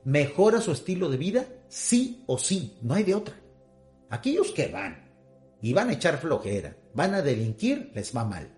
Mejora 0.03 0.61
su 0.61 0.71
estilo 0.71 1.09
de 1.09 1.17
vida 1.17 1.45
sí 1.67 2.23
o 2.27 2.37
sí, 2.37 2.77
no 2.81 2.95
hay 2.95 3.03
de 3.03 3.15
otra. 3.15 3.35
Aquellos 4.09 4.51
que 4.51 4.67
van 4.67 5.09
y 5.61 5.73
van 5.73 5.89
a 5.89 5.93
echar 5.93 6.17
flojera, 6.17 6.75
van 6.93 7.13
a 7.13 7.21
delinquir, 7.21 7.91
les 7.93 8.15
va 8.15 8.25
mal. 8.25 8.51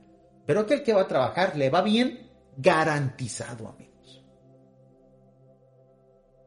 Pero 0.45 0.61
aquel 0.61 0.83
que 0.83 0.93
va 0.93 1.01
a 1.01 1.07
trabajar 1.07 1.55
le 1.57 1.69
va 1.69 1.81
bien, 1.81 2.31
garantizado, 2.57 3.67
amigos. 3.67 4.23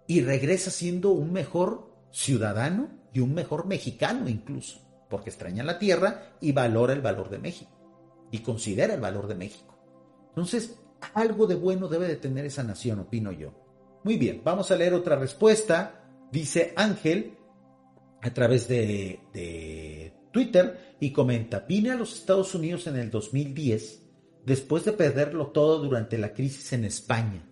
Y 0.07 0.23
regresa 0.23 0.71
siendo 0.71 1.11
un 1.11 1.33
mejor 1.33 1.95
ciudadano 2.11 2.91
y 3.13 3.21
un 3.21 3.35
mejor 3.35 3.67
mexicano 3.67 4.29
incluso, 4.29 4.81
porque 5.11 5.31
extraña 5.31 5.63
la 5.63 5.79
tierra 5.79 6.37
y 6.41 6.53
valora 6.53 6.93
el 6.93 7.01
valor 7.01 7.29
de 7.31 7.39
México 7.39 7.77
y 8.31 8.39
considera 8.41 8.95
el 8.95 9.01
valor 9.01 9.27
de 9.27 9.35
México. 9.35 9.79
Entonces, 10.29 10.79
algo 11.15 11.47
de 11.47 11.55
bueno 11.55 11.89
debe 11.89 12.09
de 12.09 12.17
tener 12.17 12.45
esa 12.45 12.63
nación, 12.63 13.01
opino 13.01 13.33
yo. 13.33 13.66
Muy 14.07 14.19
bien, 14.19 14.41
vamos 14.45 14.71
a 14.71 14.77
leer 14.77 14.95
otra 14.95 15.17
respuesta. 15.17 16.05
Dice 16.31 16.73
Ángel 16.77 17.39
a 18.23 18.33
través 18.33 18.69
de, 18.69 20.13
Twitter 20.31 20.95
y 21.01 21.11
comenta, 21.11 21.67
vine 21.69 21.91
a 21.91 21.97
los 21.97 22.15
Estados 22.15 22.55
Unidos 22.55 22.87
en 22.87 22.99
el 22.99 23.11
2010 23.11 24.03
después 24.45 24.85
de 24.85 24.93
perderlo 24.93 25.49
todo 25.49 25.81
durante 25.81 26.19
la 26.19 26.35
crisis 26.35 26.73
en 26.73 26.85
España. 26.85 27.45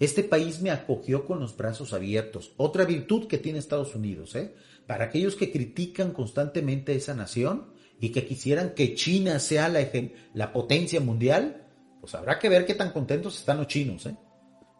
Este 0.00 0.24
país 0.24 0.60
me 0.60 0.72
acogió 0.72 1.24
con 1.24 1.38
los 1.38 1.56
brazos 1.56 1.92
abiertos. 1.92 2.54
Otra 2.56 2.84
virtud 2.84 3.28
que 3.28 3.38
tiene 3.38 3.60
Estados 3.60 3.94
Unidos, 3.94 4.34
¿eh? 4.34 4.52
Para 4.88 5.04
aquellos 5.04 5.36
que 5.36 5.52
critican 5.52 6.10
constantemente 6.10 6.92
esa 6.96 7.14
nación 7.14 7.72
y 8.00 8.08
que 8.08 8.26
quisieran 8.26 8.74
que 8.74 8.96
China 8.96 9.38
sea 9.38 9.68
la, 9.68 9.88
la 10.32 10.52
potencia 10.52 10.98
mundial, 10.98 11.68
pues 12.00 12.16
habrá 12.16 12.40
que 12.40 12.48
ver 12.48 12.66
qué 12.66 12.74
tan 12.74 12.90
contentos 12.90 13.38
están 13.38 13.58
los 13.58 13.68
chinos, 13.68 14.06
¿eh? 14.06 14.16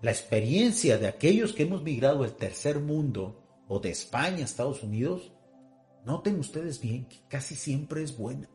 La 0.05 0.11
experiencia 0.11 0.99
de 0.99 1.09
aquellos 1.09 1.55
que 1.55 1.63
hemos 1.63 1.83
migrado 1.83 2.25
al 2.25 2.37
tercer 2.37 2.79
mundo 2.79 3.65
o 3.69 3.79
de 3.79 3.89
España 3.89 4.41
a 4.41 4.45
Estados 4.45 4.83
Unidos 4.83 5.33
Noten 6.05 6.39
ustedes 6.39 6.79
bien 6.79 7.07
que 7.07 7.17
casi 7.27 7.55
siempre 7.55 8.03
es 8.03 8.15
buena. 8.15 8.47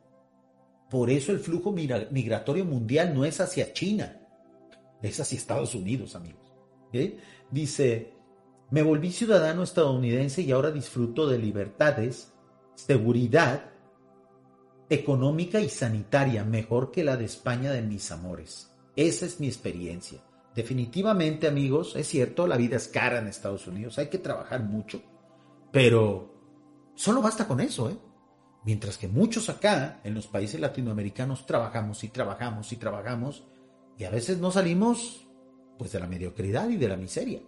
Por 0.91 1.09
eso 1.09 1.31
el 1.31 1.39
flujo 1.39 1.71
migratorio 1.71 2.65
mundial 2.65 3.15
no 3.15 3.25
es 3.25 3.39
hacia 3.41 3.73
China, 3.73 4.21
es 5.01 5.19
hacia 5.19 5.39
Estados 5.39 5.73
Unidos, 5.73 6.15
amigos. 6.15 6.53
Dice, 7.49 8.13
me 8.69 8.83
volví 8.83 9.11
ciudadano 9.11 9.63
estadounidense 9.63 10.43
y 10.43 10.51
ahora 10.51 10.69
disfruto 10.69 11.27
de 11.27 11.39
libertades, 11.39 12.31
seguridad 12.75 13.71
económica 14.87 15.59
y 15.61 15.69
sanitaria 15.69 16.43
mejor 16.43 16.91
que 16.91 17.03
la 17.03 17.17
de 17.17 17.25
España 17.25 17.71
de 17.71 17.81
mis 17.81 18.11
amores. 18.11 18.69
Esa 18.95 19.25
es 19.25 19.39
mi 19.39 19.47
experiencia. 19.47 20.21
Definitivamente, 20.61 21.47
amigos, 21.47 21.95
es 21.95 22.07
cierto, 22.07 22.47
la 22.47 22.57
vida 22.57 22.75
es 22.75 22.87
cara 22.87 23.19
en 23.19 23.27
Estados 23.27 23.65
Unidos, 23.67 23.97
hay 23.97 24.07
que 24.07 24.17
trabajar 24.17 24.63
mucho, 24.63 25.01
pero 25.71 26.39
Solo 26.99 27.21
basta 27.21 27.47
con 27.47 27.61
eso, 27.61 27.89
¿eh? 27.89 27.97
Mientras 28.65 28.97
que 28.97 29.07
muchos 29.07 29.47
acá, 29.47 30.01
en 30.03 30.13
los 30.13 30.27
países 30.27 30.59
latinoamericanos, 30.59 31.45
trabajamos 31.45 32.03
y 32.03 32.09
trabajamos 32.09 32.73
y 32.73 32.75
trabajamos 32.75 33.47
y 33.97 34.03
a 34.03 34.09
veces 34.09 34.39
no 34.39 34.51
salimos 34.51 35.25
pues 35.77 35.93
de 35.93 36.01
la 36.01 36.07
mediocridad 36.07 36.67
y 36.67 36.75
de 36.75 36.89
la 36.89 36.97
miseria. 36.97 37.39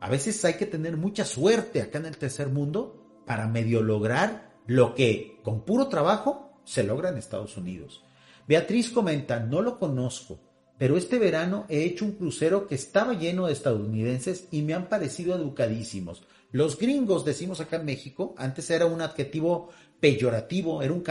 A 0.00 0.08
veces 0.08 0.42
hay 0.46 0.54
que 0.54 0.64
tener 0.64 0.96
mucha 0.96 1.26
suerte 1.26 1.82
acá 1.82 1.98
en 1.98 2.06
el 2.06 2.16
tercer 2.16 2.48
mundo 2.48 3.20
para 3.26 3.48
medio 3.48 3.82
lograr 3.82 4.54
lo 4.66 4.94
que 4.94 5.42
con 5.44 5.66
puro 5.66 5.88
trabajo 5.88 6.58
se 6.64 6.84
logra 6.84 7.10
en 7.10 7.18
Estados 7.18 7.58
Unidos. 7.58 8.02
Beatriz 8.48 8.88
comenta, 8.88 9.40
no 9.40 9.60
lo 9.60 9.78
conozco, 9.78 10.40
pero 10.78 10.96
este 10.96 11.18
verano 11.18 11.66
he 11.68 11.84
hecho 11.84 12.04
un 12.04 12.12
crucero 12.12 12.66
que 12.66 12.74
estaba 12.74 13.14
lleno 13.14 13.46
de 13.46 13.52
estadounidenses 13.52 14.48
y 14.50 14.62
me 14.62 14.74
han 14.74 14.88
parecido 14.88 15.34
educadísimos. 15.36 16.24
Los 16.50 16.78
gringos, 16.78 17.24
decimos 17.24 17.60
acá 17.60 17.76
en 17.76 17.84
México, 17.84 18.34
antes 18.38 18.70
era 18.70 18.86
un 18.86 19.00
adjetivo 19.00 19.70
peyorativo, 20.00 20.82
era 20.82 20.92
un 20.92 21.02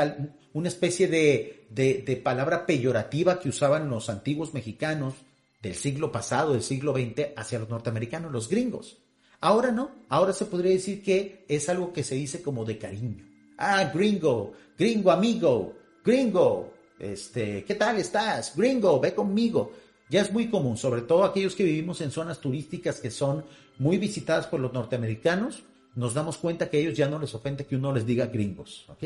una 0.54 0.68
especie 0.68 1.08
de, 1.08 1.68
de, 1.72 2.22
palabra 2.24 2.66
peyorativa 2.66 3.40
que 3.40 3.50
usaban 3.50 3.90
los 3.90 4.10
antiguos 4.10 4.54
mexicanos 4.54 5.16
del 5.62 5.76
siglo 5.76 6.12
pasado, 6.12 6.54
del 6.54 6.62
siglo 6.62 6.94
XX, 6.94 7.30
hacia 7.36 7.60
los 7.60 7.70
norteamericanos, 7.70 8.32
los 8.32 8.48
gringos. 8.48 8.98
Ahora 9.42 9.72
no, 9.72 9.92
ahora 10.10 10.32
se 10.32 10.46
podría 10.46 10.72
decir 10.72 11.02
que 11.02 11.46
es 11.48 11.68
algo 11.70 11.92
que 11.92 12.04
se 12.04 12.16
dice 12.16 12.42
como 12.42 12.66
de 12.66 12.78
cariño. 12.78 13.26
Ah, 13.58 13.92
gringo, 13.94 14.54
gringo 14.78 15.12
amigo, 15.12 15.74
gringo, 16.06 16.73
este, 17.04 17.64
¿qué 17.66 17.76
tal 17.76 17.98
estás? 17.98 18.56
Gringo, 18.56 19.00
ve 19.00 19.14
conmigo. 19.14 19.72
Ya 20.10 20.22
es 20.22 20.32
muy 20.32 20.50
común, 20.50 20.78
sobre 20.78 21.02
todo 21.02 21.24
aquellos 21.24 21.56
que 21.56 21.64
vivimos 21.64 22.02
en 22.02 22.12
zonas 22.12 22.40
turísticas 22.40 23.00
que 23.00 23.12
son 23.12 23.46
muy 23.80 23.98
visitadas 23.98 24.48
por 24.48 24.60
los 24.60 24.74
norteamericanos, 24.74 25.64
nos 25.96 26.14
damos 26.14 26.38
cuenta 26.38 26.70
que 26.70 26.78
a 26.78 26.80
ellos 26.82 26.98
ya 26.98 27.10
no 27.10 27.20
les 27.20 27.34
ofende 27.34 27.66
que 27.66 27.76
uno 27.76 27.94
les 27.94 28.06
diga 28.06 28.28
gringos, 28.28 28.86
¿ok? 28.90 29.04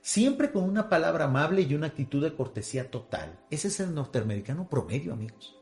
Siempre 0.00 0.52
con 0.52 0.64
una 0.64 0.88
palabra 0.88 1.24
amable 1.24 1.62
y 1.62 1.74
una 1.74 1.86
actitud 1.88 2.22
de 2.22 2.34
cortesía 2.34 2.90
total. 2.90 3.40
Ese 3.50 3.68
es 3.68 3.80
el 3.80 3.94
norteamericano 3.94 4.68
promedio, 4.68 5.12
amigos. 5.12 5.56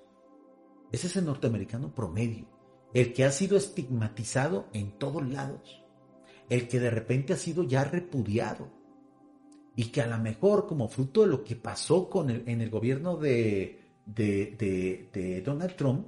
Ese 0.91 1.07
es 1.07 1.17
el 1.17 1.27
norteamericano 1.27 1.95
promedio. 1.95 2.47
El 2.93 3.13
que 3.15 3.25
ha 3.25 3.31
sido 3.31 3.57
estigmatizado 3.57 4.69
en 4.73 4.99
todos 4.99 5.27
lados. 5.27 5.83
El 6.51 6.69
que 6.69 6.81
de 6.81 6.91
repente 6.91 7.33
ha 7.33 7.37
sido 7.37 7.63
ya 7.63 7.85
repudiado. 7.85 8.69
Y 9.75 9.87
que 9.87 10.03
a 10.03 10.07
lo 10.07 10.19
mejor, 10.19 10.67
como 10.67 10.89
fruto 10.89 11.23
de 11.23 11.29
lo 11.29 11.45
que 11.45 11.57
pasó 11.57 12.11
con 12.11 12.31
en 12.31 12.61
el 12.61 12.71
gobierno 12.71 13.17
de, 13.17 13.81
de 14.05 15.43
Donald 15.45 15.77
Trump, 15.77 16.07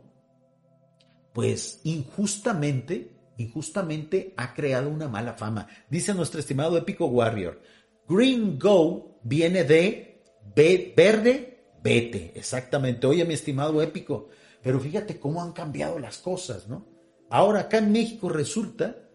pues 1.33 1.81
injustamente 1.85 3.15
injustamente 3.37 4.35
ha 4.37 4.55
creado 4.55 4.89
una 4.89 5.09
mala 5.09 5.35
fama. 5.35 5.67
Dice 5.89 6.15
nuestro 6.15 6.41
estimado 6.41 6.77
épico 6.77 7.07
Warrior, 7.07 7.61
Green 8.09 8.59
Go 8.59 9.19
viene 9.23 9.65
de 9.65 10.23
verde, 10.55 11.65
vete. 11.83 12.33
Exactamente. 12.35 13.07
Oye, 13.07 13.25
mi 13.25 13.35
estimado 13.35 13.83
épico, 13.83 14.29
pero 14.63 14.81
fíjate 14.81 15.19
cómo 15.19 15.43
han 15.43 15.53
cambiado 15.53 15.99
las 15.99 16.19
cosas, 16.19 16.69
¿no? 16.69 16.87
Ahora 17.31 17.61
acá 17.61 17.79
en 17.79 17.91
México 17.91 18.29
resulta, 18.29 19.09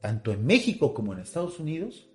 tanto 0.00 0.32
en 0.32 0.46
México 0.46 0.94
como 0.94 1.12
en 1.12 1.18
Estados 1.18 1.58
Unidos, 1.58 2.08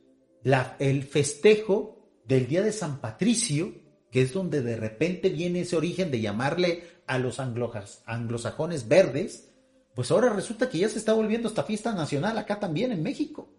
la, 0.44 0.76
el 0.80 1.04
festejo 1.04 2.02
del 2.26 2.48
Día 2.48 2.62
de 2.62 2.72
San 2.72 3.02
Patricio, 3.02 3.74
que 4.12 4.22
es 4.22 4.34
donde 4.34 4.62
de 4.62 4.76
repente 4.76 5.30
viene 5.30 5.62
ese 5.62 5.76
origen 5.76 6.12
de 6.12 6.22
llamarle 6.22 6.84
a 7.08 7.18
los 7.18 7.40
anglosajones 7.40 8.88
verdes, 8.88 9.50
pues 9.96 10.12
ahora 10.12 10.30
resulta 10.32 10.70
que 10.70 10.80
ya 10.80 10.90
se 10.90 10.98
está 10.98 11.14
volviendo 11.14 11.48
esta 11.48 11.64
fiesta 11.64 11.94
nacional 11.94 12.38
acá 12.38 12.60
también 12.60 12.92
en 12.92 13.04
México. 13.04 13.50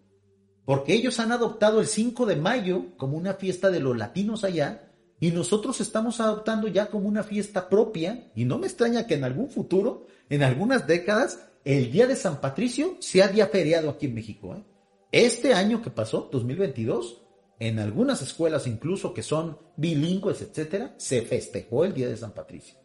Porque 0.64 0.94
ellos 0.94 1.18
han 1.18 1.32
adoptado 1.32 1.80
el 1.80 1.86
5 1.86 2.26
de 2.26 2.36
mayo 2.36 2.96
como 2.96 3.16
una 3.16 3.34
fiesta 3.34 3.70
de 3.70 3.80
los 3.80 3.96
latinos 3.96 4.44
allá 4.44 4.92
y 5.18 5.30
nosotros 5.30 5.80
estamos 5.80 6.20
adoptando 6.20 6.68
ya 6.68 6.86
como 6.86 7.08
una 7.08 7.22
fiesta 7.22 7.68
propia 7.68 8.30
y 8.34 8.44
no 8.44 8.58
me 8.58 8.66
extraña 8.66 9.06
que 9.06 9.14
en 9.14 9.24
algún 9.24 9.50
futuro, 9.50 10.06
en 10.28 10.42
algunas 10.42 10.86
décadas, 10.86 11.40
el 11.64 11.92
Día 11.92 12.06
de 12.06 12.16
San 12.16 12.40
Patricio 12.40 12.96
sea 13.00 13.28
día 13.28 13.46
feriado 13.46 13.90
aquí 13.90 14.06
en 14.06 14.14
México. 14.14 14.54
¿eh? 14.56 14.64
Este 15.12 15.52
año 15.52 15.82
que 15.82 15.90
pasó, 15.90 16.30
2022, 16.32 17.22
en 17.58 17.78
algunas 17.78 18.22
escuelas 18.22 18.66
incluso 18.66 19.12
que 19.12 19.22
son 19.22 19.58
bilingües, 19.76 20.40
etcétera, 20.40 20.94
se 20.96 21.20
festejó 21.20 21.84
el 21.84 21.92
Día 21.92 22.08
de 22.08 22.16
San 22.16 22.32
Patricio. 22.32 22.78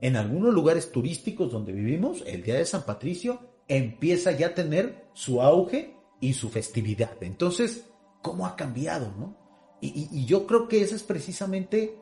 En 0.00 0.14
algunos 0.14 0.54
lugares 0.54 0.92
turísticos 0.92 1.50
donde 1.50 1.72
vivimos, 1.72 2.22
el 2.24 2.44
Día 2.44 2.54
de 2.54 2.64
San 2.64 2.84
Patricio 2.84 3.40
empieza 3.66 4.30
ya 4.30 4.48
a 4.48 4.54
tener 4.54 5.06
su 5.12 5.42
auge 5.42 5.96
y 6.20 6.34
su 6.34 6.50
festividad. 6.50 7.20
Entonces, 7.20 7.84
¿cómo 8.22 8.46
ha 8.46 8.54
cambiado, 8.54 9.12
no? 9.18 9.36
Y, 9.80 10.24
yo 10.26 10.46
creo 10.46 10.68
que 10.68 10.82
esa 10.82 10.94
es 10.94 11.02
precisamente, 11.02 11.98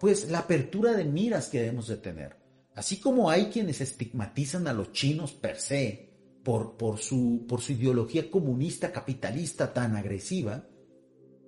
pues, 0.00 0.28
la 0.30 0.40
apertura 0.40 0.94
de 0.94 1.04
miras 1.04 1.48
que 1.48 1.60
debemos 1.60 1.86
de 1.86 1.96
tener. 1.96 2.36
Así 2.74 2.98
como 2.98 3.30
hay 3.30 3.46
quienes 3.50 3.80
estigmatizan 3.80 4.66
a 4.66 4.72
los 4.72 4.90
chinos 4.90 5.32
per 5.32 5.60
se 5.60 6.09
por, 6.44 6.98
su, 6.98 7.46
ideología 7.68 8.30
comunista 8.30 8.92
capitalista 8.92 9.72
tan 9.72 9.96
agresiva, 9.96 10.66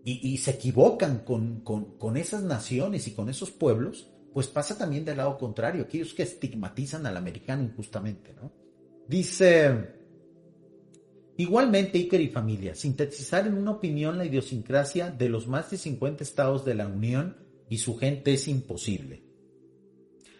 y, 0.05 0.37
se 0.39 0.51
equivocan 0.51 1.19
con 1.25 2.17
esas 2.17 2.43
naciones 2.43 3.07
y 3.07 3.13
con 3.13 3.29
esos 3.29 3.53
pueblos, 3.53 4.13
pues 4.33 4.49
pasa 4.49 4.77
también 4.77 5.05
del 5.05 5.19
lado 5.19 5.37
contrario, 5.37 5.83
aquellos 5.83 6.15
que 6.15 6.23
estigmatizan 6.23 7.07
al 7.07 7.17
americano 7.17 7.63
injustamente, 7.63 8.35
¿no? 8.35 8.53
Dice, 9.07 9.91
igualmente 11.37 11.99
Iker 11.99 12.21
y 12.21 12.29
familia, 12.29 12.75
sintetizar 12.75 13.47
en 13.47 13.55
una 13.55 13.73
opinión 13.73 14.17
la 14.17 14.25
idiosincrasia 14.25 15.11
de 15.11 15.29
los 15.29 15.47
más 15.47 15.71
de 15.71 15.77
50 15.77 16.23
estados 16.23 16.65
de 16.65 16.75
la 16.75 16.87
Unión 16.87 17.37
y 17.69 17.79
su 17.79 17.97
gente 17.99 18.33
es 18.33 18.49
imposible. 18.49 19.25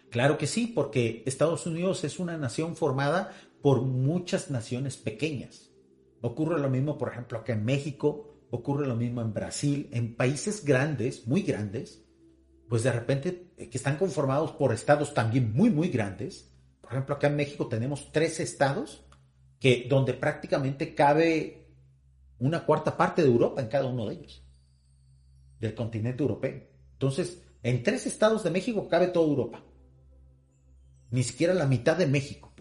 Claro 0.09 0.37
que 0.37 0.47
sí, 0.47 0.67
porque 0.67 1.23
Estados 1.25 1.65
Unidos 1.65 2.03
es 2.03 2.19
una 2.19 2.37
nación 2.37 2.75
formada 2.75 3.33
por 3.63 3.81
muchas 3.81 4.51
naciones 4.51 4.97
pequeñas. 4.97 5.71
Ocurre 6.19 6.59
lo 6.59 6.69
mismo, 6.69 6.97
por 6.97 7.09
ejemplo, 7.09 7.39
acá 7.39 7.53
en 7.53 7.63
México, 7.63 8.35
ocurre 8.51 8.85
lo 8.85 8.97
mismo 8.97 9.21
en 9.21 9.33
Brasil, 9.33 9.87
en 9.93 10.17
países 10.17 10.65
grandes, 10.65 11.25
muy 11.27 11.43
grandes, 11.43 12.03
pues 12.67 12.83
de 12.83 12.91
repente 12.91 13.53
eh, 13.55 13.69
que 13.69 13.77
están 13.77 13.95
conformados 13.95 14.51
por 14.51 14.73
estados 14.73 15.13
también 15.13 15.53
muy, 15.53 15.69
muy 15.69 15.87
grandes. 15.87 16.53
Por 16.81 16.91
ejemplo, 16.91 17.15
acá 17.15 17.27
en 17.27 17.37
México 17.37 17.67
tenemos 17.67 18.11
tres 18.11 18.41
estados 18.41 19.05
que, 19.61 19.87
donde 19.89 20.13
prácticamente 20.13 20.93
cabe 20.93 21.69
una 22.39 22.65
cuarta 22.65 22.97
parte 22.97 23.21
de 23.21 23.29
Europa 23.29 23.61
en 23.61 23.69
cada 23.69 23.85
uno 23.85 24.09
de 24.09 24.15
ellos, 24.15 24.45
del 25.61 25.73
continente 25.73 26.21
europeo. 26.21 26.63
Entonces, 26.91 27.41
en 27.63 27.81
tres 27.81 28.07
estados 28.07 28.43
de 28.43 28.51
México 28.51 28.89
cabe 28.89 29.07
toda 29.07 29.25
Europa. 29.25 29.63
Ni 31.11 31.23
siquiera 31.23 31.53
la 31.53 31.65
mitad 31.65 31.95
de 31.95 32.07
México. 32.07 32.52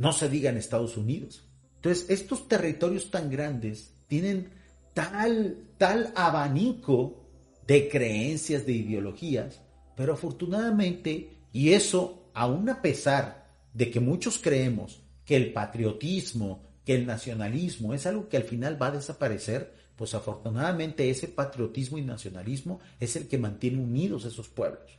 No 0.00 0.14
se 0.14 0.30
diga 0.30 0.48
en 0.48 0.56
Estados 0.56 0.96
Unidos. 0.96 1.44
Entonces, 1.76 2.08
estos 2.08 2.48
territorios 2.48 3.10
tan 3.10 3.28
grandes 3.28 3.92
tienen 4.08 4.48
tal, 4.94 5.58
tal 5.76 6.10
abanico 6.16 7.28
de 7.66 7.86
creencias, 7.86 8.64
de 8.64 8.72
ideologías, 8.72 9.60
pero 9.94 10.14
afortunadamente, 10.14 11.36
y 11.52 11.74
eso 11.74 12.30
aún 12.32 12.70
a 12.70 12.80
pesar 12.80 13.46
de 13.74 13.90
que 13.90 14.00
muchos 14.00 14.38
creemos 14.38 15.02
que 15.26 15.36
el 15.36 15.52
patriotismo, 15.52 16.64
que 16.86 16.94
el 16.94 17.04
nacionalismo 17.04 17.92
es 17.92 18.06
algo 18.06 18.26
que 18.26 18.38
al 18.38 18.44
final 18.44 18.80
va 18.80 18.86
a 18.86 18.92
desaparecer, 18.92 19.74
pues 19.96 20.14
afortunadamente 20.14 21.10
ese 21.10 21.28
patriotismo 21.28 21.98
y 21.98 22.02
nacionalismo 22.02 22.80
es 22.98 23.16
el 23.16 23.28
que 23.28 23.36
mantiene 23.36 23.82
unidos 23.82 24.24
esos 24.24 24.48
pueblos. 24.48 24.98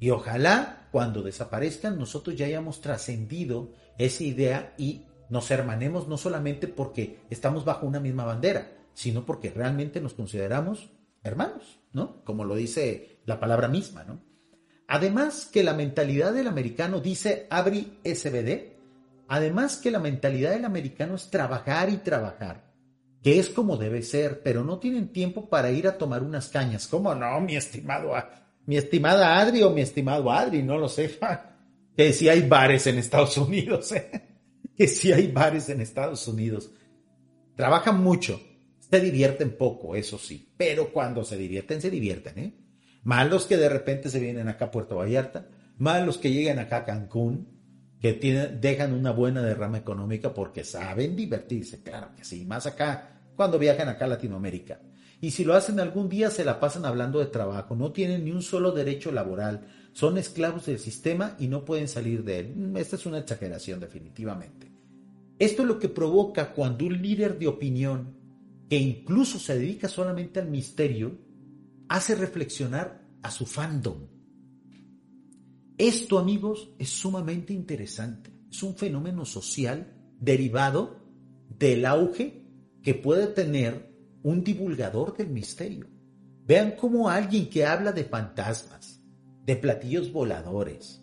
Y 0.00 0.08
ojalá 0.08 0.88
cuando 0.90 1.22
desaparezcan 1.22 1.98
nosotros 1.98 2.34
ya 2.34 2.46
hayamos 2.46 2.80
trascendido 2.80 3.74
esa 4.04 4.24
idea 4.24 4.74
y 4.78 5.06
nos 5.28 5.50
hermanemos 5.50 6.08
no 6.08 6.16
solamente 6.16 6.66
porque 6.68 7.20
estamos 7.30 7.64
bajo 7.64 7.86
una 7.86 8.00
misma 8.00 8.24
bandera, 8.24 8.72
sino 8.94 9.24
porque 9.24 9.50
realmente 9.50 10.00
nos 10.00 10.14
consideramos 10.14 10.90
hermanos, 11.22 11.80
¿no? 11.92 12.24
Como 12.24 12.44
lo 12.44 12.54
dice 12.54 13.20
la 13.26 13.38
palabra 13.38 13.68
misma, 13.68 14.04
¿no? 14.04 14.20
Además 14.88 15.48
que 15.52 15.62
la 15.62 15.74
mentalidad 15.74 16.32
del 16.32 16.48
americano, 16.48 17.00
dice 17.00 17.46
Abri 17.50 17.98
SBD, 18.02 18.72
además 19.28 19.76
que 19.76 19.90
la 19.90 20.00
mentalidad 20.00 20.50
del 20.50 20.64
americano 20.64 21.14
es 21.14 21.30
trabajar 21.30 21.90
y 21.90 21.98
trabajar, 21.98 22.72
que 23.22 23.38
es 23.38 23.50
como 23.50 23.76
debe 23.76 24.02
ser, 24.02 24.42
pero 24.42 24.64
no 24.64 24.78
tienen 24.78 25.12
tiempo 25.12 25.48
para 25.48 25.70
ir 25.70 25.86
a 25.86 25.96
tomar 25.96 26.24
unas 26.24 26.48
cañas. 26.48 26.88
¿Cómo 26.88 27.14
no, 27.14 27.40
mi 27.40 27.54
estimado, 27.54 28.14
mi 28.66 28.76
estimada 28.76 29.38
Adri 29.38 29.62
o 29.62 29.70
mi 29.70 29.82
estimado 29.82 30.30
Adri? 30.32 30.62
No 30.62 30.76
lo 30.76 30.88
sé. 30.88 31.18
Que 32.00 32.14
si 32.14 32.30
hay 32.30 32.40
bares 32.40 32.86
en 32.86 32.96
Estados 32.96 33.36
Unidos, 33.36 33.92
¿eh? 33.92 34.10
Que 34.74 34.88
si 34.88 35.12
hay 35.12 35.30
bares 35.30 35.68
en 35.68 35.82
Estados 35.82 36.26
Unidos. 36.28 36.70
Trabajan 37.54 38.02
mucho, 38.02 38.40
se 38.78 39.00
divierten 39.00 39.54
poco, 39.58 39.94
eso 39.94 40.16
sí, 40.16 40.50
pero 40.56 40.94
cuando 40.94 41.24
se 41.24 41.36
divierten, 41.36 41.82
se 41.82 41.90
divierten, 41.90 42.38
¿eh? 42.38 42.54
Más 43.02 43.28
los 43.28 43.44
que 43.44 43.58
de 43.58 43.68
repente 43.68 44.08
se 44.08 44.18
vienen 44.18 44.48
acá 44.48 44.64
a 44.64 44.70
Puerto 44.70 44.96
Vallarta, 44.96 45.48
más 45.76 46.02
los 46.06 46.16
que 46.16 46.32
llegan 46.32 46.58
acá 46.58 46.78
a 46.78 46.84
Cancún, 46.86 47.48
que 48.00 48.14
dejan 48.14 48.94
una 48.94 49.10
buena 49.10 49.42
derrama 49.42 49.76
económica 49.76 50.32
porque 50.32 50.64
saben 50.64 51.14
divertirse, 51.14 51.82
claro 51.82 52.16
que 52.16 52.24
sí, 52.24 52.46
más 52.46 52.64
acá 52.64 53.20
cuando 53.36 53.58
viajan 53.58 53.90
acá 53.90 54.06
a 54.06 54.08
Latinoamérica. 54.08 54.80
Y 55.20 55.32
si 55.32 55.44
lo 55.44 55.54
hacen 55.54 55.78
algún 55.80 56.08
día 56.08 56.30
se 56.30 56.46
la 56.46 56.60
pasan 56.60 56.86
hablando 56.86 57.18
de 57.18 57.26
trabajo, 57.26 57.76
no 57.76 57.92
tienen 57.92 58.24
ni 58.24 58.30
un 58.30 58.40
solo 58.40 58.72
derecho 58.72 59.12
laboral, 59.12 59.66
son 59.92 60.18
esclavos 60.18 60.66
del 60.66 60.78
sistema 60.78 61.36
y 61.38 61.48
no 61.48 61.64
pueden 61.64 61.88
salir 61.88 62.24
de 62.24 62.38
él. 62.38 62.72
Esta 62.76 62.96
es 62.96 63.06
una 63.06 63.18
exageración 63.18 63.80
definitivamente. 63.80 64.70
Esto 65.38 65.62
es 65.62 65.68
lo 65.68 65.78
que 65.78 65.88
provoca 65.88 66.52
cuando 66.52 66.86
un 66.86 67.00
líder 67.00 67.38
de 67.38 67.48
opinión 67.48 68.20
que 68.68 68.76
incluso 68.76 69.38
se 69.38 69.58
dedica 69.58 69.88
solamente 69.88 70.38
al 70.38 70.48
misterio, 70.48 71.18
hace 71.88 72.14
reflexionar 72.14 73.04
a 73.20 73.30
su 73.30 73.44
fandom. 73.44 74.06
Esto, 75.76 76.18
amigos, 76.18 76.70
es 76.78 76.90
sumamente 76.90 77.52
interesante. 77.52 78.30
Es 78.48 78.62
un 78.62 78.76
fenómeno 78.76 79.24
social 79.24 79.92
derivado 80.20 81.00
del 81.58 81.84
auge 81.84 82.44
que 82.82 82.94
puede 82.94 83.26
tener 83.26 83.90
un 84.22 84.44
divulgador 84.44 85.16
del 85.16 85.30
misterio. 85.30 85.86
Vean 86.46 86.74
cómo 86.78 87.08
alguien 87.08 87.48
que 87.48 87.66
habla 87.66 87.92
de 87.92 88.04
fantasmas, 88.04 88.99
de 89.50 89.56
platillos 89.56 90.12
voladores, 90.12 91.02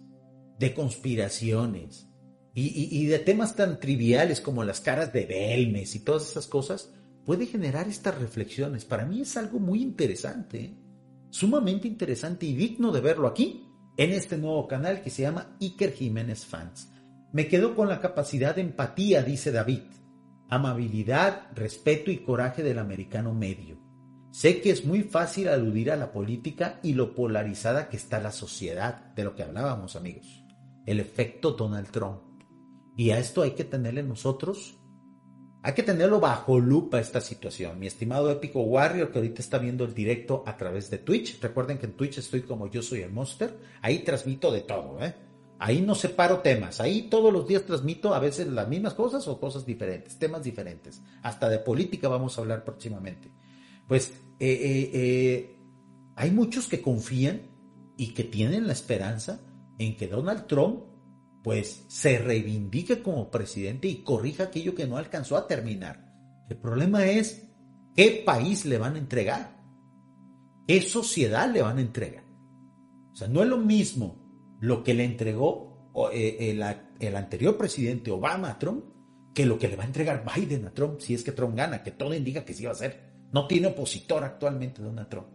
de 0.57 0.73
conspiraciones 0.73 2.07
y, 2.53 3.05
de 3.07 3.19
temas 3.19 3.57
tan 3.57 3.77
triviales 3.77 4.39
como 4.39 4.63
las 4.63 4.79
caras 4.79 5.11
de 5.11 5.25
Belmes 5.25 5.95
y 5.95 5.99
todas 5.99 6.31
esas 6.31 6.47
cosas, 6.47 6.93
puede 7.25 7.45
generar 7.45 7.89
estas 7.89 8.17
reflexiones. 8.17 8.85
Para 8.85 9.05
mí 9.05 9.19
es 9.19 9.35
algo 9.35 9.59
muy 9.59 9.81
interesante, 9.81 10.61
¿eh? 10.61 10.77
sumamente 11.29 11.89
interesante 11.89 12.45
y 12.45 12.55
digno 12.55 12.93
de 12.93 13.01
verlo 13.01 13.27
aquí 13.27 13.65
en 13.97 14.13
este 14.13 14.37
nuevo 14.37 14.65
canal 14.65 15.01
que 15.01 15.09
se 15.09 15.23
llama 15.23 15.57
Iker 15.59 15.91
Jiménez 15.91 16.45
Fans. 16.45 16.89
Me 17.33 17.49
quedo 17.49 17.75
con 17.75 17.89
la 17.89 17.99
capacidad 17.99 18.55
de 18.55 18.61
empatía, 18.61 19.23
dice 19.23 19.51
David, 19.51 19.81
amabilidad, 20.47 21.49
respeto 21.53 22.11
y 22.11 22.19
coraje 22.19 22.63
del 22.63 22.79
americano 22.79 23.33
medio. 23.33 23.86
Sé 24.31 24.61
que 24.61 24.71
es 24.71 24.85
muy 24.85 25.03
fácil 25.03 25.47
aludir 25.47 25.91
a 25.91 25.95
la 25.95 26.11
política 26.11 26.79
y 26.83 26.93
lo 26.93 27.15
polarizada 27.15 27.89
que 27.89 27.97
está 27.97 28.19
la 28.19 28.31
sociedad, 28.31 29.13
de 29.15 29.23
lo 29.23 29.35
que 29.35 29.43
hablábamos 29.43 29.95
amigos, 29.95 30.43
el 30.85 30.99
efecto 30.99 31.51
Donald 31.51 31.89
Trump. 31.89 32.21
Y 32.95 33.11
a 33.11 33.19
esto 33.19 33.41
hay 33.41 33.51
que 33.51 33.63
tenerle 33.63 34.03
nosotros 34.03 34.77
hay 35.67 35.73
que 35.73 35.83
tenerlo 35.83 36.21
bajo 36.21 36.59
lupa 36.59 36.97
esta 36.97 37.19
situación. 37.19 37.77
Mi 37.77 37.87
estimado 37.87 38.31
épico 38.31 38.61
Warrior 38.61 39.11
que 39.11 39.17
ahorita 39.17 39.41
está 39.41 39.57
viendo 39.57 39.83
el 39.83 39.93
directo 39.93 40.41
a 40.45 40.55
través 40.55 40.89
de 40.89 40.99
Twitch. 40.99 41.41
Recuerden 41.41 41.77
que 41.77 41.87
en 41.87 41.97
Twitch 41.97 42.19
estoy 42.19 42.43
como 42.43 42.67
yo 42.67 42.81
soy 42.81 43.01
el 43.01 43.11
Monster. 43.11 43.53
Ahí 43.81 43.99
transmito 43.99 44.49
de 44.49 44.61
todo, 44.61 45.03
¿eh? 45.03 45.13
Ahí 45.59 45.81
no 45.81 45.93
separo 45.93 46.39
temas. 46.39 46.79
Ahí 46.79 47.09
todos 47.09 47.33
los 47.33 47.45
días 47.47 47.63
transmito 47.63 48.13
a 48.13 48.19
veces 48.19 48.47
las 48.47 48.69
mismas 48.69 48.93
cosas 48.93 49.27
o 49.27 49.41
cosas 49.41 49.65
diferentes, 49.65 50.17
temas 50.17 50.41
diferentes. 50.41 51.01
Hasta 51.23 51.49
de 51.49 51.59
política 51.59 52.07
vamos 52.07 52.37
a 52.37 52.41
hablar 52.41 52.63
próximamente. 52.63 53.29
Pues 53.87 54.09
eh, 54.39 54.49
eh, 54.49 54.91
eh, 54.93 55.59
hay 56.15 56.31
muchos 56.31 56.67
que 56.67 56.81
confían 56.81 57.41
y 57.97 58.13
que 58.13 58.23
tienen 58.23 58.67
la 58.67 58.73
esperanza 58.73 59.41
en 59.79 59.95
que 59.95 60.07
Donald 60.07 60.47
Trump 60.47 60.83
pues 61.43 61.85
se 61.87 62.19
reivindique 62.19 63.01
como 63.01 63.31
presidente 63.31 63.87
y 63.87 64.03
corrija 64.03 64.45
aquello 64.45 64.75
que 64.75 64.85
no 64.85 64.97
alcanzó 64.97 65.37
a 65.37 65.47
terminar. 65.47 66.13
El 66.49 66.57
problema 66.57 67.05
es 67.05 67.43
qué 67.95 68.21
país 68.25 68.65
le 68.65 68.77
van 68.77 68.95
a 68.95 68.99
entregar, 68.99 69.57
qué 70.67 70.81
sociedad 70.81 71.51
le 71.51 71.61
van 71.61 71.77
a 71.77 71.81
entregar. 71.81 72.25
O 73.13 73.15
sea, 73.15 73.27
no 73.27 73.41
es 73.41 73.47
lo 73.47 73.57
mismo 73.57 74.27
lo 74.59 74.83
que 74.83 74.93
le 74.93 75.05
entregó 75.05 75.91
eh, 76.13 76.51
el, 76.99 77.15
anterior 77.15 77.57
presidente 77.57 78.11
Obama 78.11 78.51
a 78.51 78.59
Trump 78.59 78.83
que 79.33 79.45
lo 79.45 79.57
que 79.57 79.67
le 79.67 79.75
va 79.75 79.83
a 79.83 79.87
entregar 79.87 80.23
Biden 80.35 80.65
a 80.65 80.71
Trump 80.71 80.99
si 80.99 81.13
es 81.13 81.23
que 81.23 81.31
Trump 81.31 81.55
gana, 81.55 81.81
que 81.81 81.91
todo 81.91 82.13
indica 82.13 82.43
que 82.45 82.53
sí 82.53 82.65
va 82.65 82.71
a 82.71 82.75
ser. 82.75 83.06
No 83.31 83.47
tiene 83.47 83.67
opositor 83.67 84.23
actualmente 84.23 84.81
Donald 84.81 85.09
Trump. 85.09 85.27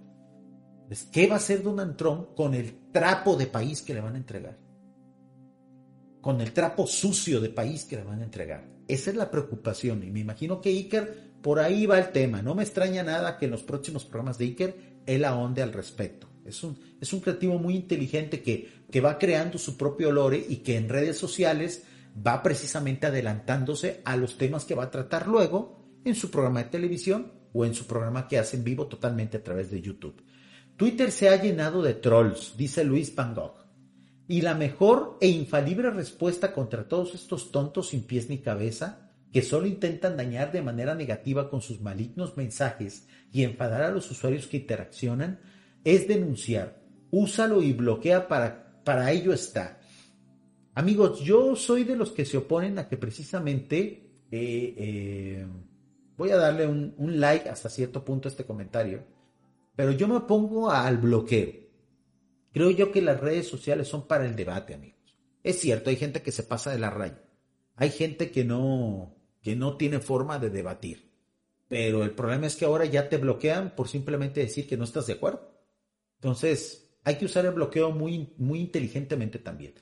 ¿qué 1.11 1.27
va 1.27 1.35
a 1.35 1.39
hacer 1.39 1.63
Donald 1.63 1.97
Trump 1.97 2.35
con 2.35 2.53
el 2.55 2.91
trapo 2.91 3.35
de 3.35 3.47
país 3.47 3.81
que 3.81 3.95
le 3.95 4.03
van 4.03 4.15
a 4.15 4.19
entregar? 4.19 4.59
con 6.23 6.41
el 6.41 6.53
trapo 6.53 6.87
sucio 6.87 7.41
de 7.41 7.51
país 7.51 7.85
que 7.85 7.97
le 7.97 8.05
van 8.05 8.21
a 8.21 8.25
entregar. 8.25 8.65
Esa 8.89 9.11
es 9.11 9.17
la 9.17 9.31
preocupación 9.31 10.05
y 10.05 10.11
me 10.11 10.21
imagino 10.21 10.61
que 10.61 10.71
Iker 10.71 11.33
por 11.43 11.59
ahí 11.59 11.85
va 11.85 11.99
el 11.99 12.13
tema. 12.13 12.41
No 12.41 12.55
me 12.55 12.63
extraña 12.63 13.03
nada 13.03 13.37
que 13.37 13.47
en 13.47 13.51
los 13.51 13.65
próximos 13.65 14.05
programas 14.05 14.39
de 14.39 14.45
Iker 14.47 14.77
él 15.05 15.25
ahonde 15.25 15.63
al 15.63 15.73
respecto. 15.73 16.29
Es 16.45 16.63
un, 16.63 16.79
es 17.01 17.13
un 17.13 17.21
creativo 17.21 17.59
muy 17.59 17.75
inteligente 17.75 18.41
que, 18.41 18.85
que 18.91 19.01
va 19.01 19.19
creando 19.19 19.59
su 19.59 19.77
propio 19.77 20.13
lore 20.13 20.45
y 20.49 20.57
que 20.57 20.77
en 20.77 20.89
redes 20.89 21.19
sociales 21.19 21.83
va 22.25 22.41
precisamente 22.43 23.09
adelantándose 23.09 24.01
a 24.05 24.17
los 24.17 24.39
temas 24.39 24.65
que 24.65 24.77
va 24.77 24.85
a 24.85 24.91
tratar 24.91 25.27
luego 25.27 26.01
en 26.05 26.15
su 26.15 26.31
programa 26.31 26.63
de 26.63 26.71
televisión 26.71 27.33
o 27.53 27.65
en 27.65 27.75
su 27.75 27.87
programa 27.87 28.29
que 28.29 28.39
hace 28.39 28.57
en 28.57 28.65
vivo 28.65 28.87
totalmente 28.87 29.37
a 29.37 29.43
través 29.43 29.71
de 29.71 29.81
YouTube. 29.81 30.23
Twitter 30.77 31.11
se 31.11 31.29
ha 31.29 31.41
llenado 31.41 31.83
de 31.83 31.95
trolls, 31.95 32.57
dice 32.57 32.85
Luis 32.85 33.15
Van 33.15 33.35
Gogh. 33.35 33.63
Y 34.29 34.41
la 34.41 34.55
mejor 34.55 35.19
e 35.21 35.29
infalible 35.29 35.91
respuesta 35.91 36.53
contra 36.53 36.89
todos 36.89 37.15
estos 37.15 37.53
tontos 37.53 37.89
sin 37.89 38.03
pies 38.03 38.29
ni 38.31 38.39
cabeza, 38.39 39.11
que 39.33 39.43
solo 39.43 39.67
intentan 39.67 40.17
dañar 40.17 40.53
de 40.53 40.63
manera 40.63 40.95
negativa 40.95 41.51
con 41.51 41.61
sus 41.63 41.81
malignos 41.81 42.37
mensajes 42.37 43.07
y 43.33 43.45
enfadar 43.45 43.83
a 43.83 43.91
los 43.91 44.11
usuarios 44.11 44.47
que 44.47 44.59
interaccionan, 44.59 45.41
es 45.85 46.07
denunciar. 46.09 46.83
Úsalo 47.11 47.63
y 47.63 47.73
bloquea 47.73 48.29
para, 48.29 48.83
para 48.85 49.11
ello 49.11 49.33
está. 49.33 49.81
Amigos, 50.75 51.21
yo 51.21 51.55
soy 51.55 51.85
de 51.85 51.97
los 51.97 52.13
que 52.13 52.25
se 52.25 52.39
oponen 52.39 52.79
a 52.79 52.89
que 52.89 52.97
precisamente 52.97 54.11
eh, 54.31 54.75
eh, 54.77 55.47
voy 56.23 56.31
a 56.31 56.37
darle 56.37 56.69
un, 56.69 56.95
un 56.99 57.19
like 57.19 57.49
hasta 57.49 57.69
cierto 57.69 58.05
punto 58.05 58.29
a 58.29 58.31
este 58.31 58.45
comentario, 58.45 59.03
pero 59.75 59.91
yo 59.91 60.07
me 60.07 60.19
opongo 60.19 60.71
al 60.71 60.99
bloqueo. 60.99 61.53
Creo 62.53 62.71
yo 62.71 62.93
que 62.93 63.03
las 63.03 63.19
redes 63.19 63.49
sociales 63.49 63.89
son 63.89 64.07
para 64.07 64.25
el 64.25 64.37
debate, 64.37 64.75
amigos. 64.75 65.19
Es 65.43 65.59
cierto, 65.59 65.91
hay 65.91 65.97
gente 65.97 66.23
que 66.23 66.31
se 66.31 66.45
pasa 66.45 66.71
de 66.71 66.79
la 66.79 66.91
raya. 66.91 67.21
Hay 67.75 67.91
gente 67.91 68.31
que 68.31 68.45
no, 68.45 69.17
que 69.41 69.57
no 69.57 69.77
tiene 69.77 69.99
forma 69.99 70.39
de 70.39 70.51
debatir. 70.51 71.11
Pero 71.67 72.05
el 72.05 72.13
problema 72.13 72.47
es 72.47 72.55
que 72.55 72.67
ahora 72.67 72.85
ya 72.85 73.09
te 73.09 73.17
bloquean 73.17 73.75
por 73.75 73.89
simplemente 73.89 74.39
decir 74.39 74.69
que 74.69 74.77
no 74.77 74.85
estás 74.85 75.09
de 75.09 75.15
acuerdo. 75.15 75.59
Entonces, 76.21 76.95
hay 77.03 77.17
que 77.17 77.25
usar 77.25 77.47
el 77.47 77.53
bloqueo 77.53 77.91
muy, 77.91 78.33
muy 78.39 78.61
inteligentemente 78.61 79.41
también. 79.41 79.75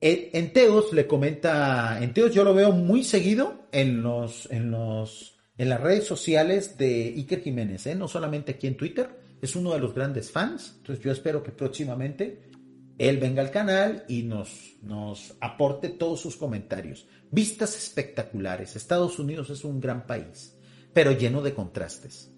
En, 0.00 0.54
Teos 0.54 0.94
le 0.94 1.06
comenta, 1.06 2.02
en 2.02 2.14
Teos 2.14 2.32
yo 2.32 2.44
lo 2.44 2.54
veo 2.54 2.72
muy 2.72 3.04
seguido 3.04 3.66
en 3.70 4.02
los, 4.02 4.50
en 4.50 4.70
los, 4.70 5.39
en 5.60 5.68
las 5.68 5.78
redes 5.78 6.06
sociales 6.06 6.78
de 6.78 7.12
Iker 7.18 7.42
Jiménez, 7.42 7.86
¿eh? 7.86 7.94
no 7.94 8.08
solamente 8.08 8.52
aquí 8.52 8.66
en 8.66 8.78
Twitter, 8.78 9.10
es 9.42 9.54
uno 9.54 9.74
de 9.74 9.78
los 9.78 9.92
grandes 9.92 10.30
fans, 10.30 10.76
entonces 10.78 11.04
yo 11.04 11.12
espero 11.12 11.42
que 11.42 11.52
próximamente 11.52 12.48
él 12.96 13.18
venga 13.18 13.42
al 13.42 13.50
canal 13.50 14.06
y 14.08 14.22
nos, 14.22 14.78
nos 14.80 15.36
aporte 15.38 15.90
todos 15.90 16.18
sus 16.18 16.36
comentarios. 16.36 17.06
Vistas 17.30 17.76
espectaculares. 17.76 18.74
Estados 18.74 19.18
Unidos 19.18 19.50
es 19.50 19.62
un 19.62 19.80
gran 19.80 20.06
país, 20.06 20.56
pero 20.94 21.12
lleno 21.12 21.42
de 21.42 21.52
contrastes. 21.52 22.32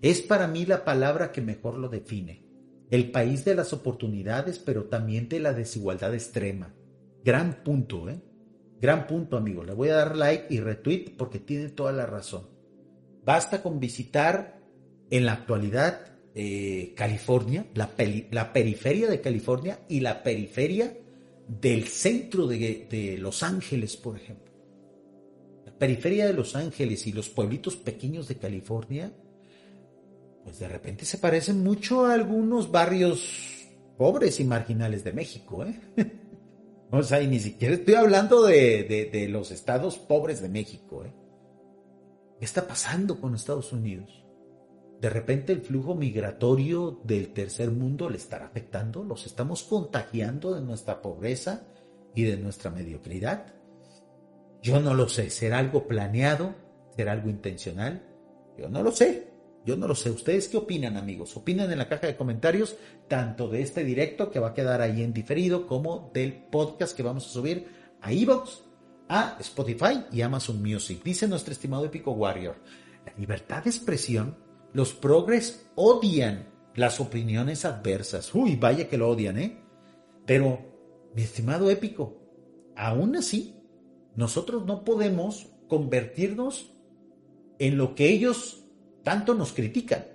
Es 0.00 0.22
para 0.22 0.48
mí 0.48 0.64
la 0.64 0.82
palabra 0.82 1.30
que 1.30 1.42
mejor 1.42 1.76
lo 1.76 1.90
define. 1.90 2.46
El 2.90 3.10
país 3.10 3.44
de 3.44 3.54
las 3.54 3.74
oportunidades, 3.74 4.58
pero 4.58 4.84
también 4.84 5.28
de 5.28 5.40
la 5.40 5.52
desigualdad 5.52 6.14
extrema. 6.14 6.74
Gran 7.22 7.62
punto, 7.64 8.08
¿eh? 8.08 8.18
Gran 8.80 9.06
punto, 9.06 9.36
amigo. 9.36 9.62
Le 9.62 9.74
voy 9.74 9.90
a 9.90 9.96
dar 9.96 10.16
like 10.16 10.46
y 10.48 10.60
retweet 10.60 11.16
porque 11.18 11.38
tiene 11.38 11.68
toda 11.68 11.92
la 11.92 12.06
razón. 12.06 12.51
Basta 13.24 13.62
con 13.62 13.78
visitar 13.78 14.60
en 15.10 15.26
la 15.26 15.34
actualidad 15.34 16.12
eh, 16.34 16.94
California, 16.96 17.66
la, 17.74 17.94
periferia 17.94 19.08
de 19.08 19.20
California 19.20 19.80
y 19.88 20.00
la 20.00 20.22
periferia 20.22 20.96
del 21.46 21.86
centro 21.88 22.46
de, 22.46 23.16
Los 23.20 23.42
Ángeles, 23.42 23.96
por 23.96 24.16
ejemplo. 24.16 24.50
La 25.66 25.72
periferia 25.78 26.26
de 26.26 26.32
Los 26.32 26.56
Ángeles 26.56 27.06
y 27.06 27.12
los 27.12 27.28
pueblitos 27.28 27.76
pequeños 27.76 28.28
de 28.28 28.38
California, 28.38 29.12
pues 30.42 30.58
de 30.58 30.68
repente 30.68 31.04
se 31.04 31.18
parecen 31.18 31.62
mucho 31.62 32.06
a 32.06 32.14
algunos 32.14 32.72
barrios 32.72 33.68
pobres 33.98 34.40
y 34.40 34.44
marginales 34.44 35.04
de 35.04 35.12
México. 35.12 35.64
¿eh? 35.64 35.78
o 36.90 37.02
sea, 37.02 37.20
y 37.20 37.28
ni 37.28 37.38
siquiera 37.38 37.74
estoy 37.74 37.94
hablando 37.94 38.42
de, 38.42 39.10
de 39.12 39.28
los 39.28 39.50
estados 39.50 39.98
pobres 39.98 40.40
de 40.40 40.48
México. 40.48 41.04
¿eh? 41.04 41.21
¿Qué 42.42 42.46
está 42.46 42.66
pasando 42.66 43.20
con 43.20 43.36
Estados 43.36 43.72
Unidos? 43.72 44.24
de 45.00 45.10
repente 45.10 45.52
el 45.52 45.60
flujo 45.60 45.94
migratorio 45.94 47.00
del 47.04 47.32
tercer 47.32 47.70
mundo 47.70 48.10
le 48.10 48.16
estará 48.16 48.46
afectando, 48.46 49.04
los 49.04 49.26
estamos 49.26 49.62
contagiando 49.62 50.52
de 50.52 50.60
nuestra 50.60 51.02
pobreza 51.02 51.62
y 52.16 52.24
de 52.24 52.36
nuestra 52.36 52.72
mediocridad. 52.72 53.46
Yo 54.60 54.80
no 54.80 54.94
lo 54.94 55.08
sé, 55.08 55.30
será 55.30 55.58
algo 55.58 55.86
planeado, 55.86 56.56
será 56.96 57.12
algo 57.12 57.30
intencional, 57.30 58.02
yo 58.58 58.68
no 58.68 58.82
lo 58.82 58.90
sé, 58.90 59.28
yo 59.64 59.76
no 59.76 59.86
lo 59.86 59.94
sé. 59.94 60.10
¿Ustedes 60.10 60.48
qué 60.48 60.56
opinan 60.56 60.96
amigos? 60.96 61.36
Opinan 61.36 61.70
en 61.70 61.78
la 61.78 61.88
caja 61.88 62.08
de 62.08 62.16
comentarios 62.16 62.76
tanto 63.06 63.48
de 63.48 63.62
este 63.62 63.84
directo 63.84 64.32
que 64.32 64.40
va 64.40 64.48
a 64.48 64.54
quedar 64.54 64.80
ahí 64.80 65.02
en 65.02 65.12
diferido 65.12 65.68
como 65.68 66.10
del 66.12 66.32
podcast 66.32 66.96
que 66.96 67.04
vamos 67.04 67.24
a 67.26 67.30
subir 67.30 67.68
a 68.00 68.12
Evox, 68.12 68.64
a 69.08 69.36
Spotify 69.40 70.04
y 70.10 70.22
Amazon 70.22 70.62
Music. 70.62 71.02
Dice 71.02 71.28
nuestro 71.28 71.52
estimado 71.52 71.84
épico 71.84 72.12
Warrior, 72.12 72.56
la 73.04 73.12
libertad 73.16 73.64
de 73.64 73.70
expresión 73.70 74.36
los 74.72 74.94
progres 74.94 75.66
odian 75.74 76.48
las 76.74 77.00
opiniones 77.00 77.64
adversas. 77.64 78.34
Uy, 78.34 78.56
vaya 78.56 78.88
que 78.88 78.96
lo 78.96 79.10
odian, 79.10 79.38
¿eh? 79.38 79.58
Pero, 80.24 80.60
mi 81.14 81.22
estimado 81.22 81.70
épico, 81.70 82.16
aún 82.74 83.16
así, 83.16 83.60
nosotros 84.16 84.64
no 84.64 84.84
podemos 84.84 85.50
convertirnos 85.68 86.74
en 87.58 87.76
lo 87.76 87.94
que 87.94 88.08
ellos 88.08 88.64
tanto 89.02 89.34
nos 89.34 89.52
critican. 89.52 90.06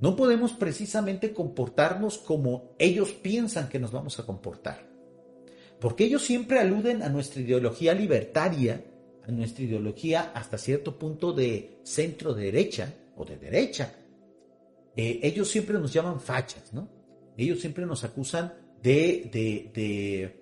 No 0.00 0.16
podemos 0.16 0.52
precisamente 0.52 1.32
comportarnos 1.32 2.18
como 2.18 2.74
ellos 2.78 3.12
piensan 3.12 3.68
que 3.68 3.78
nos 3.78 3.92
vamos 3.92 4.18
a 4.18 4.26
comportar. 4.26 4.93
Porque 5.84 6.04
ellos 6.04 6.24
siempre 6.24 6.60
aluden 6.60 7.02
a 7.02 7.10
nuestra 7.10 7.42
ideología 7.42 7.92
libertaria, 7.92 8.82
a 9.22 9.30
nuestra 9.30 9.64
ideología 9.64 10.32
hasta 10.34 10.56
cierto 10.56 10.98
punto 10.98 11.34
de 11.34 11.80
centro 11.82 12.32
derecha, 12.32 12.94
o 13.16 13.26
de 13.26 13.36
derecha. 13.36 13.94
Eh, 14.96 15.20
ellos 15.22 15.50
siempre 15.50 15.78
nos 15.78 15.92
llaman 15.92 16.22
fachas, 16.22 16.72
¿no? 16.72 16.88
Ellos 17.36 17.60
siempre 17.60 17.84
nos 17.84 18.02
acusan 18.02 18.54
de, 18.82 19.28
de, 19.30 20.32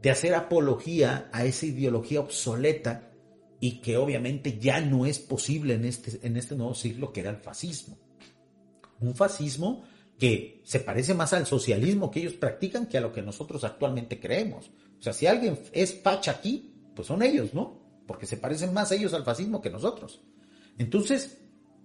de, 0.00 0.08
hacer 0.08 0.36
apología 0.36 1.28
a 1.32 1.44
esa 1.44 1.66
ideología 1.66 2.20
obsoleta 2.20 3.10
y 3.58 3.80
que 3.80 3.96
obviamente 3.96 4.60
ya 4.60 4.80
no 4.80 5.04
es 5.04 5.18
posible 5.18 5.74
en 5.74 5.84
este, 5.84 6.24
en 6.24 6.36
este 6.36 6.54
nuevo 6.54 6.76
siglo 6.76 7.12
que 7.12 7.22
era 7.22 7.30
el 7.30 7.38
fascismo. 7.38 7.98
Un 9.00 9.16
fascismo 9.16 9.82
que 10.16 10.60
se 10.62 10.78
parece 10.78 11.12
más 11.12 11.32
al 11.32 11.44
socialismo 11.44 12.08
que 12.08 12.20
ellos 12.20 12.34
practican 12.34 12.86
que 12.86 12.98
a 12.98 13.00
lo 13.00 13.12
que 13.12 13.22
nosotros 13.22 13.64
actualmente 13.64 14.20
creemos. 14.20 14.70
O 15.02 15.04
sea, 15.04 15.12
si 15.12 15.26
alguien 15.26 15.58
es 15.72 16.00
facha 16.00 16.30
aquí, 16.30 16.76
pues 16.94 17.08
son 17.08 17.24
ellos, 17.24 17.54
¿no? 17.54 17.82
Porque 18.06 18.24
se 18.24 18.36
parecen 18.36 18.72
más 18.72 18.92
ellos 18.92 19.12
al 19.14 19.24
fascismo 19.24 19.60
que 19.60 19.68
nosotros. 19.68 20.20
Entonces, 20.78 21.38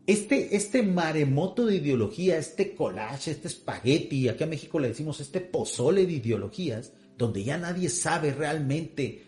este, 0.06 0.56
este 0.56 0.84
maremoto 0.84 1.66
de 1.66 1.78
ideología, 1.78 2.38
este 2.38 2.76
collage, 2.76 3.32
este 3.32 3.48
espagueti, 3.48 4.28
acá 4.28 4.44
en 4.44 4.52
México 4.52 4.78
le 4.78 4.90
decimos 4.90 5.20
este 5.20 5.42
pozole 5.42 6.06
de 6.06 6.14
ideologías, 6.14 6.94
donde 7.18 7.44
ya 7.44 7.58
nadie 7.58 7.90
sabe 7.90 8.34
realmente 8.34 9.04
eh, 9.04 9.26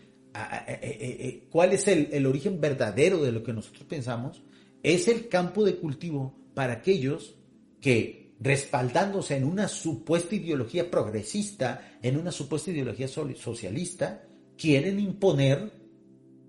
eh, 0.68 0.96
eh, 1.00 1.48
cuál 1.50 1.72
es 1.72 1.88
el, 1.88 2.10
el 2.12 2.26
origen 2.26 2.60
verdadero 2.60 3.20
de 3.20 3.32
lo 3.32 3.42
que 3.42 3.52
nosotros 3.52 3.82
pensamos, 3.88 4.40
es 4.84 5.08
el 5.08 5.26
campo 5.26 5.64
de 5.64 5.74
cultivo 5.78 6.38
para 6.54 6.74
aquellos 6.74 7.34
que 7.80 8.19
respaldándose 8.40 9.36
en 9.36 9.44
una 9.44 9.68
supuesta 9.68 10.34
ideología 10.34 10.90
progresista, 10.90 11.98
en 12.02 12.16
una 12.16 12.32
supuesta 12.32 12.70
ideología 12.70 13.06
socialista, 13.06 14.24
quieren 14.56 14.98
imponer, 14.98 15.70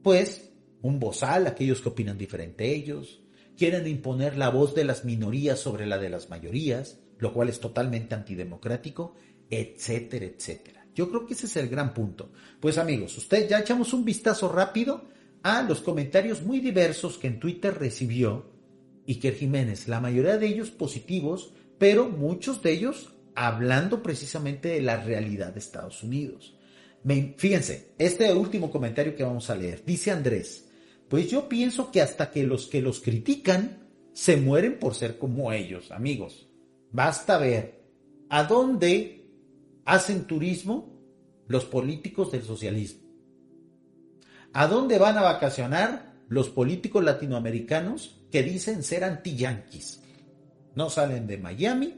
pues, 0.01 0.49
un 0.81 0.99
bozal 0.99 1.45
a 1.45 1.49
aquellos 1.51 1.81
que 1.81 1.89
opinan 1.89 2.17
diferente 2.17 2.63
a 2.63 2.67
ellos, 2.67 3.21
quieren 3.57 3.85
imponer 3.87 4.37
la 4.37 4.49
voz 4.49 4.73
de 4.73 4.85
las 4.85 5.05
minorías 5.05 5.59
sobre 5.59 5.85
la 5.85 5.97
de 5.97 6.09
las 6.09 6.29
mayorías, 6.29 6.99
lo 7.19 7.33
cual 7.33 7.49
es 7.49 7.59
totalmente 7.59 8.15
antidemocrático, 8.15 9.13
etcétera, 9.49 10.25
etcétera. 10.25 10.87
Yo 10.95 11.09
creo 11.09 11.25
que 11.25 11.33
ese 11.33 11.45
es 11.45 11.55
el 11.57 11.69
gran 11.69 11.93
punto. 11.93 12.31
Pues 12.59 12.77
amigos, 12.77 13.17
ustedes 13.17 13.49
ya 13.49 13.59
echamos 13.59 13.93
un 13.93 14.03
vistazo 14.03 14.49
rápido 14.49 15.09
a 15.43 15.61
los 15.61 15.81
comentarios 15.81 16.41
muy 16.41 16.59
diversos 16.59 17.17
que 17.17 17.27
en 17.27 17.39
Twitter 17.39 17.77
recibió 17.77 18.49
Iker 19.07 19.35
Jiménez, 19.35 19.87
la 19.87 19.99
mayoría 19.99 20.37
de 20.37 20.47
ellos 20.47 20.71
positivos, 20.71 21.53
pero 21.81 22.07
muchos 22.07 22.61
de 22.61 22.73
ellos 22.73 23.11
hablando 23.33 24.03
precisamente 24.03 24.69
de 24.69 24.83
la 24.83 24.97
realidad 24.97 25.51
de 25.51 25.57
Estados 25.57 26.03
Unidos. 26.03 26.55
fíjense, 27.37 27.95
este 27.97 28.31
último 28.35 28.69
comentario 28.69 29.15
que 29.15 29.23
vamos 29.23 29.49
a 29.49 29.55
leer, 29.55 29.81
dice 29.83 30.11
Andrés, 30.11 30.69
pues 31.09 31.31
yo 31.31 31.49
pienso 31.49 31.91
que 31.91 31.99
hasta 31.99 32.29
que 32.29 32.43
los 32.43 32.67
que 32.67 32.83
los 32.83 32.99
critican 32.99 33.79
se 34.13 34.37
mueren 34.37 34.77
por 34.77 34.93
ser 34.93 35.17
como 35.17 35.51
ellos, 35.51 35.89
amigos. 35.89 36.47
Basta 36.91 37.39
ver 37.39 37.81
a 38.29 38.43
dónde 38.43 39.25
hacen 39.83 40.25
turismo 40.25 41.01
los 41.47 41.65
políticos 41.65 42.31
del 42.31 42.43
socialismo. 42.43 43.09
¿A 44.53 44.67
dónde 44.67 44.99
van 44.99 45.17
a 45.17 45.23
vacacionar 45.23 46.13
los 46.29 46.49
políticos 46.49 47.03
latinoamericanos 47.03 48.21
que 48.29 48.43
dicen 48.43 48.83
ser 48.83 49.03
anti-yanquis? 49.03 50.00
No 50.75 50.89
salen 50.89 51.27
de 51.27 51.37
Miami, 51.37 51.95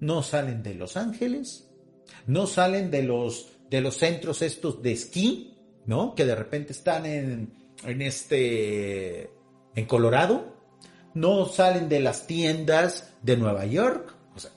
no 0.00 0.22
salen 0.22 0.62
de 0.62 0.74
Los 0.74 0.96
Ángeles, 0.96 1.70
no 2.26 2.46
salen 2.46 2.90
de 2.90 3.02
los, 3.02 3.48
de 3.70 3.80
los 3.80 3.96
centros 3.96 4.42
estos 4.42 4.82
de 4.82 4.92
esquí, 4.92 5.56
¿no? 5.86 6.14
Que 6.14 6.24
de 6.24 6.34
repente 6.34 6.72
están 6.72 7.06
en, 7.06 7.52
en 7.84 8.02
este, 8.02 9.30
en 9.74 9.86
Colorado, 9.86 10.54
no 11.14 11.46
salen 11.46 11.88
de 11.88 12.00
las 12.00 12.26
tiendas 12.26 13.14
de 13.22 13.36
Nueva 13.36 13.66
York. 13.66 14.16
O 14.34 14.38
sea, 14.38 14.52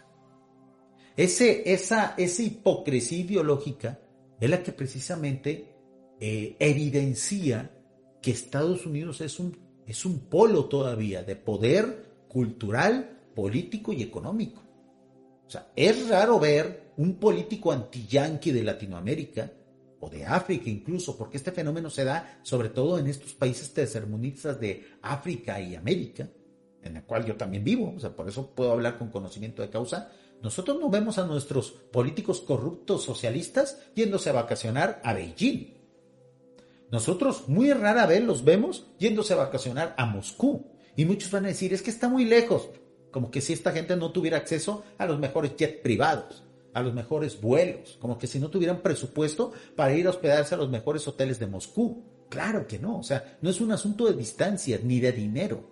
ese, 1.16 1.72
esa, 1.72 2.16
esa 2.18 2.44
hipocresía 2.44 3.20
ideológica 3.20 4.00
es 4.40 4.50
la 4.50 4.64
que 4.64 4.72
precisamente 4.72 5.76
eh, 6.20 6.56
evidencia 6.60 7.72
que 8.22 8.32
Estados 8.32 8.86
Unidos 8.86 9.22
es 9.22 9.40
un, 9.40 9.58
es 9.86 10.06
un 10.06 10.20
polo 10.20 10.66
todavía 10.66 11.24
de 11.24 11.36
poder 11.36 12.06
cultural, 12.28 13.17
político 13.38 13.94
y 13.94 14.02
económico. 14.02 14.64
O 15.46 15.48
sea, 15.48 15.72
es 15.76 16.10
raro 16.10 16.40
ver 16.40 16.94
un 16.98 17.20
político 17.20 17.72
anti-yanqui 17.72 18.50
de 18.50 18.64
Latinoamérica 18.64 19.54
o 20.00 20.10
de 20.10 20.26
África 20.26 20.72
incluso, 20.72 21.16
porque 21.16 21.38
este 21.38 21.52
fenómeno 21.52 21.92
se 21.92 22.04
da 22.04 22.40
sobre 22.42 22.70
todo 22.70 22.98
en 22.98 23.06
estos 23.06 23.36
países 23.36 23.72
tercermundistas 23.76 24.60
de 24.60 24.88
África 25.04 25.62
y 25.62 25.76
América, 25.76 26.28
en 26.82 26.98
el 26.98 27.04
cual 27.04 27.26
yo 27.28 27.36
también 27.36 27.64
vivo, 27.64 27.94
o 27.96 28.00
sea, 28.00 28.16
por 28.16 28.28
eso 28.28 28.56
puedo 28.56 28.72
hablar 28.72 28.98
con 28.98 29.12
conocimiento 29.12 29.62
de 29.62 29.70
causa. 29.70 30.12
Nosotros 30.42 30.80
no 30.80 30.90
vemos 30.90 31.20
a 31.20 31.28
nuestros 31.28 31.70
políticos 31.70 32.42
corruptos 32.42 33.04
socialistas 33.04 33.78
yéndose 33.94 34.32
a 34.32 34.34
vacacionar 34.34 35.00
a 35.04 35.14
Beijing. 35.14 35.76
Nosotros 36.92 37.48
muy 37.48 37.72
rara 37.72 38.08
vez 38.08 38.24
los 38.24 38.44
vemos 38.44 38.88
yéndose 38.98 39.34
a 39.34 39.38
vacacionar 39.38 39.94
a 39.96 40.08
Moscú. 40.08 40.72
Y 40.96 41.06
muchos 41.06 41.30
van 41.30 41.46
a 41.46 41.50
decir, 41.50 41.72
es 41.72 41.84
que 41.84 41.92
está 41.92 42.10
muy 42.10 42.26
lejos. 42.26 42.70
Como 43.18 43.32
que 43.32 43.42
si 43.42 43.54
esta 43.54 43.72
gente 43.72 43.96
no 43.96 44.12
tuviera 44.12 44.38
acceso 44.38 44.84
a 45.00 45.08
los 45.08 45.18
mejores 45.18 45.56
jets 45.56 45.82
privados, 45.82 46.44
a 46.72 46.84
los 46.84 46.94
mejores 46.94 47.42
vuelos. 47.42 47.98
Como 48.00 48.20
que 48.20 48.28
si 48.28 48.38
no 48.38 48.52
tuvieran 48.52 48.84
presupuesto 48.84 49.54
para 49.76 49.96
ir 49.96 50.06
a 50.06 50.12
hospedarse 50.12 50.54
a 50.54 50.58
los 50.60 50.70
mejores 50.70 51.08
hoteles 51.08 51.40
de 51.40 51.48
Moscú. 51.48 52.04
Claro 52.30 52.68
que 52.68 52.78
no. 52.78 53.00
O 53.00 53.02
sea, 53.02 53.40
no 53.42 53.50
es 53.50 53.60
un 53.60 53.72
asunto 53.72 54.06
de 54.06 54.14
distancia 54.14 54.80
ni 54.84 55.00
de 55.00 55.14
dinero. 55.14 55.68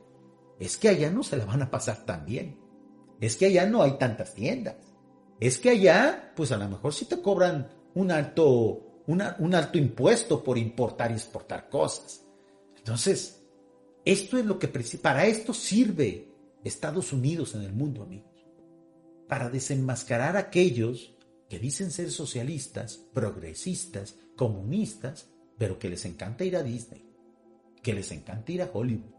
Es 0.60 0.76
que 0.76 0.90
allá 0.90 1.12
no 1.12 1.22
se 1.22 1.38
la 1.38 1.46
van 1.46 1.62
a 1.62 1.70
pasar 1.70 2.04
tan 2.04 2.26
bien. 2.26 2.58
Es 3.22 3.36
que 3.36 3.46
allá 3.46 3.68
no 3.68 3.84
hay 3.84 3.92
tantas 4.00 4.34
tiendas. 4.34 4.78
Es 5.40 5.60
que 5.60 5.70
allá, 5.70 6.34
pues 6.36 6.52
a 6.52 6.58
lo 6.58 6.68
mejor 6.68 6.96
sí 6.96 7.06
te 7.06 7.22
cobran 7.22 7.70
un 7.94 8.10
alto 8.10 9.04
un 9.06 9.22
alto 9.54 9.78
impuesto 9.78 10.44
por 10.44 10.58
importar 10.58 11.12
y 11.12 11.14
exportar 11.14 11.70
cosas. 11.70 12.26
Entonces, 12.76 13.44
esto 14.04 14.40
es 14.40 14.46
lo 14.48 14.58
que 14.58 14.68
para 14.68 15.28
esto 15.28 15.54
sirve 15.54 16.35
Estados 16.66 17.14
Unidos 17.14 17.56
en 17.56 17.62
el 17.62 17.74
mundo, 17.74 18.04
amigos. 18.04 18.46
Para 19.30 19.50
desenmascarar 19.50 20.36
a 20.36 20.42
aquellos 20.42 21.16
que 21.48 21.60
dicen 21.60 21.92
ser 21.92 22.12
socialistas, 22.12 22.98
progresistas, 23.14 24.18
comunistas, 24.36 25.30
pero 25.58 25.80
que 25.80 25.90
les 25.90 26.04
encanta 26.06 26.44
ir 26.44 26.58
a 26.58 26.64
Disney, 26.64 27.08
que 27.82 27.94
les 27.94 28.12
encanta 28.12 28.52
ir 28.52 28.62
a 28.62 28.72
Hollywood, 28.74 29.14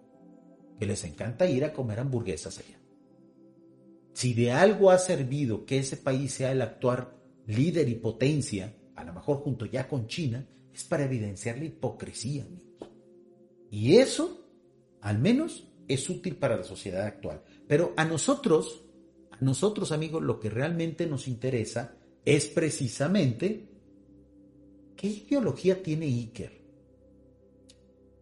que 0.78 0.86
les 0.86 1.05
encanta 1.05 1.49
ir 1.49 1.64
a 1.64 1.72
comer 1.72 2.01
hamburguesas 2.01 2.59
allá. 2.59 2.78
Si 4.12 4.34
de 4.34 4.51
algo 4.51 4.90
ha 4.90 4.99
servido 4.99 5.64
que 5.64 5.78
ese 5.78 5.97
país 5.97 6.32
sea 6.32 6.53
el 6.53 6.62
actuar 6.62 7.16
líder 7.47 7.88
y 7.88 7.94
potencia 7.94 8.76
a 8.97 9.05
lo 9.05 9.12
mejor 9.12 9.38
junto 9.38 9.66
ya 9.66 9.86
con 9.86 10.09
China, 10.09 10.49
es 10.74 10.84
para 10.84 11.05
evidenciar 11.05 11.59
la 11.59 11.66
hipocresía, 11.66 12.44
amigos. 12.44 12.90
Y 13.70 13.97
eso, 13.97 14.49
al 15.01 15.18
menos, 15.18 15.68
es 15.89 16.09
útil 16.09 16.37
para 16.37 16.57
la 16.57 16.64
sociedad 16.64 17.07
actual. 17.07 17.43
Pero 17.66 17.93
a 17.97 18.05
nosotros, 18.05 18.82
a 19.30 19.45
nosotros, 19.45 19.93
amigos, 19.93 20.22
lo 20.22 20.41
que 20.41 20.51
realmente 20.51 21.07
nos 21.07 21.28
interesa 21.28 21.97
es 22.24 22.47
precisamente 22.47 23.68
qué 24.97 25.07
ideología 25.07 25.82
tiene 25.82 26.07
Iker. 26.07 26.53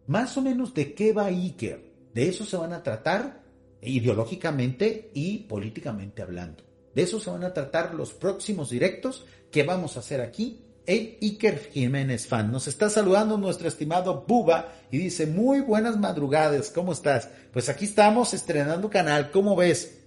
Más 0.07 0.37
o 0.37 0.41
menos 0.41 0.73
de 0.73 0.93
qué 0.93 1.13
va 1.13 1.25
Iker. 1.25 1.93
De 2.13 2.29
eso 2.29 2.45
se 2.45 2.57
van 2.57 2.73
a 2.73 2.83
tratar 2.83 3.43
ideológicamente 3.81 5.11
y 5.13 5.39
políticamente 5.39 6.21
hablando. 6.21 6.63
De 6.93 7.01
eso 7.01 7.19
se 7.19 7.29
van 7.29 7.43
a 7.43 7.53
tratar 7.53 7.93
los 7.93 8.13
próximos 8.13 8.69
directos 8.69 9.25
que 9.51 9.63
vamos 9.63 9.97
a 9.97 9.99
hacer 9.99 10.21
aquí 10.21 10.64
el 10.85 11.17
Iker 11.21 11.69
Jiménez 11.71 12.27
fan. 12.27 12.51
Nos 12.51 12.67
está 12.67 12.89
saludando 12.89 13.37
nuestro 13.37 13.67
estimado 13.67 14.25
Buba 14.27 14.73
y 14.91 14.97
dice, 14.97 15.25
muy 15.25 15.61
buenas 15.61 15.97
madrugadas, 15.97 16.69
¿cómo 16.69 16.93
estás? 16.93 17.29
Pues 17.51 17.69
aquí 17.69 17.85
estamos 17.85 18.33
estrenando 18.33 18.89
canal, 18.89 19.31
¿cómo 19.31 19.55
ves? 19.55 19.99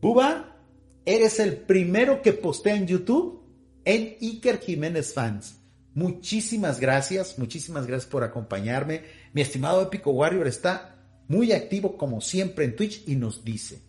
Buba, 0.00 0.56
eres 1.04 1.38
el 1.38 1.56
primero 1.56 2.22
que 2.22 2.32
postea 2.32 2.74
en 2.74 2.86
YouTube 2.86 3.42
en 3.84 4.16
Iker 4.20 4.60
Jiménez 4.60 5.14
Fans. 5.14 5.56
Muchísimas 5.94 6.80
gracias, 6.80 7.38
muchísimas 7.38 7.86
gracias 7.86 8.10
por 8.10 8.24
acompañarme. 8.24 9.02
Mi 9.32 9.42
estimado 9.42 9.82
Épico 9.82 10.10
Warrior 10.10 10.46
está 10.46 10.96
muy 11.28 11.52
activo 11.52 11.96
como 11.96 12.20
siempre 12.20 12.64
en 12.64 12.76
Twitch 12.76 13.04
y 13.06 13.16
nos 13.16 13.44
dice, 13.44 13.82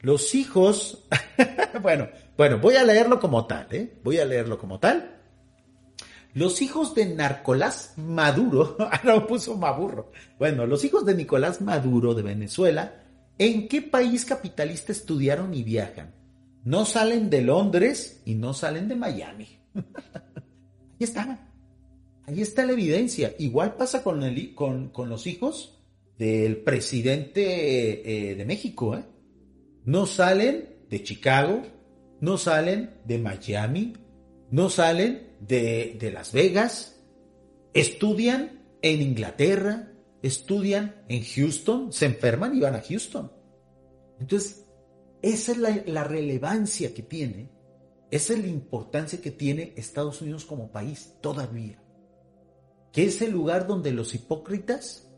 los 0.00 0.34
hijos, 0.34 1.06
bueno, 1.82 2.08
bueno, 2.40 2.58
voy 2.58 2.76
a 2.76 2.84
leerlo 2.84 3.20
como 3.20 3.46
tal, 3.46 3.66
¿eh? 3.70 3.98
Voy 4.02 4.16
a 4.16 4.24
leerlo 4.24 4.56
como 4.56 4.80
tal. 4.80 5.20
Los 6.32 6.62
hijos 6.62 6.94
de 6.94 7.04
Narcolás 7.04 7.92
Maduro, 7.98 8.78
ahora 9.04 9.26
puso 9.26 9.58
Maburro. 9.58 10.10
Bueno, 10.38 10.64
los 10.64 10.82
hijos 10.82 11.04
de 11.04 11.14
Nicolás 11.14 11.60
Maduro 11.60 12.14
de 12.14 12.22
Venezuela, 12.22 13.04
¿en 13.36 13.68
qué 13.68 13.82
país 13.82 14.24
capitalista 14.24 14.90
estudiaron 14.90 15.52
y 15.52 15.62
viajan? 15.62 16.14
No 16.64 16.86
salen 16.86 17.28
de 17.28 17.42
Londres 17.42 18.22
y 18.24 18.36
no 18.36 18.54
salen 18.54 18.88
de 18.88 18.96
Miami. 18.96 19.60
Ahí 19.74 21.00
está. 21.00 21.46
Ahí 22.26 22.40
está 22.40 22.64
la 22.64 22.72
evidencia. 22.72 23.34
Igual 23.38 23.74
pasa 23.74 24.02
con, 24.02 24.22
el, 24.22 24.54
con, 24.54 24.88
con 24.88 25.10
los 25.10 25.26
hijos 25.26 25.78
del 26.16 26.56
presidente 26.56 28.30
eh, 28.30 28.34
de 28.34 28.44
México. 28.46 28.96
¿eh? 28.96 29.04
No 29.84 30.06
salen 30.06 30.86
de 30.88 31.02
Chicago, 31.02 31.64
no 32.20 32.36
salen 32.36 33.00
de 33.04 33.18
Miami, 33.18 33.94
no 34.50 34.68
salen 34.68 35.36
de, 35.40 36.10
Las 36.12 36.32
Vegas, 36.32 37.00
estudian 37.72 38.64
en 38.82 39.02
Inglaterra, 39.02 39.92
estudian 40.22 41.02
en 41.08 41.24
Houston, 41.24 41.92
se 41.92 42.06
enferman 42.06 42.54
y 42.56 42.60
van 42.60 42.74
a 42.74 42.82
Houston. 42.82 43.32
Entonces, 44.18 44.66
Esa 45.22 45.52
es 45.52 45.58
la, 45.58 46.04
relevancia 46.04 46.94
que 46.94 47.02
tiene, 47.02 47.50
esa 48.10 48.32
es 48.32 48.38
la 48.38 48.48
importancia 48.48 49.20
que 49.20 49.30
tiene 49.30 49.74
Estados 49.76 50.22
Unidos 50.22 50.44
como 50.44 50.70
país 50.70 51.14
todavía. 51.20 51.82
Que 52.90 53.04
es 53.04 53.20
el 53.22 53.30
lugar 53.30 53.66
donde 53.66 53.92
los 53.92 54.14
hipócritas 54.14 55.08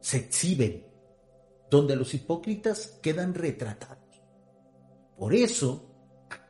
se 0.00 0.18
exhiben, 0.18 0.86
donde 1.70 1.96
los 1.96 2.14
hipócritas 2.14 2.98
quedan 3.02 3.34
retratados. 3.34 4.22
Por 5.18 5.34
eso, 5.34 5.87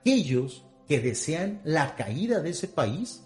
aquellos 0.08 0.64
que 0.86 1.00
desean 1.00 1.60
la 1.64 1.94
caída 1.94 2.40
de 2.40 2.50
ese 2.50 2.68
país, 2.68 3.24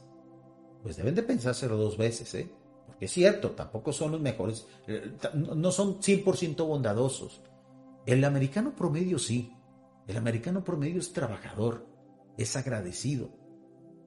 pues 0.83 0.97
deben 0.97 1.14
de 1.14 1.22
pensárselo 1.22 1.76
dos 1.76 1.97
veces, 1.97 2.35
¿eh? 2.35 2.51
Porque 2.87 3.05
es 3.05 3.12
cierto, 3.12 3.53
tampoco 3.53 3.93
son 3.93 4.12
los 4.12 4.20
mejores, 4.20 4.66
eh, 4.89 5.12
no 5.35 5.70
son 5.70 6.01
100% 6.01 6.66
bondadosos. 6.66 7.41
El 8.05 8.24
americano 8.24 8.74
promedio 8.74 9.18
sí. 9.18 9.53
El 10.09 10.16
americano 10.16 10.64
promedio 10.64 10.99
es 10.99 11.12
trabajador, 11.12 11.87
es 12.37 12.57
agradecido. 12.57 13.30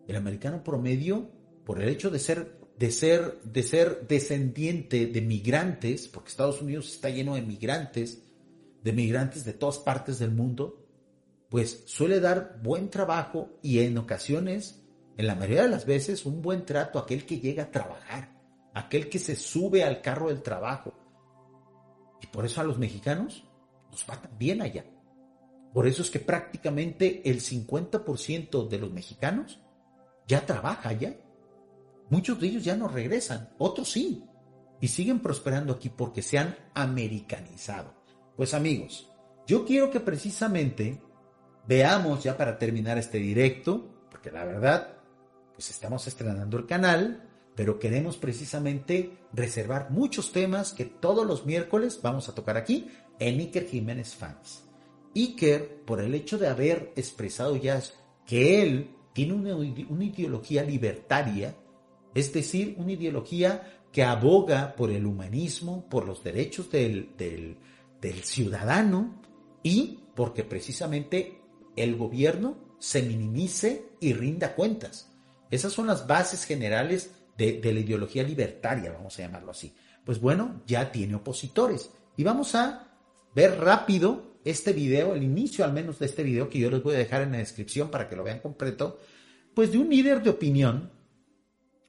El 0.07 0.17
americano 0.17 0.61
promedio, 0.61 1.29
por 1.65 1.81
el 1.81 1.87
hecho 1.87 2.09
de 2.09 2.19
ser, 2.19 2.59
de 2.77 2.91
ser, 2.91 3.41
de 3.43 3.63
ser 3.63 4.05
descendiente 4.05 5.07
de 5.07 5.21
migrantes, 5.21 6.09
porque 6.09 6.29
Estados 6.29 6.61
Unidos 6.61 6.93
está 6.93 7.09
lleno 7.09 7.35
de 7.35 7.41
migrantes, 7.41 8.21
de 8.83 8.91
migrantes 8.91 9.45
de 9.45 9.53
todas 9.53 9.77
partes 9.79 10.19
del 10.19 10.31
mundo, 10.31 10.84
pues 11.55 11.83
suele 11.85 12.19
dar 12.19 12.59
buen 12.61 12.89
trabajo 12.89 13.57
y 13.61 13.79
en 13.79 13.97
ocasiones, 13.97 14.83
en 15.15 15.25
la 15.25 15.35
mayoría 15.35 15.61
de 15.61 15.69
las 15.69 15.85
veces, 15.85 16.25
un 16.25 16.41
buen 16.41 16.65
trato 16.65 16.99
a 16.99 17.03
aquel 17.03 17.25
que 17.25 17.39
llega 17.39 17.63
a 17.63 17.71
trabajar, 17.71 18.37
aquel 18.73 19.07
que 19.07 19.19
se 19.19 19.37
sube 19.37 19.81
al 19.81 20.01
carro 20.01 20.27
del 20.27 20.41
trabajo. 20.41 20.93
Y 22.21 22.27
por 22.27 22.45
eso 22.45 22.59
a 22.59 22.65
los 22.65 22.77
mexicanos 22.77 23.47
nos 23.89 24.05
va 24.05 24.21
bien 24.37 24.61
allá. 24.61 24.83
Por 25.73 25.87
eso 25.87 26.01
es 26.01 26.11
que 26.11 26.19
prácticamente 26.19 27.21
el 27.23 27.39
50% 27.39 28.67
de 28.67 28.77
los 28.77 28.91
mexicanos 28.91 29.61
ya 30.27 30.45
trabaja 30.45 30.89
allá. 30.89 31.15
Muchos 32.09 32.37
de 32.37 32.47
ellos 32.47 32.65
ya 32.65 32.75
no 32.75 32.89
regresan, 32.89 33.55
otros 33.59 33.91
sí, 33.91 34.25
y 34.81 34.89
siguen 34.89 35.21
prosperando 35.21 35.71
aquí 35.71 35.87
porque 35.87 36.21
se 36.21 36.37
han 36.37 36.57
americanizado. 36.73 37.93
Pues 38.35 38.53
amigos, 38.53 39.09
yo 39.47 39.63
quiero 39.63 39.89
que 39.89 40.01
precisamente 40.01 41.04
veamos 41.67 42.23
ya 42.23 42.37
para 42.37 42.57
terminar 42.57 42.97
este 42.97 43.17
directo, 43.17 43.85
porque 44.09 44.31
la 44.31 44.45
verdad, 44.45 44.97
pues 45.53 45.69
estamos 45.69 46.07
estrenando 46.07 46.57
el 46.57 46.65
canal, 46.65 47.23
pero 47.55 47.79
queremos 47.79 48.17
precisamente 48.17 49.17
reservar 49.33 49.89
muchos 49.89 50.31
temas 50.31 50.73
que 50.73 50.85
todos 50.85 51.25
los 51.25 51.45
miércoles 51.45 51.99
vamos 52.01 52.27
a 52.27 52.35
tocar 52.35 52.57
aquí 52.57 52.87
en 53.19 53.39
Iker 53.39 53.67
Jiménez 53.67 54.13
Fans. 54.13 54.63
Iker, 55.15 55.83
por 55.85 56.01
el 56.01 56.13
hecho 56.13 56.37
de 56.37 56.47
haber 56.47 56.91
expresado 56.95 57.55
ya 57.55 57.81
que 58.25 58.61
él 58.61 58.91
tiene 59.13 59.33
una, 59.33 60.05
ideología 60.05 60.63
libertaria, 60.63 61.55
es 62.13 62.33
decir, 62.33 62.75
una 62.77 62.91
ideología 62.91 63.79
que 63.93 64.03
aboga 64.03 64.75
por 64.75 64.91
el 64.91 65.05
humanismo, 65.05 65.87
por 65.89 66.05
los 66.05 66.21
derechos 66.21 66.69
del, 66.69 67.15
del, 67.17 67.57
del 68.01 68.23
ciudadano 68.23 69.21
y 69.63 69.99
porque 70.15 70.43
precisamente 70.43 71.39
el 71.75 71.95
gobierno 71.95 72.75
se 72.79 73.01
minimice 73.01 73.89
y 73.99 74.13
rinda 74.13 74.55
cuentas. 74.55 75.11
Esas 75.49 75.73
son 75.73 75.87
las 75.87 76.07
bases 76.07 76.45
generales 76.45 77.11
de, 77.37 77.59
la 77.63 77.79
ideología 77.79 78.23
libertaria, 78.23 78.91
vamos 78.91 79.17
a 79.17 79.23
llamarlo 79.23 79.51
así. 79.51 79.75
Pues 80.03 80.19
bueno, 80.19 80.61
ya 80.65 80.91
tiene 80.91 81.15
opositores. 81.15 81.91
Y 82.17 82.23
vamos 82.23 82.55
a 82.55 82.87
ver 83.33 83.59
rápido 83.59 84.39
este 84.45 84.73
video, 84.73 85.15
el 85.15 85.23
inicio 85.23 85.65
al 85.65 85.73
menos 85.73 85.99
de 85.99 86.05
este 86.05 86.23
video 86.23 86.49
que 86.49 86.59
yo 86.59 86.69
les 86.69 86.83
voy 86.83 86.95
a 86.95 86.99
dejar 86.99 87.23
en 87.23 87.31
la 87.31 87.39
descripción 87.39 87.89
para 87.89 88.07
que 88.07 88.15
lo 88.15 88.23
vean 88.23 88.39
completo, 88.39 88.99
pues 89.53 89.71
de 89.71 89.77
un 89.77 89.89
líder 89.89 90.21
de 90.21 90.29
opinión, 90.29 90.91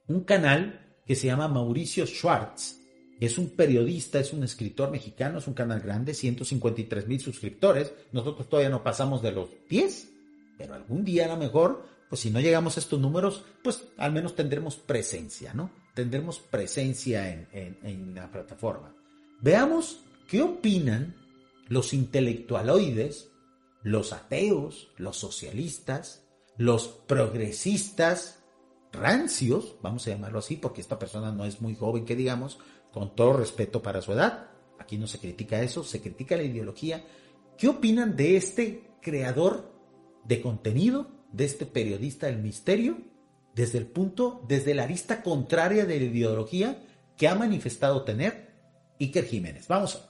un 0.07 0.23
canal 0.23 0.97
que 1.05 1.15
se 1.15 1.27
llama 1.27 1.47
Mauricio 1.47 2.05
Schwartz, 2.05 2.81
es 3.19 3.37
un 3.37 3.49
periodista, 3.49 4.19
es 4.19 4.33
un 4.33 4.43
escritor 4.43 4.91
mexicano, 4.91 5.39
es 5.39 5.47
un 5.47 5.53
canal 5.53 5.79
grande, 5.79 6.13
153 6.13 7.07
mil 7.07 7.19
suscriptores. 7.19 7.93
Nosotros 8.11 8.47
todavía 8.47 8.69
no 8.69 8.83
pasamos 8.83 9.21
de 9.21 9.31
los 9.31 9.49
10, 9.69 10.09
pero 10.57 10.75
algún 10.75 11.03
día 11.03 11.25
a 11.25 11.29
lo 11.29 11.37
mejor, 11.37 11.83
pues 12.09 12.21
si 12.21 12.29
no 12.29 12.39
llegamos 12.39 12.77
a 12.77 12.79
estos 12.79 12.99
números, 12.99 13.43
pues 13.63 13.83
al 13.97 14.11
menos 14.11 14.35
tendremos 14.35 14.75
presencia, 14.75 15.53
¿no? 15.53 15.71
Tendremos 15.95 16.39
presencia 16.39 17.31
en, 17.31 17.77
en 17.81 18.13
la 18.13 18.31
plataforma. 18.31 18.95
Veamos 19.41 20.01
qué 20.27 20.43
opinan 20.43 21.15
los 21.67 21.93
intelectualoides, 21.93 23.29
los 23.81 24.13
ateos, 24.13 24.89
los 24.97 25.17
socialistas, 25.17 26.23
los 26.57 26.87
progresistas 26.87 28.43
rancios, 28.91 29.75
vamos 29.81 30.07
a 30.07 30.11
llamarlo 30.11 30.39
así, 30.39 30.55
porque 30.55 30.81
esta 30.81 30.99
persona 30.99 31.31
no 31.31 31.45
es 31.45 31.61
muy 31.61 31.75
joven 31.75 32.05
que 32.05 32.15
digamos, 32.15 32.59
con 32.91 33.15
todo 33.15 33.33
respeto 33.33 33.81
para 33.81 34.01
su 34.01 34.13
edad, 34.13 34.49
aquí 34.79 34.97
no 34.97 35.07
se 35.07 35.19
critica 35.19 35.61
eso, 35.61 35.83
se 35.83 36.01
critica 36.01 36.37
la 36.37 36.43
ideología. 36.43 37.03
¿Qué 37.57 37.67
opinan 37.67 38.15
de 38.15 38.37
este 38.37 38.83
creador 39.01 39.71
de 40.23 40.41
contenido, 40.41 41.07
de 41.31 41.45
este 41.45 41.65
periodista 41.65 42.27
del 42.27 42.37
misterio, 42.37 42.97
desde 43.55 43.79
el 43.79 43.87
punto, 43.87 44.43
desde 44.47 44.73
la 44.73 44.83
arista 44.83 45.23
contraria 45.23 45.85
de 45.85 45.99
la 45.99 46.05
ideología 46.05 46.83
que 47.17 47.27
ha 47.27 47.35
manifestado 47.35 48.03
tener 48.03 48.51
Iker 48.99 49.25
Jiménez? 49.25 49.67
Vamos 49.67 50.01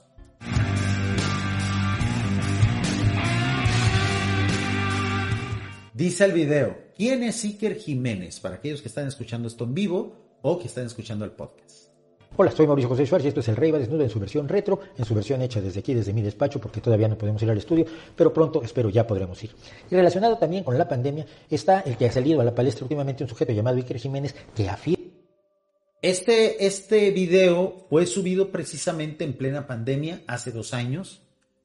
Dice 5.97 6.25
el 6.25 6.31
video, 6.31 6.77
¿quién 6.95 7.23
es 7.23 7.43
Iker 7.43 7.75
Jiménez? 7.75 8.39
Para 8.39 8.57
aquellos 8.57 8.83
que 8.83 8.87
están 8.87 9.07
escuchando 9.07 9.47
esto 9.47 9.63
en 9.63 9.73
vivo 9.73 10.37
o 10.43 10.59
que 10.59 10.67
están 10.67 10.85
escuchando 10.85 11.25
el 11.25 11.31
podcast. 11.31 11.86
Hola, 12.35 12.51
soy 12.51 12.67
Mauricio 12.67 12.89
José 12.89 13.05
Suárez 13.05 13.25
y 13.25 13.27
esto 13.29 13.39
es 13.39 13.47
el 13.47 13.55
Rey 13.55 13.71
va 13.71 13.79
desnudo 13.79 14.03
en 14.03 14.09
su 14.09 14.19
versión 14.19 14.47
retro, 14.47 14.79
en 14.97 15.05
su 15.05 15.15
versión 15.15 15.41
hecha 15.41 15.61
desde 15.61 15.79
aquí, 15.79 15.93
desde 15.93 16.13
mi 16.13 16.21
despacho, 16.21 16.59
porque 16.59 16.81
todavía 16.81 17.07
no 17.07 17.17
podemos 17.17 17.41
ir 17.41 17.49
al 17.49 17.57
estudio, 17.57 17.85
pero 18.15 18.31
pronto 18.31 18.61
espero 18.61 18.89
ya 18.89 19.07
podremos 19.07 19.43
ir. 19.43 19.51
Relacionado 19.89 20.37
también 20.37 20.63
con 20.63 20.77
la 20.77 20.87
pandemia 20.87 21.25
está 21.49 21.79
el 21.81 21.97
que 21.97 22.05
ha 22.05 22.11
salido 22.11 22.41
a 22.41 22.43
la 22.43 22.53
palestra 22.53 22.83
últimamente 22.83 23.23
un 23.23 23.29
sujeto 23.29 23.53
llamado 23.53 23.77
Iker 23.77 23.97
Jiménez 23.97 24.35
que 24.55 24.69
afirma 24.69 24.97
este, 26.01 26.65
este 26.65 27.09
video 27.11 27.87
fue 27.89 28.05
subido 28.05 28.51
precisamente 28.51 29.23
en 29.23 29.33
plena 29.33 29.65
pandemia 29.65 30.21
hace 30.27 30.51
dos 30.51 30.73
años. 30.73 31.23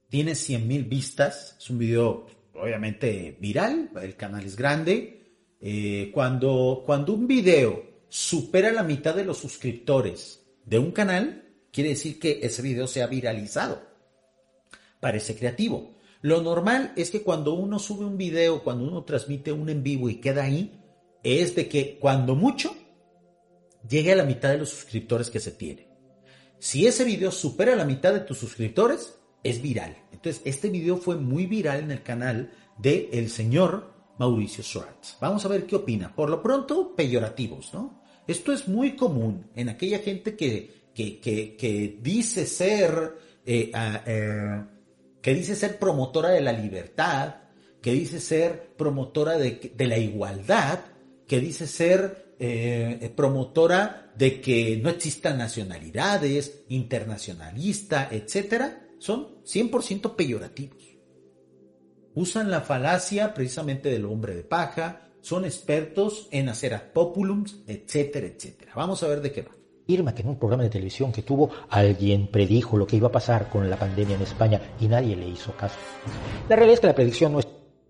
Tiene 0.08 0.34
100 0.34 0.66
mil 0.66 0.84
vistas. 0.84 1.56
Es 1.58 1.68
un 1.70 1.78
video 1.78 2.26
obviamente 2.54 3.36
viral. 3.40 3.90
El 4.00 4.16
canal 4.16 4.44
es 4.44 4.56
grande. 4.56 5.20
Eh, 5.60 6.10
cuando, 6.14 6.82
cuando 6.86 7.12
un 7.12 7.26
video 7.26 7.84
supera 8.08 8.72
la 8.72 8.82
mitad 8.82 9.14
de 9.14 9.24
los 9.24 9.38
suscriptores 9.38 10.41
de 10.64 10.78
un 10.78 10.92
canal, 10.92 11.56
quiere 11.72 11.90
decir 11.90 12.18
que 12.18 12.40
ese 12.42 12.62
video 12.62 12.86
se 12.86 13.02
ha 13.02 13.06
viralizado. 13.06 13.82
Parece 15.00 15.36
creativo. 15.36 15.98
Lo 16.20 16.40
normal 16.40 16.92
es 16.96 17.10
que 17.10 17.22
cuando 17.22 17.54
uno 17.54 17.78
sube 17.78 18.04
un 18.04 18.16
video, 18.16 18.62
cuando 18.62 18.84
uno 18.84 19.04
transmite 19.04 19.50
un 19.50 19.68
en 19.68 19.82
vivo 19.82 20.08
y 20.08 20.20
queda 20.20 20.44
ahí, 20.44 20.80
es 21.22 21.54
de 21.56 21.68
que 21.68 21.98
cuando 21.98 22.34
mucho 22.34 22.74
llegue 23.88 24.12
a 24.12 24.16
la 24.16 24.24
mitad 24.24 24.50
de 24.50 24.58
los 24.58 24.70
suscriptores 24.70 25.30
que 25.30 25.40
se 25.40 25.50
tiene. 25.50 25.88
Si 26.58 26.86
ese 26.86 27.04
video 27.04 27.32
supera 27.32 27.74
la 27.74 27.84
mitad 27.84 28.12
de 28.12 28.20
tus 28.20 28.38
suscriptores, 28.38 29.18
es 29.42 29.60
viral. 29.60 29.96
Entonces, 30.12 30.42
este 30.44 30.70
video 30.70 30.96
fue 30.96 31.16
muy 31.16 31.46
viral 31.46 31.80
en 31.80 31.90
el 31.90 32.04
canal 32.04 32.52
de 32.78 33.10
el 33.12 33.28
señor 33.28 33.92
Mauricio 34.18 34.62
Schwartz. 34.62 35.16
Vamos 35.20 35.44
a 35.44 35.48
ver 35.48 35.66
qué 35.66 35.74
opina. 35.74 36.14
Por 36.14 36.30
lo 36.30 36.40
pronto, 36.40 36.94
peyorativos, 36.94 37.74
¿no? 37.74 38.01
Esto 38.26 38.52
es 38.52 38.68
muy 38.68 38.94
común 38.96 39.46
en 39.56 39.68
aquella 39.68 39.98
gente 39.98 40.36
que, 40.36 40.82
que, 40.94 41.98
dice 42.00 42.46
ser, 42.46 43.18
eh, 43.44 43.72
eh, 43.74 44.64
que 45.20 45.34
dice 45.34 45.56
ser 45.56 45.78
promotora 45.78 46.30
de 46.30 46.40
la 46.40 46.52
libertad, 46.52 47.36
que 47.80 47.92
dice 47.92 48.20
ser 48.20 48.74
promotora 48.76 49.36
de, 49.38 49.72
la 49.76 49.98
igualdad, 49.98 50.80
que 51.26 51.40
dice 51.40 51.66
ser 51.66 52.34
eh, 52.38 53.12
promotora 53.16 54.12
de 54.16 54.40
que 54.40 54.76
no 54.76 54.88
existan 54.88 55.38
nacionalidades, 55.38 56.64
internacionalista, 56.68 58.08
etc., 58.10 58.64
son 58.98 59.42
100% 59.42 60.14
peyorativos. 60.14 60.82
Usan 62.14 62.50
la 62.50 62.60
falacia 62.60 63.34
precisamente 63.34 63.88
del 63.88 64.04
hombre 64.04 64.36
de 64.36 64.44
paja, 64.44 65.11
son 65.22 65.46
expertos 65.46 66.28
en 66.30 66.50
hacer 66.50 66.74
ad 66.74 66.92
populums, 66.92 67.62
etcétera, 67.66 68.26
etcétera. 68.26 68.72
Vamos 68.76 69.02
a 69.02 69.08
ver 69.08 69.22
de 69.22 69.32
qué 69.32 69.42
va. 69.42 69.52
Irma, 69.86 70.14
que 70.14 70.22
en 70.22 70.28
un 70.28 70.38
programa 70.38 70.62
de 70.62 70.70
televisión 70.70 71.10
que 71.10 71.22
tuvo, 71.22 71.50
alguien 71.70 72.28
predijo 72.28 72.76
lo 72.76 72.86
que 72.86 72.96
iba 72.96 73.08
a 73.08 73.12
pasar 73.12 73.48
con 73.48 73.68
la 73.68 73.76
pandemia 73.76 74.16
en 74.16 74.22
España 74.22 74.60
y 74.80 74.86
nadie 74.86 75.16
le 75.16 75.28
hizo 75.28 75.52
caso. 75.56 75.76
La 76.48 76.56
realidad 76.56 76.74
es 76.74 76.80
que 76.80 76.86
la 76.86 76.94
predicción 76.94 77.32
no 77.32 77.40
es... 77.40 77.48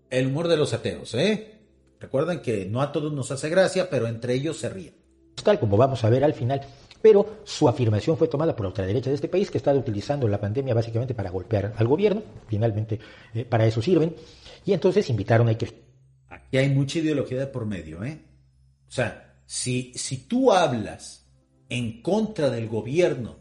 El 0.09 0.27
humor 0.27 0.47
de 0.47 0.57
los 0.57 0.73
ateos, 0.73 1.13
¿eh? 1.15 1.59
Recuerden 1.99 2.41
que 2.41 2.65
no 2.65 2.81
a 2.81 2.91
todos 2.91 3.13
nos 3.13 3.31
hace 3.31 3.49
gracia, 3.49 3.89
pero 3.89 4.07
entre 4.07 4.33
ellos 4.33 4.57
se 4.57 4.69
ríen. 4.69 4.95
Tal 5.43 5.59
como 5.59 5.77
vamos 5.77 6.03
a 6.03 6.09
ver 6.09 6.23
al 6.23 6.33
final, 6.33 6.61
pero 7.01 7.41
su 7.43 7.67
afirmación 7.67 8.17
fue 8.17 8.27
tomada 8.27 8.55
por 8.55 8.65
la 8.65 8.69
ultraderecha 8.69 9.09
de 9.09 9.15
este 9.15 9.27
país, 9.27 9.51
que 9.51 9.57
está 9.57 9.73
utilizando 9.73 10.27
la 10.27 10.39
pandemia 10.39 10.73
básicamente 10.73 11.13
para 11.13 11.31
golpear 11.31 11.73
al 11.75 11.87
gobierno, 11.87 12.21
finalmente 12.47 12.99
eh, 13.33 13.45
para 13.45 13.65
eso 13.65 13.81
sirven, 13.81 14.15
y 14.65 14.73
entonces 14.73 15.09
invitaron 15.09 15.47
a 15.47 15.51
Iker. 15.51 15.82
Aquí 16.33 16.57
hay 16.57 16.69
mucha 16.69 16.99
ideología 16.99 17.39
de 17.39 17.47
por 17.47 17.65
medio, 17.65 18.03
¿eh? 18.03 18.19
O 18.87 18.91
sea, 18.91 19.35
si, 19.45 19.93
si 19.95 20.17
tú 20.27 20.51
hablas 20.51 21.27
en 21.69 22.01
contra 22.01 22.49
del 22.49 22.67
gobierno 22.67 23.37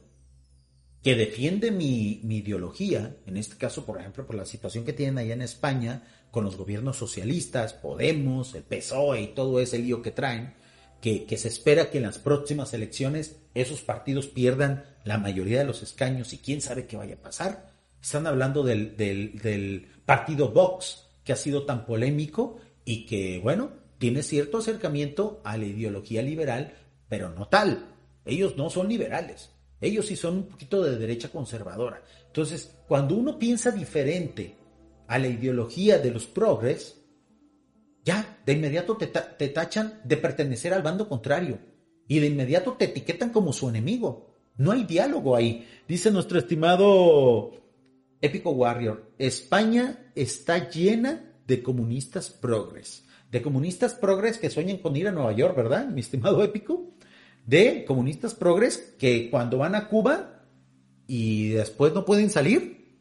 que 1.03 1.15
defiende 1.17 1.71
mi, 1.71 2.21
mi, 2.23 2.39
ideología, 2.39 3.17
en 3.27 3.37
este 3.37 3.57
caso, 3.57 3.85
por 3.85 3.99
ejemplo, 3.99 4.27
por 4.27 4.37
la 4.37 4.45
situación 4.45 4.85
que 4.85 4.93
tienen 4.93 5.19
allá 5.19 5.35
en 5.35 5.43
España 5.43 6.05
con 6.31 6.45
los 6.45 6.57
gobiernos 6.57 6.97
socialistas, 6.97 7.73
Podemos, 7.73 8.55
el 8.55 8.63
PSOE 8.63 9.23
y 9.23 9.27
todo 9.29 9.59
ese 9.59 9.79
lío 9.79 10.03
que 10.03 10.13
traen, 10.13 10.55
que, 11.01 11.25
que, 11.25 11.37
se 11.37 11.49
espera 11.49 11.91
que 11.91 11.99
en 11.99 12.05
las 12.05 12.19
próximas 12.19 12.73
elecciones 12.75 13.37
esos 13.55 13.83
partidos 13.83 14.29
pierdan 14.29 14.85
la 15.05 15.19
mayoría 15.19 15.59
de 15.59 15.65
los 15.65 15.83
escaños 15.83 16.33
y 16.33 16.39
quién 16.39 16.61
sabe 16.61 16.87
qué 16.87 16.97
vaya 16.97 17.15
a 17.15 17.23
pasar. 17.23 17.73
Están 18.01 18.27
hablando 18.27 18.63
del, 18.63 18.97
del, 18.97 19.39
del 19.39 19.89
partido 20.05 20.51
Vox, 20.51 21.09
que 21.25 21.33
ha 21.33 21.37
sido 21.37 21.65
tan 21.65 21.87
polémico 21.87 22.61
y 22.85 23.07
que, 23.07 23.39
bueno, 23.39 23.71
tiene 23.99 24.23
cierto 24.23 24.59
acercamiento 24.59 25.41
a 25.45 25.57
la 25.57 25.67
ideología 25.67 26.23
liberal, 26.23 26.75
pero 27.09 27.31
no 27.31 27.49
tal. 27.49 27.95
Ellos 28.25 28.57
no 28.57 28.71
son 28.71 28.89
liberales. 28.89 29.51
Ellos 29.81 30.07
sí 30.07 30.17
son 30.17 30.35
un 30.39 30.49
poquito 30.49 30.83
de 30.83 30.97
derecha 30.97 31.29
conservadora. 31.29 32.03
Entonces, 32.27 32.79
cuando 32.87 33.17
uno 33.17 33.39
piensa 33.39 33.71
diferente 33.71 34.57
a 35.09 35.19
la 35.19 35.29
ideología 35.29 35.99
de 35.99 36.11
los 36.11 36.27
progres, 36.27 37.01
ya, 38.05 38.39
de 38.47 38.53
inmediato 38.53 38.97
te, 38.97 39.07
te, 39.07 39.49
tachan 39.49 40.01
de 40.05 40.17
pertenecer 40.17 40.73
al 40.73 40.83
bando 40.83 41.09
contrario 41.09 41.59
y 42.09 42.19
de 42.19 42.27
inmediato 42.27 42.73
te 42.73 42.87
etiquetan 42.87 43.31
como 43.31 43.53
su 43.53 43.69
enemigo. 43.69 44.37
No 44.57 44.73
hay 44.73 44.85
diálogo 44.85 45.37
ahí. 45.37 45.67
Dice 45.89 46.11
nuestro 46.11 46.39
estimado 46.39 47.53
Épico 48.21 48.51
Warrior, 48.51 49.13
España 49.19 50.13
está 50.15 50.71
llena 50.71 51.32
de 51.47 51.63
comunistas 51.63 52.31
progres. 52.31 53.05
De 53.31 53.43
comunistas 53.43 53.95
progres 53.95 54.39
que 54.39 54.51
sueñan 54.51 54.79
con 54.79 54.97
ir 54.97 55.09
a 55.09 55.13
Nueva 55.13 55.33
York, 55.33 55.57
¿verdad, 55.57 55.87
mi 55.87 56.01
estimado 56.01 56.43
Épico? 56.43 56.93
de 57.47 57.85
comunistas 57.85 58.35
progres 58.35 58.95
que 58.99 59.31
cuando 59.31 59.59
van 59.59 59.75
a 59.75 59.89
Cuba 59.89 60.45
y 61.07 61.51
después 61.51 61.93
no 61.93 62.05
pueden 62.05 62.31
salir, 62.31 63.01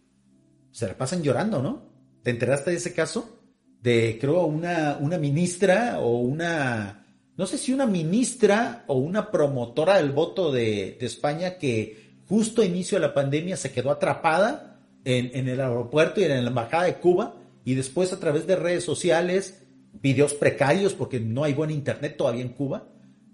se 0.71 0.87
la 0.87 0.97
pasan 0.97 1.21
llorando, 1.21 1.61
¿no? 1.61 1.83
¿Te 2.23 2.31
enteraste 2.31 2.71
de 2.71 2.77
ese 2.77 2.93
caso? 2.93 3.39
De, 3.81 4.17
creo, 4.19 4.45
una, 4.45 4.97
una 4.99 5.17
ministra 5.17 5.99
o 5.99 6.19
una, 6.19 7.05
no 7.35 7.45
sé 7.45 7.57
si 7.57 7.73
una 7.73 7.85
ministra 7.85 8.83
o 8.87 8.95
una 8.95 9.31
promotora 9.31 9.97
del 9.97 10.11
voto 10.11 10.51
de, 10.51 10.97
de 10.99 11.05
España 11.05 11.57
que 11.57 12.21
justo 12.27 12.61
a 12.61 12.65
inicio 12.65 12.97
de 12.97 13.07
la 13.07 13.13
pandemia 13.13 13.57
se 13.57 13.71
quedó 13.71 13.91
atrapada 13.91 14.79
en, 15.03 15.31
en 15.33 15.47
el 15.47 15.59
aeropuerto 15.59 16.21
y 16.21 16.25
en 16.25 16.43
la 16.43 16.49
embajada 16.49 16.83
de 16.83 16.95
Cuba 16.95 17.35
y 17.63 17.75
después 17.75 18.11
a 18.13 18.19
través 18.19 18.47
de 18.47 18.55
redes 18.55 18.83
sociales, 18.83 19.63
videos 20.01 20.33
precarios 20.33 20.93
porque 20.93 21.19
no 21.19 21.43
hay 21.43 21.53
buen 21.53 21.71
internet 21.71 22.15
todavía 22.17 22.41
en 22.41 22.49
Cuba, 22.49 22.87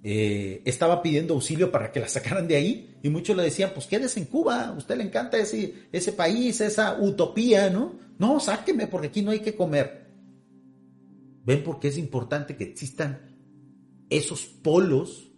eh, 0.03 0.61
estaba 0.65 1.01
pidiendo 1.01 1.33
auxilio 1.33 1.71
para 1.71 1.91
que 1.91 1.99
la 1.99 2.07
sacaran 2.07 2.47
de 2.47 2.55
ahí 2.55 2.97
y 3.01 3.09
muchos 3.09 3.35
le 3.35 3.43
decían, 3.43 3.71
pues 3.73 3.87
quédese 3.87 4.19
en 4.19 4.27
Cuba, 4.27 4.67
a 4.67 4.71
usted 4.73 4.97
le 4.97 5.03
encanta 5.03 5.37
ese, 5.37 5.87
ese 5.91 6.13
país, 6.13 6.61
esa 6.61 6.99
utopía, 7.01 7.69
¿no? 7.69 7.95
No, 8.17 8.39
sáqueme 8.39 8.87
porque 8.87 9.07
aquí 9.07 9.21
no 9.21 9.31
hay 9.31 9.39
que 9.39 9.55
comer. 9.55 10.07
¿Ven 11.45 11.63
por 11.63 11.79
qué 11.79 11.87
es 11.89 11.97
importante 11.97 12.55
que 12.55 12.65
existan 12.65 13.37
esos 14.09 14.45
polos 14.45 15.31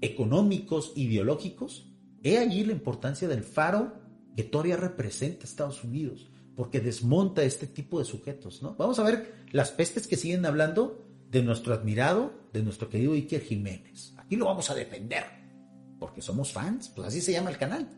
económicos, 0.00 0.92
ideológicos? 0.96 1.92
He 2.22 2.38
allí 2.38 2.64
la 2.64 2.72
importancia 2.72 3.28
del 3.28 3.42
faro 3.42 4.00
que 4.36 4.44
todavía 4.44 4.76
representa 4.76 5.44
Estados 5.44 5.82
Unidos, 5.82 6.30
porque 6.56 6.80
desmonta 6.80 7.42
este 7.42 7.66
tipo 7.66 7.98
de 7.98 8.04
sujetos, 8.04 8.62
¿no? 8.62 8.74
Vamos 8.76 8.98
a 8.98 9.04
ver 9.04 9.44
las 9.52 9.70
pestes 9.70 10.06
que 10.06 10.16
siguen 10.16 10.46
hablando 10.46 11.06
de 11.30 11.42
nuestro 11.42 11.74
admirado, 11.74 12.32
de 12.52 12.62
nuestro 12.62 12.88
querido 12.88 13.12
Iker 13.12 13.42
Jiménez. 13.42 14.14
Aquí 14.16 14.36
lo 14.36 14.46
vamos 14.46 14.70
a 14.70 14.74
defender, 14.74 15.24
porque 15.98 16.22
somos 16.22 16.52
fans, 16.52 16.90
pues 16.94 17.08
así 17.08 17.20
se 17.20 17.32
llama 17.32 17.50
el 17.50 17.58
canal. 17.58 17.88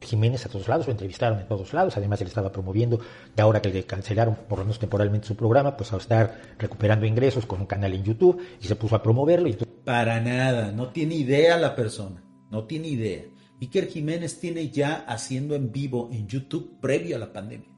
Jiménez 0.00 0.46
a 0.46 0.48
todos 0.48 0.68
lados, 0.68 0.86
lo 0.86 0.92
entrevistaron 0.92 1.40
en 1.40 1.48
todos 1.48 1.72
lados, 1.72 1.96
además 1.96 2.20
él 2.20 2.28
estaba 2.28 2.52
promoviendo, 2.52 3.00
y 3.36 3.40
ahora 3.40 3.60
que 3.60 3.68
le 3.70 3.84
cancelaron 3.84 4.36
por 4.48 4.58
lo 4.58 4.64
menos 4.64 4.78
temporalmente 4.78 5.26
su 5.26 5.36
programa, 5.36 5.76
pues 5.76 5.92
a 5.92 5.96
estar 5.96 6.40
recuperando 6.58 7.04
ingresos 7.04 7.46
con 7.46 7.60
un 7.60 7.66
canal 7.66 7.92
en 7.92 8.04
YouTube 8.04 8.40
y 8.60 8.66
se 8.66 8.76
puso 8.76 8.96
a 8.96 9.02
promoverlo. 9.02 9.48
Y 9.48 9.54
Para 9.84 10.20
nada, 10.20 10.72
no 10.72 10.90
tiene 10.90 11.16
idea 11.16 11.58
la 11.58 11.74
persona, 11.74 12.22
no 12.50 12.64
tiene 12.64 12.88
idea. 12.88 13.24
Iker 13.60 13.88
Jiménez 13.88 14.38
tiene 14.38 14.70
ya 14.70 15.04
haciendo 15.08 15.56
en 15.56 15.72
vivo 15.72 16.10
en 16.12 16.28
YouTube 16.28 16.78
previo 16.80 17.16
a 17.16 17.18
la 17.18 17.32
pandemia, 17.32 17.68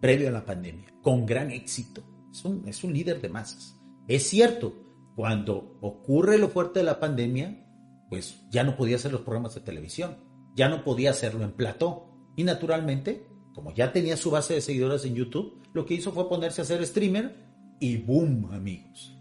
previo 0.00 0.28
a 0.28 0.32
la 0.32 0.44
pandemia, 0.44 0.92
con 1.02 1.26
gran 1.26 1.50
éxito. 1.50 2.02
Es 2.32 2.44
un, 2.44 2.66
es 2.66 2.82
un 2.84 2.92
líder 2.92 3.20
de 3.20 3.28
masas. 3.28 3.76
Es 4.08 4.28
cierto, 4.28 4.74
cuando 5.14 5.78
ocurre 5.80 6.38
lo 6.38 6.48
fuerte 6.48 6.80
de 6.80 6.86
la 6.86 6.98
pandemia, 6.98 7.66
pues 8.08 8.48
ya 8.50 8.64
no 8.64 8.76
podía 8.76 8.96
hacer 8.96 9.12
los 9.12 9.20
programas 9.22 9.54
de 9.54 9.60
televisión, 9.60 10.16
ya 10.56 10.68
no 10.68 10.82
podía 10.82 11.10
hacerlo 11.10 11.44
en 11.44 11.52
plató. 11.52 12.06
Y 12.36 12.44
naturalmente, 12.44 13.28
como 13.54 13.72
ya 13.72 13.92
tenía 13.92 14.16
su 14.16 14.30
base 14.30 14.54
de 14.54 14.60
seguidores 14.60 15.04
en 15.04 15.14
YouTube, 15.14 15.60
lo 15.72 15.84
que 15.84 15.94
hizo 15.94 16.12
fue 16.12 16.28
ponerse 16.28 16.60
a 16.60 16.64
hacer 16.64 16.84
streamer 16.86 17.36
y 17.78 17.98
boom, 17.98 18.50
amigos. 18.52 19.16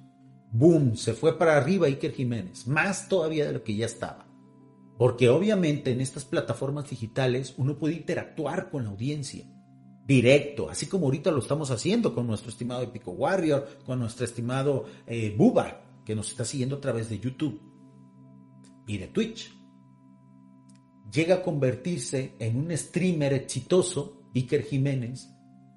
Boom, 0.51 0.95
se 0.95 1.13
fue 1.13 1.37
para 1.37 1.57
arriba 1.57 1.87
Iker 1.87 2.13
Jiménez, 2.13 2.65
más 2.67 3.07
todavía 3.07 3.45
de 3.45 3.53
lo 3.53 3.63
que 3.63 3.75
ya 3.75 3.85
estaba. 3.85 4.25
Porque 4.97 5.29
obviamente 5.29 5.91
en 5.91 6.01
estas 6.01 6.25
plataformas 6.25 6.89
digitales 6.89 7.53
uno 7.57 7.77
puede 7.77 7.93
interactuar 7.93 8.69
con 8.69 8.83
la 8.83 8.89
audiencia 8.89 9.45
directo, 10.09 10.71
así 10.71 10.87
como 10.87 11.05
ahorita 11.05 11.29
lo 11.29 11.37
estamos 11.37 11.69
haciendo 11.69 12.15
con 12.15 12.25
nuestro 12.25 12.49
estimado 12.49 12.81
Epico 12.81 13.11
Warrior, 13.11 13.77
con 13.85 13.99
nuestro 13.99 14.25
estimado 14.25 14.85
eh, 15.05 15.35
Buba, 15.37 15.83
que 16.03 16.15
nos 16.15 16.31
está 16.31 16.43
siguiendo 16.43 16.77
a 16.77 16.81
través 16.81 17.11
de 17.11 17.19
YouTube 17.19 17.61
y 18.87 18.97
de 18.97 19.07
Twitch. 19.07 19.55
Llega 21.13 21.35
a 21.35 21.43
convertirse 21.43 22.33
en 22.39 22.57
un 22.57 22.75
streamer 22.75 23.33
exitoso, 23.33 24.23
Iker 24.33 24.63
Jiménez, 24.63 25.29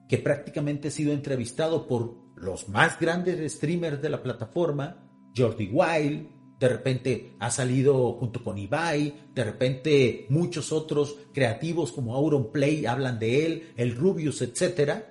que 0.08 0.16
prácticamente 0.16 0.88
ha 0.88 0.90
sido 0.90 1.12
entrevistado 1.12 1.86
por 1.86 2.16
los 2.34 2.70
más 2.70 2.98
grandes 2.98 3.52
streamers 3.52 4.00
de 4.00 4.08
la 4.08 4.22
plataforma, 4.22 5.10
Jordi 5.36 5.68
Wild, 5.70 6.28
de 6.62 6.68
repente 6.68 7.32
ha 7.40 7.50
salido 7.50 8.12
junto 8.12 8.44
con 8.44 8.56
Ibai, 8.56 9.30
de 9.34 9.42
repente 9.42 10.26
muchos 10.28 10.70
otros 10.70 11.16
creativos 11.34 11.90
como 11.90 12.14
Auronplay 12.14 12.86
hablan 12.86 13.18
de 13.18 13.46
él, 13.46 13.72
el 13.76 13.96
Rubius, 13.96 14.42
etc. 14.42 15.02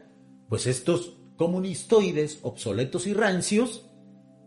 Pues 0.47 0.65
estos 0.65 1.17
comunistoides 1.35 2.39
obsoletos 2.43 3.05
y 3.05 3.13
rancios 3.13 3.85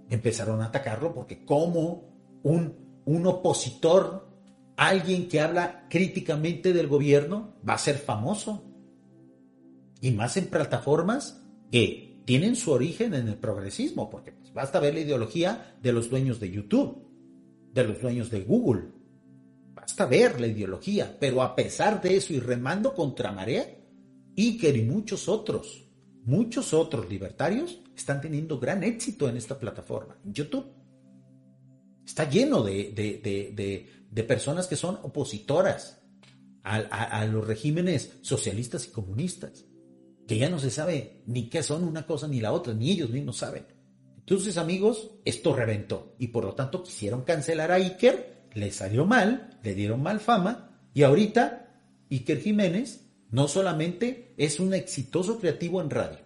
empezaron 0.09 0.63
a 0.63 0.67
atacarlo 0.67 1.13
porque 1.13 1.45
como 1.45 2.09
un, 2.43 3.03
un 3.05 3.27
opositor, 3.27 4.27
alguien 4.79 5.29
que 5.29 5.43
habla 5.43 5.87
críticamente 5.91 6.73
del 6.73 6.89
gobierno, 6.89 7.53
va 7.69 7.75
a 7.75 7.79
ser 7.79 7.99
famoso. 7.99 8.65
Y 10.01 10.11
más 10.13 10.39
en 10.39 10.47
plataformas 10.47 11.43
que 11.71 12.23
tienen 12.25 12.57
su 12.57 12.71
origen 12.71 13.13
en 13.13 13.29
el 13.29 13.37
progresismo, 13.37 14.09
porque 14.09 14.33
Basta 14.55 14.79
ver 14.79 14.95
la 14.95 15.01
ideología 15.01 15.77
de 15.83 15.93
los 15.93 16.09
dueños 16.09 16.39
de 16.39 16.49
YouTube, 16.49 17.05
de 17.73 17.85
los 17.85 18.01
dueños 18.01 18.31
de 18.31 18.43
Google. 18.43 18.85
Basta 19.75 20.07
ver 20.07 20.41
la 20.41 20.47
ideología, 20.47 21.17
pero 21.19 21.43
a 21.43 21.57
pesar 21.57 22.01
de 22.01 22.17
eso 22.17 22.33
y 22.33 22.39
remando 22.39 22.95
contra 22.95 23.33
marea, 23.33 23.67
Iker 24.37 24.77
y 24.77 24.83
muchos 24.83 25.29
otros, 25.29 25.89
muchos 26.25 26.73
otros 26.73 27.09
libertarios 27.09 27.81
están 27.97 28.21
teniendo 28.21 28.61
gran 28.61 28.85
éxito 28.85 29.29
en 29.29 29.37
esta 29.37 29.59
plataforma, 29.59 30.17
YouTube. 30.25 30.67
Está 32.07 32.29
lleno 32.29 32.63
de, 32.63 32.93
de, 32.93 34.23
personas 34.23 34.69
que 34.69 34.77
son 34.77 34.99
opositoras 35.03 36.01
a, 36.63 36.77
a 36.77 37.27
los 37.27 37.45
regímenes 37.47 38.19
socialistas 38.23 38.87
y 38.87 38.91
comunistas, 38.91 39.65
que 40.29 40.39
ya 40.39 40.49
no 40.49 40.61
se 40.61 40.71
sabe 40.71 41.23
ni 41.27 41.49
qué 41.49 41.63
son 41.63 41.83
una 41.83 42.07
cosa 42.07 42.29
ni 42.29 42.41
la 42.41 42.53
otra, 42.53 42.73
ni 42.73 42.93
ellos 42.93 43.11
mismos 43.11 43.39
saben. 43.39 43.74
Entonces, 44.27 44.57
amigos, 44.57 45.11
esto 45.27 45.55
reventó 45.55 46.15
y 46.19 46.29
por 46.29 46.45
lo 46.45 46.55
tanto 46.55 46.83
quisieron 46.83 47.23
cancelar 47.23 47.71
a 47.71 47.75
Iker, 47.75 48.47
le 48.55 48.71
salió 48.71 49.05
mal, 49.05 49.59
le 49.63 49.75
dieron 49.75 50.03
mal 50.03 50.19
fama 50.19 50.81
y 50.95 51.03
ahorita 51.03 51.69
Iker 52.11 52.41
Jiménez 52.41 53.05
no 53.31 53.49
solamente 53.49 54.33
es 54.39 54.61
un 54.61 54.73
exitoso 54.73 55.39
creativo 55.39 55.83
en 55.83 55.91
radio, 55.91 56.21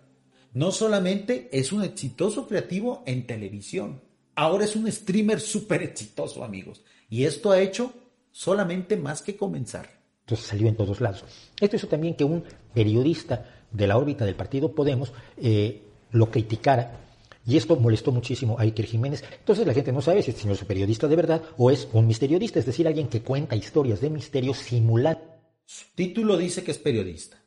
no 0.53 0.71
solamente 0.71 1.49
es 1.51 1.73
un 1.73 1.83
exitoso 1.83 2.47
creativo 2.47 3.03
en 3.05 3.27
televisión, 3.27 4.01
ahora 4.37 4.67
es 4.67 4.77
un 4.77 4.91
streamer 4.93 5.41
súper 5.41 5.83
exitoso, 5.83 6.45
amigos. 6.45 6.85
Y 7.11 7.25
esto 7.25 7.51
ha 7.51 7.61
hecho 7.61 7.93
solamente 8.31 8.97
más 8.97 9.23
que 9.23 9.37
comenzar. 9.37 9.89
Entonces 10.21 10.47
salió 10.47 10.69
en 10.69 10.77
todos 10.77 11.01
lados. 11.01 11.25
Esto 11.61 11.75
hizo 11.75 11.89
también 11.89 12.15
que 12.15 12.23
un 12.23 12.45
periodista 12.73 13.45
de 13.73 13.87
la 13.89 13.97
órbita 13.97 14.25
del 14.25 14.37
partido 14.37 14.73
Podemos 14.73 15.13
eh, 15.37 15.83
lo 16.13 16.31
criticara 16.31 17.08
Y 17.49 17.57
esto 17.57 17.77
molestó 17.77 18.13
muchísimo 18.13 18.59
a 18.59 18.63
Iker 18.63 18.85
Jiménez. 18.85 19.25
Entonces 19.39 19.67
la 19.67 19.73
gente 19.73 19.91
no 19.91 20.03
sabe 20.03 20.23
si 20.23 20.31
este 20.31 20.43
señor 20.43 20.57
es 20.57 20.63
un 20.63 20.69
periodista 20.69 21.09
de 21.09 21.17
verdad 21.17 21.43
o 21.57 21.71
es 21.71 21.89
un 21.95 22.07
misteriodista, 22.07 22.59
es 22.59 22.67
decir, 22.67 22.87
alguien 22.87 23.09
que 23.09 23.23
cuenta 23.23 23.57
historias 23.57 24.03
de 24.03 24.11
misterio 24.11 24.53
simulando. 24.53 25.23
Su 25.65 25.87
título 25.95 26.37
dice 26.37 26.63
que 26.63 26.73
es 26.73 26.79
periodista. 26.79 27.43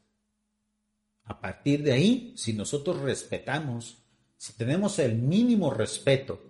A 1.25 1.39
partir 1.39 1.83
de 1.83 1.91
ahí, 1.91 2.33
si 2.35 2.53
nosotros 2.53 2.99
respetamos, 3.01 4.03
si 4.37 4.53
tenemos 4.53 4.97
el 4.97 5.19
mínimo 5.19 5.69
respeto 5.69 6.41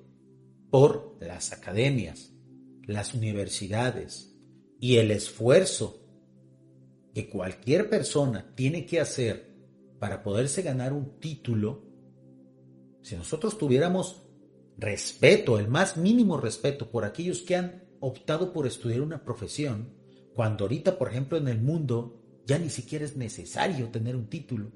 por 0.69 1.17
las 1.19 1.51
academias, 1.51 2.31
las 2.87 3.13
universidades 3.13 4.33
y 4.79 4.95
el 4.95 5.11
esfuerzo 5.11 6.01
que 7.13 7.29
cualquier 7.29 7.89
persona 7.89 8.53
tiene 8.55 8.85
que 8.85 9.01
hacer 9.01 9.51
para 9.99 10.23
poderse 10.23 10.61
ganar 10.61 10.93
un 10.93 11.19
título, 11.19 11.90
si 13.01 13.15
nosotros 13.15 13.57
tuviéramos 13.57 14.23
respeto, 14.77 15.59
el 15.59 15.67
más 15.67 15.97
mínimo 15.97 16.37
respeto 16.37 16.89
por 16.89 17.05
aquellos 17.05 17.41
que 17.41 17.55
han 17.55 17.83
optado 17.99 18.51
por 18.53 18.67
estudiar 18.67 19.01
una 19.01 19.23
profesión, 19.23 19.93
cuando 20.35 20.65
ahorita, 20.65 20.97
por 20.97 21.09
ejemplo, 21.09 21.37
en 21.37 21.47
el 21.47 21.61
mundo 21.61 22.21
ya 22.45 22.57
ni 22.57 22.69
siquiera 22.69 23.05
es 23.05 23.15
necesario 23.15 23.89
tener 23.89 24.15
un 24.15 24.27
título, 24.27 24.71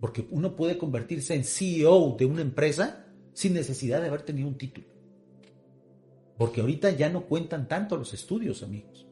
porque 0.00 0.26
uno 0.30 0.56
puede 0.56 0.78
convertirse 0.78 1.34
en 1.34 1.44
CEO 1.44 2.16
de 2.18 2.26
una 2.26 2.42
empresa 2.42 3.06
sin 3.32 3.54
necesidad 3.54 4.00
de 4.00 4.08
haber 4.08 4.22
tenido 4.22 4.48
un 4.48 4.58
título. 4.58 4.86
Porque 6.38 6.60
ahorita 6.60 6.90
ya 6.90 7.10
no 7.10 7.26
cuentan 7.26 7.68
tanto 7.68 7.96
los 7.96 8.12
estudios, 8.14 8.62
amigos. 8.62 9.06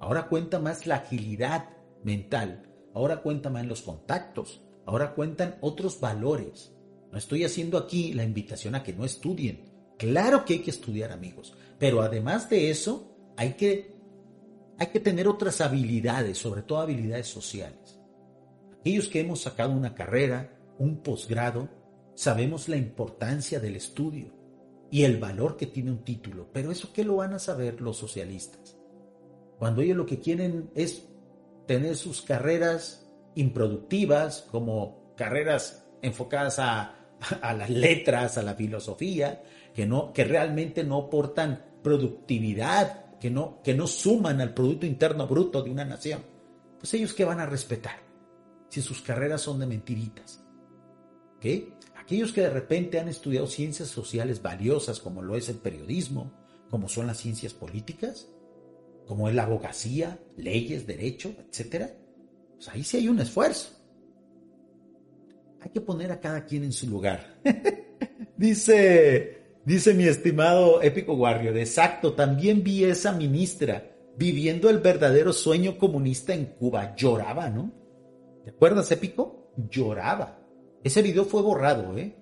Ahora 0.00 0.28
cuenta 0.28 0.58
más 0.58 0.86
la 0.86 0.96
agilidad 0.96 1.70
mental, 2.02 2.70
ahora 2.94 3.22
cuenta 3.22 3.50
más 3.50 3.66
los 3.66 3.82
contactos, 3.82 4.62
ahora 4.84 5.14
cuentan 5.14 5.58
otros 5.60 6.00
valores. 6.00 6.75
No 7.16 7.20
estoy 7.20 7.44
haciendo 7.44 7.78
aquí 7.78 8.12
la 8.12 8.24
invitación 8.24 8.74
a 8.74 8.82
que 8.82 8.92
no 8.92 9.06
estudien. 9.06 9.64
Claro 9.96 10.44
que 10.44 10.52
hay 10.52 10.58
que 10.58 10.70
estudiar, 10.70 11.12
amigos, 11.12 11.54
pero 11.78 12.02
además 12.02 12.50
de 12.50 12.68
eso, 12.68 13.16
hay 13.38 13.54
que, 13.54 13.96
hay 14.76 14.88
que 14.88 15.00
tener 15.00 15.26
otras 15.26 15.62
habilidades, 15.62 16.36
sobre 16.36 16.60
todo 16.60 16.80
habilidades 16.80 17.26
sociales. 17.26 17.98
Aquellos 18.80 19.08
que 19.08 19.20
hemos 19.20 19.40
sacado 19.40 19.72
una 19.72 19.94
carrera, 19.94 20.60
un 20.78 20.98
posgrado, 20.98 21.70
sabemos 22.14 22.68
la 22.68 22.76
importancia 22.76 23.60
del 23.60 23.76
estudio 23.76 24.34
y 24.90 25.04
el 25.04 25.16
valor 25.16 25.56
que 25.56 25.64
tiene 25.64 25.92
un 25.92 26.04
título, 26.04 26.50
pero 26.52 26.70
eso 26.70 26.92
qué 26.92 27.02
lo 27.02 27.16
van 27.16 27.32
a 27.32 27.38
saber 27.38 27.80
los 27.80 27.96
socialistas. 27.96 28.76
Cuando 29.58 29.80
ellos 29.80 29.96
lo 29.96 30.04
que 30.04 30.20
quieren 30.20 30.70
es 30.74 31.08
tener 31.66 31.96
sus 31.96 32.20
carreras 32.20 33.10
improductivas, 33.36 34.42
como 34.50 35.14
carreras 35.16 35.88
enfocadas 36.02 36.58
a, 36.58 36.95
las 37.54 37.70
letras, 37.70 38.38
a 38.38 38.42
la 38.42 38.54
filosofía, 38.54 39.42
que, 39.74 39.86
no, 39.86 40.12
que 40.12 40.24
realmente 40.24 40.84
no 40.84 40.98
aportan 40.98 41.64
productividad, 41.82 43.16
que 43.18 43.30
no, 43.30 43.62
que 43.62 43.74
no 43.74 43.86
suman 43.86 44.40
al 44.40 44.54
Producto 44.54 44.86
Interno 44.86 45.26
Bruto 45.26 45.62
de 45.62 45.70
una 45.70 45.84
nación. 45.84 46.22
Pues 46.78 46.92
ellos 46.94 47.14
qué 47.14 47.24
van 47.24 47.40
a 47.40 47.46
respetar 47.46 47.98
si 48.68 48.82
sus 48.82 49.00
carreras 49.00 49.42
son 49.42 49.58
de 49.58 49.66
mentiritas. 49.66 50.42
¿Qué? 51.40 51.72
Aquellos 51.96 52.32
que 52.32 52.42
de 52.42 52.50
repente 52.50 53.00
han 53.00 53.08
estudiado 53.08 53.46
ciencias 53.46 53.88
sociales 53.88 54.42
valiosas 54.42 55.00
como 55.00 55.22
lo 55.22 55.36
es 55.36 55.48
el 55.48 55.56
periodismo, 55.56 56.32
como 56.70 56.88
son 56.88 57.06
las 57.06 57.18
ciencias 57.18 57.54
políticas, 57.54 58.28
como 59.06 59.28
es 59.28 59.34
la 59.34 59.44
abogacía, 59.44 60.18
leyes, 60.36 60.86
derecho, 60.86 61.34
etc. 61.38 61.90
Pues 62.56 62.68
ahí 62.68 62.82
sí 62.82 62.98
hay 62.98 63.08
un 63.08 63.20
esfuerzo. 63.20 63.70
Hay 65.60 65.70
que 65.70 65.80
poner 65.80 66.12
a 66.12 66.20
cada 66.20 66.44
quien 66.44 66.64
en 66.64 66.72
su 66.72 66.88
lugar. 66.88 67.40
dice, 68.36 69.58
dice 69.64 69.94
mi 69.94 70.04
estimado 70.04 70.82
Épico 70.82 71.14
Warrior, 71.14 71.56
exacto, 71.56 72.14
también 72.14 72.62
vi 72.62 72.84
esa 72.84 73.12
ministra 73.12 73.96
viviendo 74.16 74.70
el 74.70 74.78
verdadero 74.78 75.32
sueño 75.32 75.78
comunista 75.78 76.34
en 76.34 76.46
Cuba. 76.46 76.94
Lloraba, 76.96 77.50
¿no? 77.50 77.72
¿Te 78.44 78.50
acuerdas, 78.50 78.90
Épico? 78.90 79.52
Lloraba. 79.70 80.38
Ese 80.82 81.02
video 81.02 81.24
fue 81.24 81.42
borrado, 81.42 81.96
¿eh? 81.98 82.16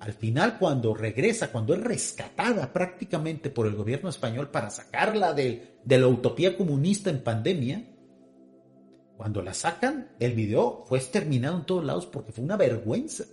Al 0.00 0.12
final, 0.12 0.58
cuando 0.58 0.94
regresa, 0.94 1.50
cuando 1.50 1.74
es 1.74 1.80
rescatada 1.80 2.72
prácticamente 2.72 3.50
por 3.50 3.66
el 3.66 3.74
gobierno 3.74 4.08
español 4.10 4.50
para 4.50 4.70
sacarla 4.70 5.32
de, 5.32 5.78
de 5.84 5.98
la 5.98 6.06
utopía 6.06 6.56
comunista 6.56 7.10
en 7.10 7.22
pandemia, 7.22 7.82
cuando 9.16 9.42
la 9.42 9.54
sacan, 9.54 10.12
el 10.20 10.32
video 10.32 10.84
fue 10.86 10.98
exterminado 10.98 11.58
en 11.58 11.66
todos 11.66 11.84
lados 11.84 12.06
porque 12.06 12.32
fue 12.32 12.44
una 12.44 12.56
vergüenza. 12.56 13.24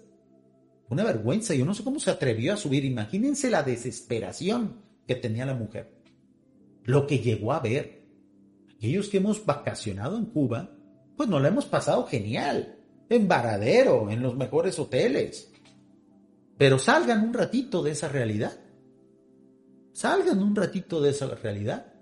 Una 0.89 1.03
vergüenza. 1.03 1.53
Yo 1.53 1.65
no 1.65 1.73
sé 1.73 1.83
cómo 1.83 1.99
se 1.99 2.11
atrevió 2.11 2.53
a 2.53 2.57
subir. 2.57 2.85
Imagínense 2.85 3.49
la 3.49 3.63
desesperación 3.63 4.81
que 5.07 5.15
tenía 5.15 5.45
la 5.45 5.55
mujer. 5.55 5.93
Lo 6.83 7.07
que 7.07 7.19
llegó 7.19 7.53
a 7.53 7.59
ver. 7.59 8.03
Aquellos 8.75 9.09
que 9.09 9.17
hemos 9.17 9.45
vacacionado 9.45 10.17
en 10.17 10.25
Cuba, 10.25 10.75
pues 11.15 11.29
nos 11.29 11.41
la 11.41 11.47
hemos 11.47 11.65
pasado 11.65 12.05
genial. 12.05 12.79
En 13.09 13.27
Varadero, 13.27 14.09
en 14.09 14.21
los 14.21 14.35
mejores 14.35 14.77
hoteles 14.79 15.53
pero 16.57 16.79
salgan 16.79 17.23
un 17.23 17.33
ratito 17.33 17.83
de 17.83 17.91
esa 17.91 18.07
realidad. 18.07 18.57
Salgan 19.91 20.41
un 20.41 20.55
ratito 20.55 21.01
de 21.01 21.09
esa 21.09 21.27
realidad. 21.27 21.92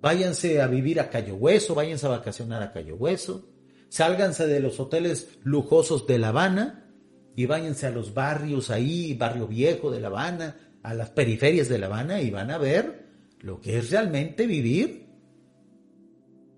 Váyanse 0.00 0.60
a 0.60 0.66
vivir 0.66 1.00
a 1.00 1.10
Cayo 1.10 1.36
Hueso, 1.36 1.74
váyanse 1.74 2.06
a 2.06 2.10
vacacionar 2.10 2.62
a 2.62 2.72
Cayo 2.72 2.96
Hueso. 2.96 3.48
Sálganse 3.88 4.46
de 4.46 4.60
los 4.60 4.78
hoteles 4.78 5.38
lujosos 5.42 6.06
de 6.06 6.18
La 6.18 6.28
Habana 6.28 6.92
y 7.34 7.46
váyanse 7.46 7.86
a 7.86 7.90
los 7.90 8.14
barrios 8.14 8.70
ahí, 8.70 9.14
barrio 9.14 9.46
viejo 9.46 9.90
de 9.90 10.00
La 10.00 10.08
Habana, 10.08 10.56
a 10.82 10.94
las 10.94 11.10
periferias 11.10 11.68
de 11.68 11.78
La 11.78 11.86
Habana 11.86 12.20
y 12.20 12.30
van 12.30 12.50
a 12.50 12.58
ver 12.58 13.06
lo 13.40 13.60
que 13.60 13.78
es 13.78 13.90
realmente 13.90 14.46
vivir 14.46 15.06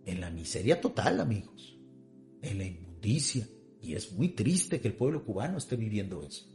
en 0.06 0.20
la 0.20 0.30
miseria 0.30 0.80
total, 0.80 1.20
amigos, 1.20 1.76
en 2.42 2.58
la 2.58 2.64
inmundicia. 2.64 3.46
Y 3.80 3.94
es 3.94 4.12
muy 4.12 4.30
triste 4.30 4.80
que 4.80 4.88
el 4.88 4.94
pueblo 4.94 5.24
cubano 5.24 5.58
esté 5.58 5.76
viviendo 5.76 6.22
eso. 6.22 6.46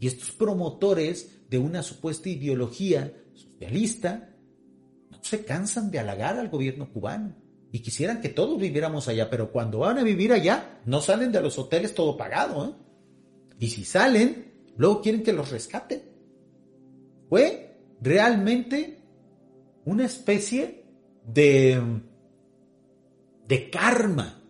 Y 0.00 0.06
estos 0.06 0.32
promotores 0.32 1.48
de 1.48 1.58
una 1.58 1.82
supuesta 1.82 2.28
ideología 2.28 3.12
socialista 3.32 4.33
se 5.24 5.44
cansan 5.44 5.90
de 5.90 5.98
halagar 5.98 6.38
al 6.38 6.50
gobierno 6.50 6.92
cubano 6.92 7.34
y 7.72 7.80
quisieran 7.80 8.20
que 8.20 8.28
todos 8.28 8.60
viviéramos 8.60 9.08
allá, 9.08 9.30
pero 9.30 9.50
cuando 9.50 9.78
van 9.78 9.98
a 9.98 10.02
vivir 10.02 10.32
allá 10.34 10.82
no 10.84 11.00
salen 11.00 11.32
de 11.32 11.40
los 11.40 11.58
hoteles 11.58 11.94
todo 11.94 12.16
pagado. 12.16 12.66
¿eh? 12.66 12.72
Y 13.58 13.68
si 13.70 13.86
salen, 13.86 14.52
luego 14.76 15.00
quieren 15.00 15.22
que 15.22 15.32
los 15.32 15.50
rescaten. 15.50 16.02
Fue 17.30 17.80
realmente 18.02 19.00
una 19.86 20.04
especie 20.04 20.84
de, 21.26 21.80
de 23.48 23.70
karma, 23.70 24.42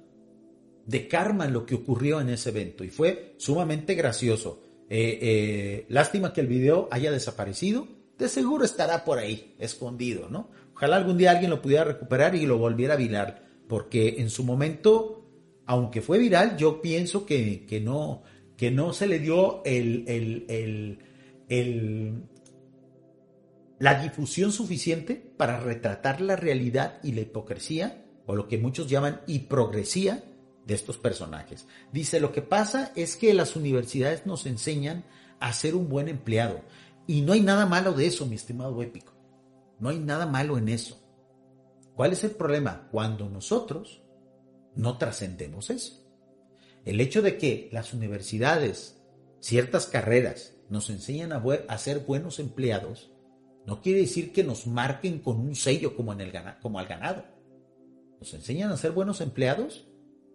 de 0.87 1.07
karma 1.07 1.47
lo 1.47 1.65
que 1.65 1.77
ocurrió 1.77 2.21
en 2.21 2.31
ese 2.31 2.51
evento 2.51 2.83
y 2.83 2.91
fue 2.91 3.37
sumamente 3.39 3.95
gracioso. 3.95 4.61
Eh, 4.91 5.19
eh, 5.23 5.87
lástima 5.89 6.33
que 6.33 6.41
el 6.41 6.49
video 6.49 6.89
haya 6.91 7.13
desaparecido. 7.13 7.87
De 8.19 8.29
seguro 8.29 8.65
estará 8.65 9.05
por 9.05 9.19
ahí, 9.19 9.55
escondido, 9.59 10.29
¿no? 10.29 10.51
Ojalá 10.75 10.97
algún 10.97 11.17
día 11.17 11.31
alguien 11.31 11.51
lo 11.51 11.63
pudiera 11.63 11.85
recuperar 11.85 12.35
y 12.35 12.47
lo 12.47 12.59
volviera 12.59 12.95
a 12.95 12.99
virar, 12.99 13.45
porque 13.69 14.17
en 14.19 14.31
su 14.31 14.45
momento, 14.45 15.27
aunque 15.67 16.03
fue 16.03 16.19
viral, 16.19 16.57
yo 16.57 16.83
pienso 16.83 17.25
que, 17.25 17.81
no, 17.83 18.23
que 18.57 18.71
no 18.71 18.93
se 18.93 19.07
le 19.07 19.19
dio 19.19 19.63
el, 19.65 20.05
el, 20.09 20.99
el, 21.49 22.23
la 23.79 24.03
difusión 24.03 24.53
suficiente 24.53 25.15
para 25.15 25.61
retratar 25.61 26.21
la 26.21 26.37
realidad 26.37 26.99
y 27.03 27.13
la 27.13 27.21
hipocresía, 27.21 28.05
o 28.27 28.35
lo 28.35 28.49
que 28.49 28.59
muchos 28.59 28.89
llaman 28.89 29.21
hipogresía, 29.27 30.25
de 30.67 30.75
estos 30.75 30.99
personajes. 30.99 31.67
Dice, 31.93 32.21
lo 32.21 32.33
que 32.33 32.43
pasa 32.43 32.93
es 32.97 33.17
que 33.17 33.35
las 33.35 33.57
universidades 33.57 34.27
nos 34.27 34.47
enseñan 34.47 35.05
a 35.41 35.53
ser 35.53 35.75
un 35.75 35.89
buen 35.89 36.09
empleado. 36.09 36.63
Y 37.07 37.21
no 37.21 37.33
hay 37.33 37.41
nada 37.41 37.67
malo 37.67 37.93
de 37.93 38.07
eso, 38.07 38.27
mi 38.27 38.37
estimado 38.37 38.81
épico. 38.83 39.14
No 39.79 39.89
hay 39.89 39.99
nada 39.99 40.27
malo 40.27 40.59
en 40.59 40.69
eso. 40.69 41.01
¿Cuál 41.95 42.13
es 42.13 42.25
el 42.25 42.33
problema? 42.33 42.89
Cuando 42.91 43.29
nosotros 43.29 44.03
no 44.75 44.99
trascendemos 44.99 45.71
eso. 45.71 46.05
El 46.85 47.01
hecho 47.01 47.23
de 47.23 47.39
que 47.39 47.69
las 47.73 47.95
universidades, 47.95 49.03
ciertas 49.41 49.87
carreras, 49.87 50.55
nos 50.69 50.91
enseñan 50.91 51.33
a, 51.33 51.43
a 51.69 51.79
ser 51.79 52.01
buenos 52.01 52.39
empleados, 52.39 53.13
no 53.67 53.81
quiere 53.81 54.01
decir 54.01 54.33
que 54.33 54.45
nos 54.45 54.67
marquen 54.67 55.21
con 55.21 55.41
un 55.41 55.55
sello 55.55 55.97
como, 55.97 56.13
en 56.13 56.21
el, 56.21 56.37
al 56.37 56.87
ganado. 56.87 57.25
Nos 58.21 58.35
enseñan 58.35 58.71
a 58.71 58.77
ser 58.77 58.93
buenos 58.93 59.21
empleados 59.21 59.87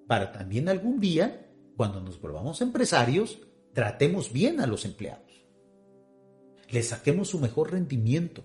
para 0.08 0.32
también 0.32 0.70
algún 0.70 1.00
día, 1.00 1.52
cuando 1.78 2.02
nos 2.02 2.20
volvamos 2.20 2.62
empresarios, 2.62 3.40
tratemos 3.74 4.34
bien 4.34 4.60
a 4.60 4.68
los 4.68 4.86
empleados. 4.86 5.46
Les 6.72 6.88
saquemos 6.88 7.30
su 7.30 7.40
mejor 7.40 7.72
rendimiento. 7.72 8.44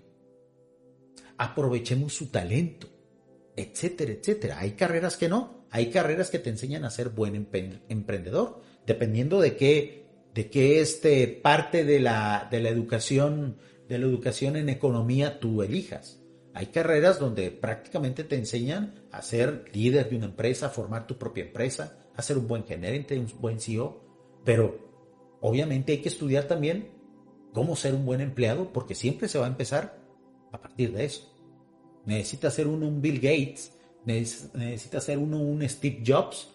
Aprovechemos 1.38 2.14
su 2.14 2.26
talento, 2.26 2.88
etcétera, 3.56 4.12
etcétera. 4.12 4.58
Hay 4.60 4.72
carreras 4.72 5.16
que 5.16 5.28
no. 5.28 5.66
Hay 5.70 5.90
carreras 5.90 6.30
que 6.30 6.38
te 6.38 6.50
enseñan 6.50 6.84
a 6.84 6.90
ser 6.90 7.08
buen 7.08 7.34
emprendedor, 7.88 8.62
dependiendo 8.86 9.40
de 9.40 9.56
qué, 9.56 10.06
de 10.32 10.48
que 10.48 10.80
este 10.80 11.26
parte 11.26 11.84
de 11.84 11.98
la, 11.98 12.46
de 12.50 12.60
la 12.60 12.68
educación, 12.68 13.56
de 13.88 13.98
la 13.98 14.06
educación 14.06 14.56
en 14.56 14.68
economía 14.68 15.40
tú 15.40 15.62
elijas. 15.62 16.20
Hay 16.54 16.66
carreras 16.66 17.18
donde 17.18 17.50
prácticamente 17.50 18.22
te 18.22 18.36
enseñan 18.36 19.02
a 19.10 19.22
ser 19.22 19.64
líder 19.72 20.08
de 20.08 20.16
una 20.16 20.26
empresa, 20.26 20.66
a 20.66 20.70
formar 20.70 21.08
tu 21.08 21.18
propia 21.18 21.44
empresa, 21.44 21.98
a 22.14 22.22
ser 22.22 22.38
un 22.38 22.46
buen 22.46 22.64
gerente, 22.64 23.18
un 23.18 23.26
buen 23.40 23.58
CEO, 23.60 24.00
pero 24.44 25.36
obviamente 25.40 25.92
hay 25.92 25.98
que 25.98 26.08
estudiar 26.08 26.44
también 26.44 26.90
cómo 27.52 27.74
ser 27.74 27.94
un 27.94 28.06
buen 28.06 28.20
empleado 28.20 28.72
porque 28.72 28.94
siempre 28.94 29.26
se 29.26 29.38
va 29.38 29.46
a 29.46 29.48
empezar 29.48 30.03
a 30.54 30.60
partir 30.60 30.92
de 30.92 31.04
eso. 31.04 31.30
Necesita 32.06 32.50
ser 32.50 32.66
uno 32.66 32.86
un 32.86 33.00
Bill 33.00 33.16
Gates, 33.16 33.72
necesita 34.04 35.00
ser 35.00 35.18
uno 35.18 35.40
un 35.40 35.68
Steve 35.68 36.02
Jobs 36.06 36.48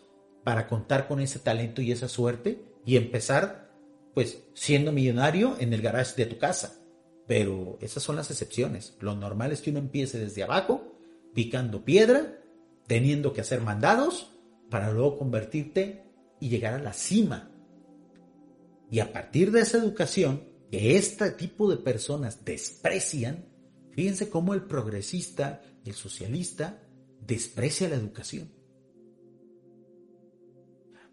para 0.44 0.68
contar 0.68 1.08
con 1.08 1.20
ese 1.20 1.40
talento 1.40 1.82
y 1.82 1.92
esa 1.92 2.08
suerte 2.08 2.64
y 2.86 2.96
empezar 2.96 3.70
pues 4.14 4.44
siendo 4.54 4.92
millonario 4.92 5.56
en 5.60 5.74
el 5.74 5.82
garage 5.82 6.16
de 6.16 6.26
tu 6.26 6.38
casa. 6.38 6.80
Pero 7.28 7.78
esas 7.82 8.02
son 8.02 8.16
las 8.16 8.32
excepciones. 8.32 8.96
Lo 9.00 9.16
normal 9.16 9.52
es 9.52 9.62
que 9.62 9.70
uno 9.70 9.80
empiece 9.80 10.18
desde 10.18 10.44
abajo, 10.44 10.96
picando 11.34 11.86
piedra, 11.86 12.40
teniendo 12.88 13.34
que 13.34 13.42
hacer 13.42 13.62
mandados 13.62 14.36
para 14.70 14.92
luego 14.92 15.18
convertirte 15.18 16.04
y 16.40 16.50
llegar 16.50 16.74
a 16.74 16.82
la 16.82 16.94
cima. 16.94 17.52
Y 18.90 19.00
a 19.00 19.12
partir 19.14 19.52
de 19.52 19.62
esa 19.62 19.78
educación 19.78 20.48
que 20.72 20.98
este 20.98 21.32
tipo 21.32 21.70
de 21.70 21.78
personas 21.78 22.44
desprecian, 22.44 23.46
fíjense 24.00 24.30
cómo 24.30 24.54
el 24.54 24.62
progresista, 24.62 25.62
el 25.84 25.94
socialista, 25.94 26.82
desprecia 27.20 27.90
la 27.90 27.98
educación. 27.98 28.50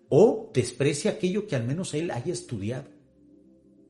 O 0.08 0.52
desprecia 0.54 1.10
aquello 1.10 1.48
que 1.48 1.56
al 1.56 1.64
menos 1.64 1.94
él 1.94 2.12
haya 2.12 2.32
estudiado. 2.32 2.88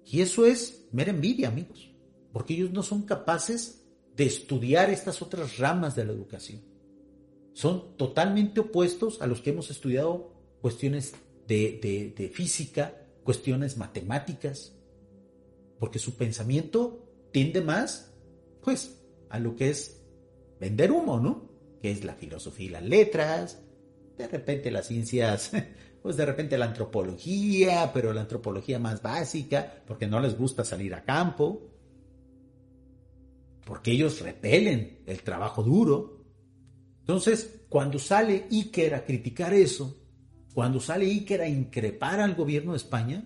Y 0.07 0.23
eso 0.23 0.47
es 0.47 0.89
mera 0.93 1.11
envidia, 1.11 1.49
amigos, 1.49 1.95
porque 2.33 2.55
ellos 2.55 2.71
no 2.73 2.83
son 2.83 3.03
capaces 3.03 3.87
de 4.17 4.25
estudiar 4.25 4.89
estas 4.89 5.21
otras 5.21 5.59
ramas 5.59 5.95
de 5.95 6.07
la 6.07 6.13
educación. 6.13 6.63
Son 7.53 7.99
totalmente 7.99 8.61
opuestos 8.61 9.21
a 9.21 9.27
los 9.27 9.43
que 9.43 9.51
hemos 9.51 9.71
estudiado 9.71 10.33
cuestiones 10.63 11.13
de 11.47 12.31
física, 12.33 12.97
cuestiones 13.25 13.77
matemáticas, 13.77 14.75
porque 15.79 15.99
su 15.99 16.17
pensamiento 16.17 17.13
tiende 17.31 17.61
más, 17.61 18.16
pues, 18.67 19.01
a 19.31 19.39
lo 19.39 19.55
que 19.55 19.71
es 19.71 20.05
vender 20.59 20.91
humo, 20.91 21.21
¿no? 21.21 21.49
Que 21.81 21.93
es 21.93 22.03
la 22.03 22.15
filosofía 22.15 22.67
y 22.67 22.71
las 22.71 22.83
letras, 22.83 23.63
de 24.19 24.27
repente 24.27 24.73
las 24.73 24.89
ciencias, 24.89 25.53
pues 26.03 26.17
de 26.17 26.27
repente 26.27 26.59
la 26.59 26.65
antropología, 26.65 27.93
pero 27.95 28.13
la 28.13 28.23
antropología 28.23 28.81
más 28.81 29.01
básica, 29.01 29.85
porque 29.87 30.09
no 30.09 30.19
les 30.19 30.37
gusta 30.37 30.65
salir 30.65 30.97
a 30.97 31.05
campo, 31.05 31.71
porque 33.65 33.93
ellos 33.93 34.21
repelen 34.21 35.05
el 35.07 35.23
trabajo 35.23 35.63
duro. 35.63 36.25
Entonces, 36.99 37.67
cuando 37.69 38.01
sale 38.01 38.47
Iker 38.51 38.97
a 38.97 39.05
criticar 39.05 39.55
eso, 39.55 39.97
cuando 40.55 40.81
sale 40.81 41.07
Iker 41.07 41.41
a 41.41 41.49
increpar 41.49 42.19
al 42.19 42.35
gobierno 42.35 42.73
de 42.73 42.79
España, 42.79 43.25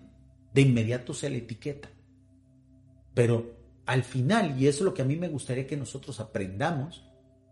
de 0.53 0.61
inmediato 0.61 1.15
se 1.15 1.31
le 1.31 1.39
etiqueta. 1.39 1.89
Pero 3.15 3.60
al 3.87 4.05
final, 4.05 4.61
y 4.61 4.67
eso 4.67 4.79
es 4.79 4.85
lo 4.85 4.95
que 4.95 5.03
a 5.03 5.07
mí 5.07 5.17
me 5.17 5.29
gustaría 5.29 5.67
que 5.67 5.77
nosotros 5.77 6.21
aprendamos, 6.21 7.05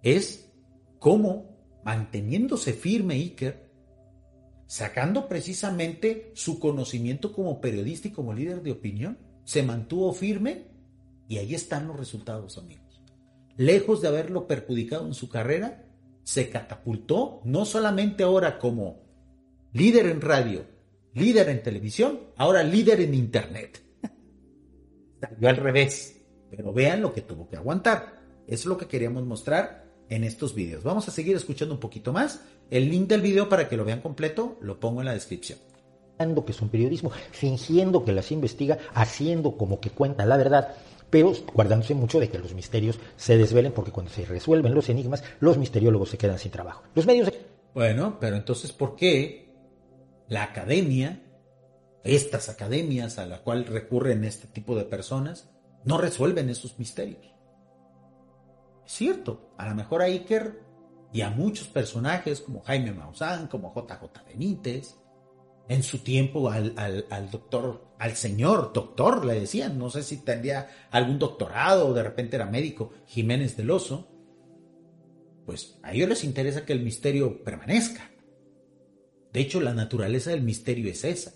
es 0.03 0.53
cómo, 0.99 1.57
manteniéndose 1.85 2.73
firme 2.73 3.15
Iker, 3.15 3.69
sacando 4.67 5.29
precisamente 5.29 6.31
su 6.35 6.61
conocimiento 6.61 7.33
como 7.33 7.61
periodista 7.61 8.09
y 8.09 8.13
como 8.13 8.35
líder 8.35 8.63
de 8.63 8.73
opinión, 8.73 9.19
se 9.45 9.63
mantuvo 9.63 10.13
firme 10.13 10.67
y 11.29 11.39
ahí 11.39 11.55
están 11.55 11.89
los 11.89 11.97
resultados, 11.97 12.59
amigos. 12.59 13.03
Lejos 13.57 14.03
de 14.03 14.09
haberlo 14.09 14.47
perjudicado 14.47 15.07
en 15.07 15.15
su 15.15 15.29
carrera, 15.29 15.85
se 16.23 16.51
catapultó 16.51 17.41
no 17.45 17.65
solamente 17.65 18.23
ahora 18.23 18.59
como 18.59 19.01
líder 19.73 20.07
en 20.07 20.21
radio, 20.21 20.67
líder 21.15 21.49
en 21.49 21.63
televisión, 21.63 22.21
ahora 22.37 22.63
líder 22.63 23.01
en 23.01 23.15
internet. 23.15 23.83
Salió 25.21 25.49
al 25.49 25.57
revés, 25.57 26.18
pero 26.51 26.73
vean 26.73 27.03
lo 27.03 27.13
que 27.13 27.23
tuvo 27.23 27.49
que 27.49 27.57
aguantar. 27.57 28.19
Es 28.47 28.67
lo 28.67 28.79
que 28.79 28.87
queríamos 28.87 29.25
mostrar 29.25 29.85
en 30.09 30.25
estos 30.25 30.55
videos. 30.55 30.85
Vamos 30.85 31.07
a 31.09 31.11
seguir 31.11 31.37
escuchando 31.37 31.75
un 31.75 31.81
poquito 31.81 32.13
más. 32.13 32.41
El 32.71 32.89
link 32.89 33.09
del 33.09 33.21
video 33.21 33.49
para 33.49 33.69
que 33.69 33.77
lo 33.77 33.85
vean 33.85 34.01
completo 34.01 34.57
lo 34.61 34.81
pongo 34.81 35.01
en 35.01 35.07
la 35.07 35.15
descripción. 35.15 35.59
Que 36.19 36.51
es 36.51 36.61
un 36.61 36.69
periodismo, 36.69 37.13
fingiendo 37.31 38.05
que 38.05 38.13
las 38.13 38.33
investiga, 38.33 38.79
haciendo 38.93 39.57
como 39.57 39.79
que 39.79 39.91
cuenta 39.91 40.27
la 40.27 40.37
verdad, 40.37 40.75
pero 41.11 41.33
guardándose 41.55 41.95
mucho 41.95 42.19
de 42.19 42.29
que 42.29 42.41
los 42.41 42.55
misterios 42.55 42.99
se 43.17 43.39
desvelen, 43.39 43.71
porque 43.71 43.93
cuando 43.93 44.11
se 44.11 44.25
resuelven 44.25 44.75
los 44.75 44.89
enigmas, 44.89 45.23
los 45.39 45.59
misteriólogos 45.59 46.11
se 46.11 46.19
quedan 46.19 46.41
sin 46.41 46.51
trabajo. 46.51 46.83
Los 46.97 47.07
medios. 47.07 47.33
Bueno, 47.73 48.19
pero 48.21 48.35
entonces, 48.35 48.73
¿por 48.73 48.97
qué 48.97 49.55
la 50.29 50.43
academia, 50.43 51.23
estas 52.03 52.49
academias 52.49 53.19
a 53.19 53.27
la 53.27 53.39
cual 53.43 53.67
recurren 53.67 54.25
este 54.25 54.49
tipo 54.49 54.75
de 54.75 54.85
personas, 54.85 55.49
no 55.85 55.99
resuelven 55.99 56.51
esos 56.51 56.79
misterios. 56.79 57.25
Es 58.85 58.93
cierto, 58.93 59.53
a 59.59 59.69
lo 59.69 59.75
mejor 59.75 60.03
a 60.03 60.07
Iker 60.07 60.63
y 61.13 61.21
a 61.21 61.31
muchos 61.31 61.69
personajes 61.69 62.41
como 62.41 62.63
Jaime 62.63 62.93
Maussan, 62.93 63.47
como 63.49 63.75
JJ 63.75 64.25
Benítez, 64.27 64.97
en 65.69 65.83
su 65.83 65.99
tiempo 65.99 66.51
al, 66.51 66.75
al, 67.11 67.31
doctor, 67.31 67.93
al 67.99 68.17
señor 68.17 68.73
doctor, 68.73 69.25
le 69.25 69.41
decían, 69.41 69.79
no 69.79 69.91
sé 69.91 70.03
si 70.03 70.19
tendría 70.19 70.69
algún 70.91 71.19
doctorado 71.19 71.89
o 71.89 71.93
de 71.93 72.03
repente 72.03 72.37
era 72.37 72.47
médico, 72.47 72.93
Jiménez 73.07 73.57
del 73.57 73.71
Oso, 73.71 74.09
pues 75.45 75.79
a 75.83 75.93
ellos 75.93 76.09
les 76.09 76.25
interesa 76.25 76.65
que 76.65 76.73
el 76.73 76.81
misterio 76.81 77.43
permanezca. 77.45 78.11
De 79.33 79.41
hecho, 79.41 79.61
la 79.61 79.75
naturaleza 79.75 80.31
del 80.31 80.43
misterio 80.43 80.91
es 80.91 81.05
esa. 81.05 81.35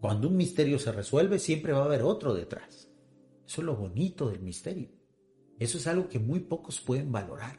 Cuando 0.00 0.28
un 0.28 0.36
misterio 0.36 0.78
se 0.78 0.92
resuelve, 0.92 1.38
siempre 1.38 1.72
va 1.72 1.82
a 1.82 1.84
haber 1.84 2.02
otro 2.02 2.34
detrás. 2.34 2.85
Eso 3.46 3.60
es 3.60 3.66
lo 3.66 3.76
bonito 3.76 4.28
del 4.28 4.40
misterio. 4.40 4.90
Eso 5.58 5.78
es 5.78 5.86
algo 5.86 6.08
que 6.08 6.18
muy 6.18 6.40
pocos 6.40 6.80
pueden 6.80 7.12
valorar. 7.12 7.58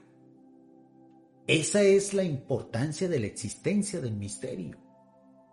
Esa 1.47 1.81
es 1.81 2.13
la 2.13 2.23
importancia 2.23 3.07
de 3.07 3.19
la 3.19 3.27
existencia 3.27 4.01
del 4.01 4.15
misterio. 4.15 4.77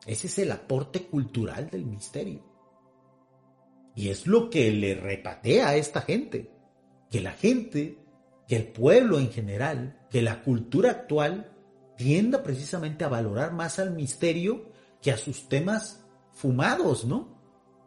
Ese 0.07 0.27
es 0.27 0.39
el 0.41 0.51
aporte 0.51 1.07
cultural 1.07 1.71
del 1.71 1.87
misterio. 1.87 2.43
Y 3.95 4.09
es 4.09 4.27
lo 4.27 4.51
que 4.51 4.71
le 4.73 4.97
repatea 4.97 5.69
a 5.69 5.77
esta 5.77 6.01
gente. 6.01 6.51
Que 7.11 7.21
la 7.21 7.33
gente, 7.33 7.99
que 8.49 8.57
el 8.57 8.73
pueblo 8.73 9.21
en 9.21 9.31
general, 9.31 10.05
que 10.11 10.21
la 10.21 10.43
cultura 10.43 10.91
actual 10.91 11.53
tienda 11.97 12.43
precisamente 12.43 13.05
a 13.05 13.09
valorar 13.09 13.53
más 13.53 13.79
al 13.79 13.95
misterio 13.95 14.73
que 15.01 15.13
a 15.13 15.17
sus 15.17 15.49
temas 15.49 16.05
fumados, 16.33 17.05
¿no? 17.05 17.39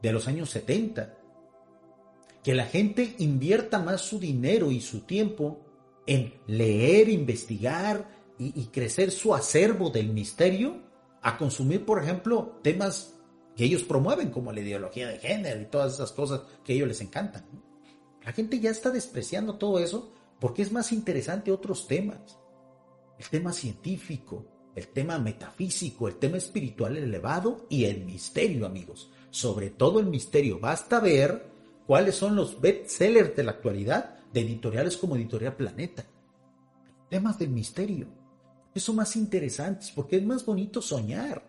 De 0.01 0.13
los 0.13 0.27
años 0.29 0.49
70. 0.51 1.16
Que 2.43 2.55
la 2.55 2.65
gente 2.65 3.15
invierta 3.19 3.79
más 3.79 4.01
su 4.01 4.19
dinero 4.19 4.71
y 4.71 4.81
su 4.81 5.01
tiempo 5.01 5.59
en 6.05 6.33
leer, 6.47 7.09
investigar 7.09 8.09
y, 8.39 8.67
crecer 8.67 9.11
su 9.11 9.33
acervo 9.33 9.89
del 9.89 10.13
misterio 10.13 10.81
a 11.21 11.37
consumir, 11.37 11.85
por 11.85 12.01
ejemplo, 12.01 12.59
temas 12.61 13.15
que 13.55 13.65
ellos 13.65 13.83
promueven, 13.83 14.29
como 14.29 14.51
la 14.51 14.61
ideología 14.61 15.07
de 15.07 15.17
género 15.17 15.59
y 15.59 15.65
todas 15.65 15.95
esas 15.95 16.11
cosas 16.11 16.41
que 16.63 16.73
a 16.73 16.75
ellos 16.75 16.87
les 16.87 17.01
encantan. 17.01 17.45
La 18.23 18.31
gente 18.31 18.59
ya 18.59 18.69
está 18.69 18.91
despreciando 18.91 19.55
todo 19.55 19.79
eso 19.79 20.13
porque 20.39 20.61
es 20.61 20.71
más 20.71 20.91
interesante 20.91 21.51
otros 21.51 21.87
temas 21.87 22.37
el 23.17 23.29
tema 23.29 23.51
científico, 23.51 24.45
el 24.75 24.87
tema 24.89 25.17
metafísico, 25.17 26.07
el 26.07 26.15
tema 26.15 26.37
espiritual 26.37 26.97
elevado 26.97 27.65
y 27.69 27.85
el 27.85 28.05
misterio, 28.05 28.65
amigos. 28.65 29.09
Sobre 29.29 29.71
todo 29.71 29.99
el 29.99 30.05
misterio. 30.05 30.59
Basta 30.59 30.99
ver 30.99 31.56
cuáles 31.87 32.15
son 32.15 32.35
los 32.35 32.59
bestsellers 32.59 33.35
de 33.35 33.43
la 33.43 33.51
actualidad 33.51 34.15
de 34.31 34.41
editoriales 34.41 34.97
como 34.97 35.15
Editorial 35.15 35.55
Planeta. 35.55 36.05
Temas 37.09 37.39
del 37.39 37.49
misterio. 37.49 38.07
Son 38.75 38.95
más 38.95 39.15
interesantes 39.15 39.91
porque 39.91 40.17
es 40.17 40.23
más 40.23 40.45
bonito 40.45 40.83
soñar. 40.83 41.43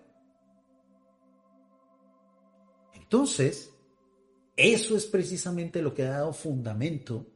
Entonces, 2.95 3.71
eso 4.57 4.97
es 4.97 5.07
precisamente 5.07 5.83
lo 5.83 5.93
que 5.93 6.05
ha 6.05 6.11
dado 6.11 6.33
fundamento 6.33 7.27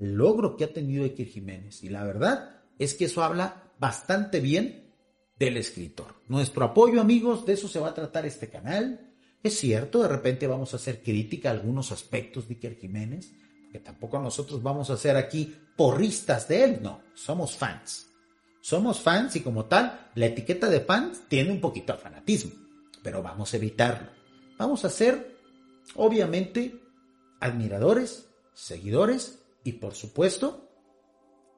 al 0.00 0.12
logro 0.12 0.56
que 0.56 0.64
ha 0.64 0.72
tenido 0.72 1.04
Eker 1.04 1.28
Jiménez. 1.28 1.84
Y 1.84 1.88
la 1.88 2.02
verdad, 2.02 2.62
es 2.78 2.94
que 2.94 3.04
eso 3.04 3.22
habla 3.22 3.72
bastante 3.78 4.40
bien 4.40 4.92
del 5.38 5.56
escritor. 5.56 6.14
Nuestro 6.28 6.64
apoyo, 6.64 7.00
amigos, 7.00 7.46
de 7.46 7.52
eso 7.52 7.68
se 7.68 7.78
va 7.78 7.88
a 7.88 7.94
tratar 7.94 8.26
este 8.26 8.48
canal. 8.48 9.14
Es 9.46 9.60
cierto, 9.60 10.02
de 10.02 10.08
repente 10.08 10.48
vamos 10.48 10.72
a 10.72 10.76
hacer 10.76 11.04
crítica 11.04 11.48
a 11.48 11.52
algunos 11.52 11.92
aspectos 11.92 12.48
de 12.48 12.54
Iker 12.54 12.76
Jiménez, 12.80 13.30
que 13.70 13.78
tampoco 13.78 14.18
nosotros 14.18 14.60
vamos 14.60 14.90
a 14.90 14.96
ser 14.96 15.16
aquí 15.16 15.54
porristas 15.76 16.48
de 16.48 16.64
él, 16.64 16.80
no, 16.82 17.02
somos 17.14 17.56
fans. 17.56 18.08
Somos 18.60 18.98
fans 18.98 19.36
y 19.36 19.42
como 19.42 19.66
tal, 19.66 20.10
la 20.16 20.26
etiqueta 20.26 20.68
de 20.68 20.80
fans 20.80 21.28
tiene 21.28 21.52
un 21.52 21.60
poquito 21.60 21.92
de 21.92 22.00
fanatismo, 22.00 22.50
pero 23.04 23.22
vamos 23.22 23.54
a 23.54 23.56
evitarlo. 23.56 24.10
Vamos 24.58 24.84
a 24.84 24.90
ser, 24.90 25.38
obviamente, 25.94 26.80
admiradores, 27.38 28.28
seguidores 28.52 29.44
y, 29.62 29.74
por 29.74 29.94
supuesto, 29.94 30.68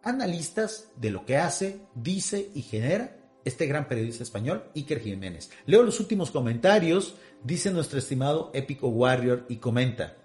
analistas 0.02 0.88
de 0.96 1.10
lo 1.10 1.24
que 1.24 1.38
hace, 1.38 1.80
dice 1.94 2.50
y 2.54 2.60
genera 2.60 3.16
este 3.48 3.66
gran 3.66 3.88
periodista 3.88 4.22
español, 4.22 4.70
Iker 4.74 5.00
Jiménez. 5.00 5.50
Leo 5.66 5.82
los 5.82 6.00
últimos 6.00 6.30
comentarios, 6.30 7.14
dice 7.42 7.70
nuestro 7.70 7.98
estimado 7.98 8.50
Épico 8.54 8.88
Warrior 8.88 9.46
y 9.48 9.56
comenta, 9.56 10.16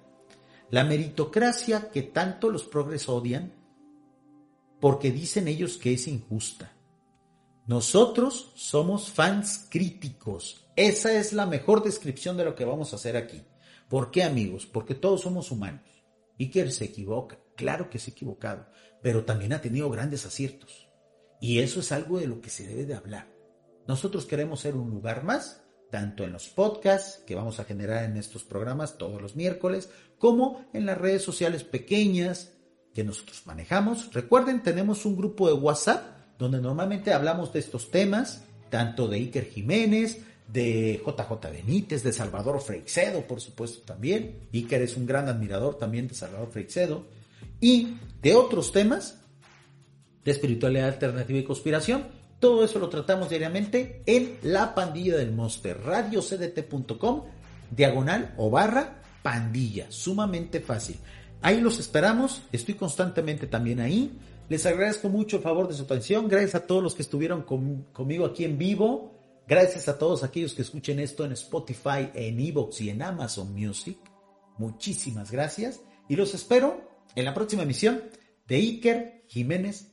la 0.70 0.84
meritocracia 0.84 1.90
que 1.92 2.04
tanto 2.04 2.50
los 2.50 2.64
progres 2.64 3.10
odian 3.10 3.54
porque 4.80 5.12
dicen 5.12 5.48
ellos 5.48 5.78
que 5.78 5.94
es 5.94 6.08
injusta. 6.08 6.74
Nosotros 7.66 8.52
somos 8.56 9.10
fans 9.10 9.68
críticos. 9.70 10.68
Esa 10.76 11.14
es 11.14 11.32
la 11.32 11.46
mejor 11.46 11.82
descripción 11.82 12.36
de 12.36 12.44
lo 12.44 12.56
que 12.56 12.66
vamos 12.66 12.92
a 12.92 12.98
hacer 12.98 13.16
aquí. 13.16 13.42
¿Por 13.88 14.12
qué 14.12 14.24
amigos? 14.24 14.66
Porque 14.66 14.96
todos 14.96 15.22
somos 15.22 15.52
humanos. 15.52 15.84
Iker 16.38 16.72
se 16.72 16.86
equivoca, 16.86 17.40
claro 17.56 17.90
que 17.90 18.00
se 18.00 18.12
ha 18.12 18.14
equivocado, 18.14 18.68
pero 19.02 19.24
también 19.24 19.54
ha 19.54 19.62
tenido 19.62 19.90
grandes 19.90 20.26
aciertos. 20.26 20.83
Y 21.44 21.60
eso 21.60 21.82
es 21.82 21.92
algo 21.92 22.20
de 22.20 22.28
lo 22.28 22.40
que 22.40 22.50
se 22.50 22.66
debe 22.66 22.86
de 22.86 22.94
hablar. 22.94 23.28
Nosotros 23.86 24.26
queremos 24.26 24.62
ser 24.62 24.76
un 24.76 24.90
lugar 24.90 25.26
más, 25.26 25.62
tanto 25.92 26.24
en 26.24 26.32
los 26.32 26.48
podcasts 26.48 27.22
que 27.28 27.36
vamos 27.36 27.60
a 27.60 27.66
generar 27.66 28.06
en 28.06 28.16
estos 28.16 28.46
programas 28.46 28.98
todos 28.98 29.22
los 29.22 29.36
miércoles, 29.36 29.90
como 30.18 30.64
en 30.72 30.86
las 30.86 30.98
redes 30.98 31.22
sociales 31.22 31.66
pequeñas 31.66 32.54
que 32.94 33.04
nosotros 33.04 33.42
manejamos. 33.46 34.14
Recuerden, 34.14 34.64
tenemos 34.64 35.06
un 35.06 35.18
grupo 35.18 35.50
de 35.50 35.56
WhatsApp 35.56 36.38
donde 36.40 36.62
normalmente 36.62 37.12
hablamos 37.12 37.52
de 37.52 37.60
estos 37.60 37.92
temas, 37.92 38.46
tanto 38.70 39.10
de 39.10 39.18
Iker 39.18 39.50
Jiménez, 39.50 40.22
de 40.48 41.04
JJ 41.06 41.52
Benítez, 41.52 42.04
de 42.04 42.14
Salvador 42.14 42.62
Freixedo, 42.62 43.28
por 43.28 43.42
supuesto 43.42 43.82
también. 43.82 44.48
Iker 44.54 44.82
es 44.82 44.96
un 44.96 45.06
gran 45.06 45.28
admirador 45.28 45.78
también 45.78 46.08
de 46.08 46.16
Salvador 46.16 46.52
Freixedo. 46.52 47.04
Y 47.60 47.98
de 48.22 48.34
otros 48.34 48.72
temas 48.72 49.23
de 50.24 50.32
espiritualidad 50.32 50.88
alternativa 50.88 51.40
y 51.40 51.44
conspiración. 51.44 52.06
Todo 52.40 52.64
eso 52.66 52.80
lo 52.80 52.90
tratamos 52.90 53.30
diariamente 53.30 54.04
en 54.06 54.38
La 54.44 54.76
Pandilla 54.76 55.18
del 55.18 55.32
Monster, 55.32 55.80
radiocdt.com, 55.82 57.24
diagonal 57.72 58.34
o 58.38 58.50
barra 58.50 59.02
pandilla, 59.22 59.88
sumamente 59.90 60.60
fácil. 60.60 60.98
Ahí 61.42 61.62
los 61.62 61.80
esperamos, 61.80 62.44
estoy 62.52 62.76
constantemente 62.76 63.48
también 63.48 63.80
ahí. 63.80 64.20
Les 64.50 64.66
agradezco 64.66 65.10
mucho 65.10 65.38
el 65.38 65.44
favor 65.44 65.68
de 65.68 65.74
su 65.74 65.84
atención, 65.84 66.28
gracias 66.28 66.56
a 66.56 66.68
todos 66.68 66.84
los 66.84 66.96
que 66.96 67.02
estuvieron 67.02 67.44
conmigo 67.44 68.26
aquí 68.26 68.44
en 68.44 68.58
vivo, 68.58 69.14
gracias 69.48 69.88
a 69.88 69.98
todos 69.98 70.24
aquellos 70.24 70.54
que 70.54 70.62
escuchen 70.62 71.00
esto 71.00 71.24
en 71.24 71.32
Spotify, 71.32 72.10
en 72.14 72.40
Evox 72.40 72.82
y 72.82 72.90
en 72.90 73.02
Amazon 73.02 73.54
Music. 73.54 73.98
Muchísimas 74.58 75.32
gracias 75.32 75.82
y 76.10 76.18
los 76.18 76.36
espero 76.36 76.90
en 77.16 77.26
la 77.26 77.34
próxima 77.34 77.64
emisión 77.64 78.04
de 78.48 78.56
Iker 78.58 79.24
Jiménez 79.28 79.93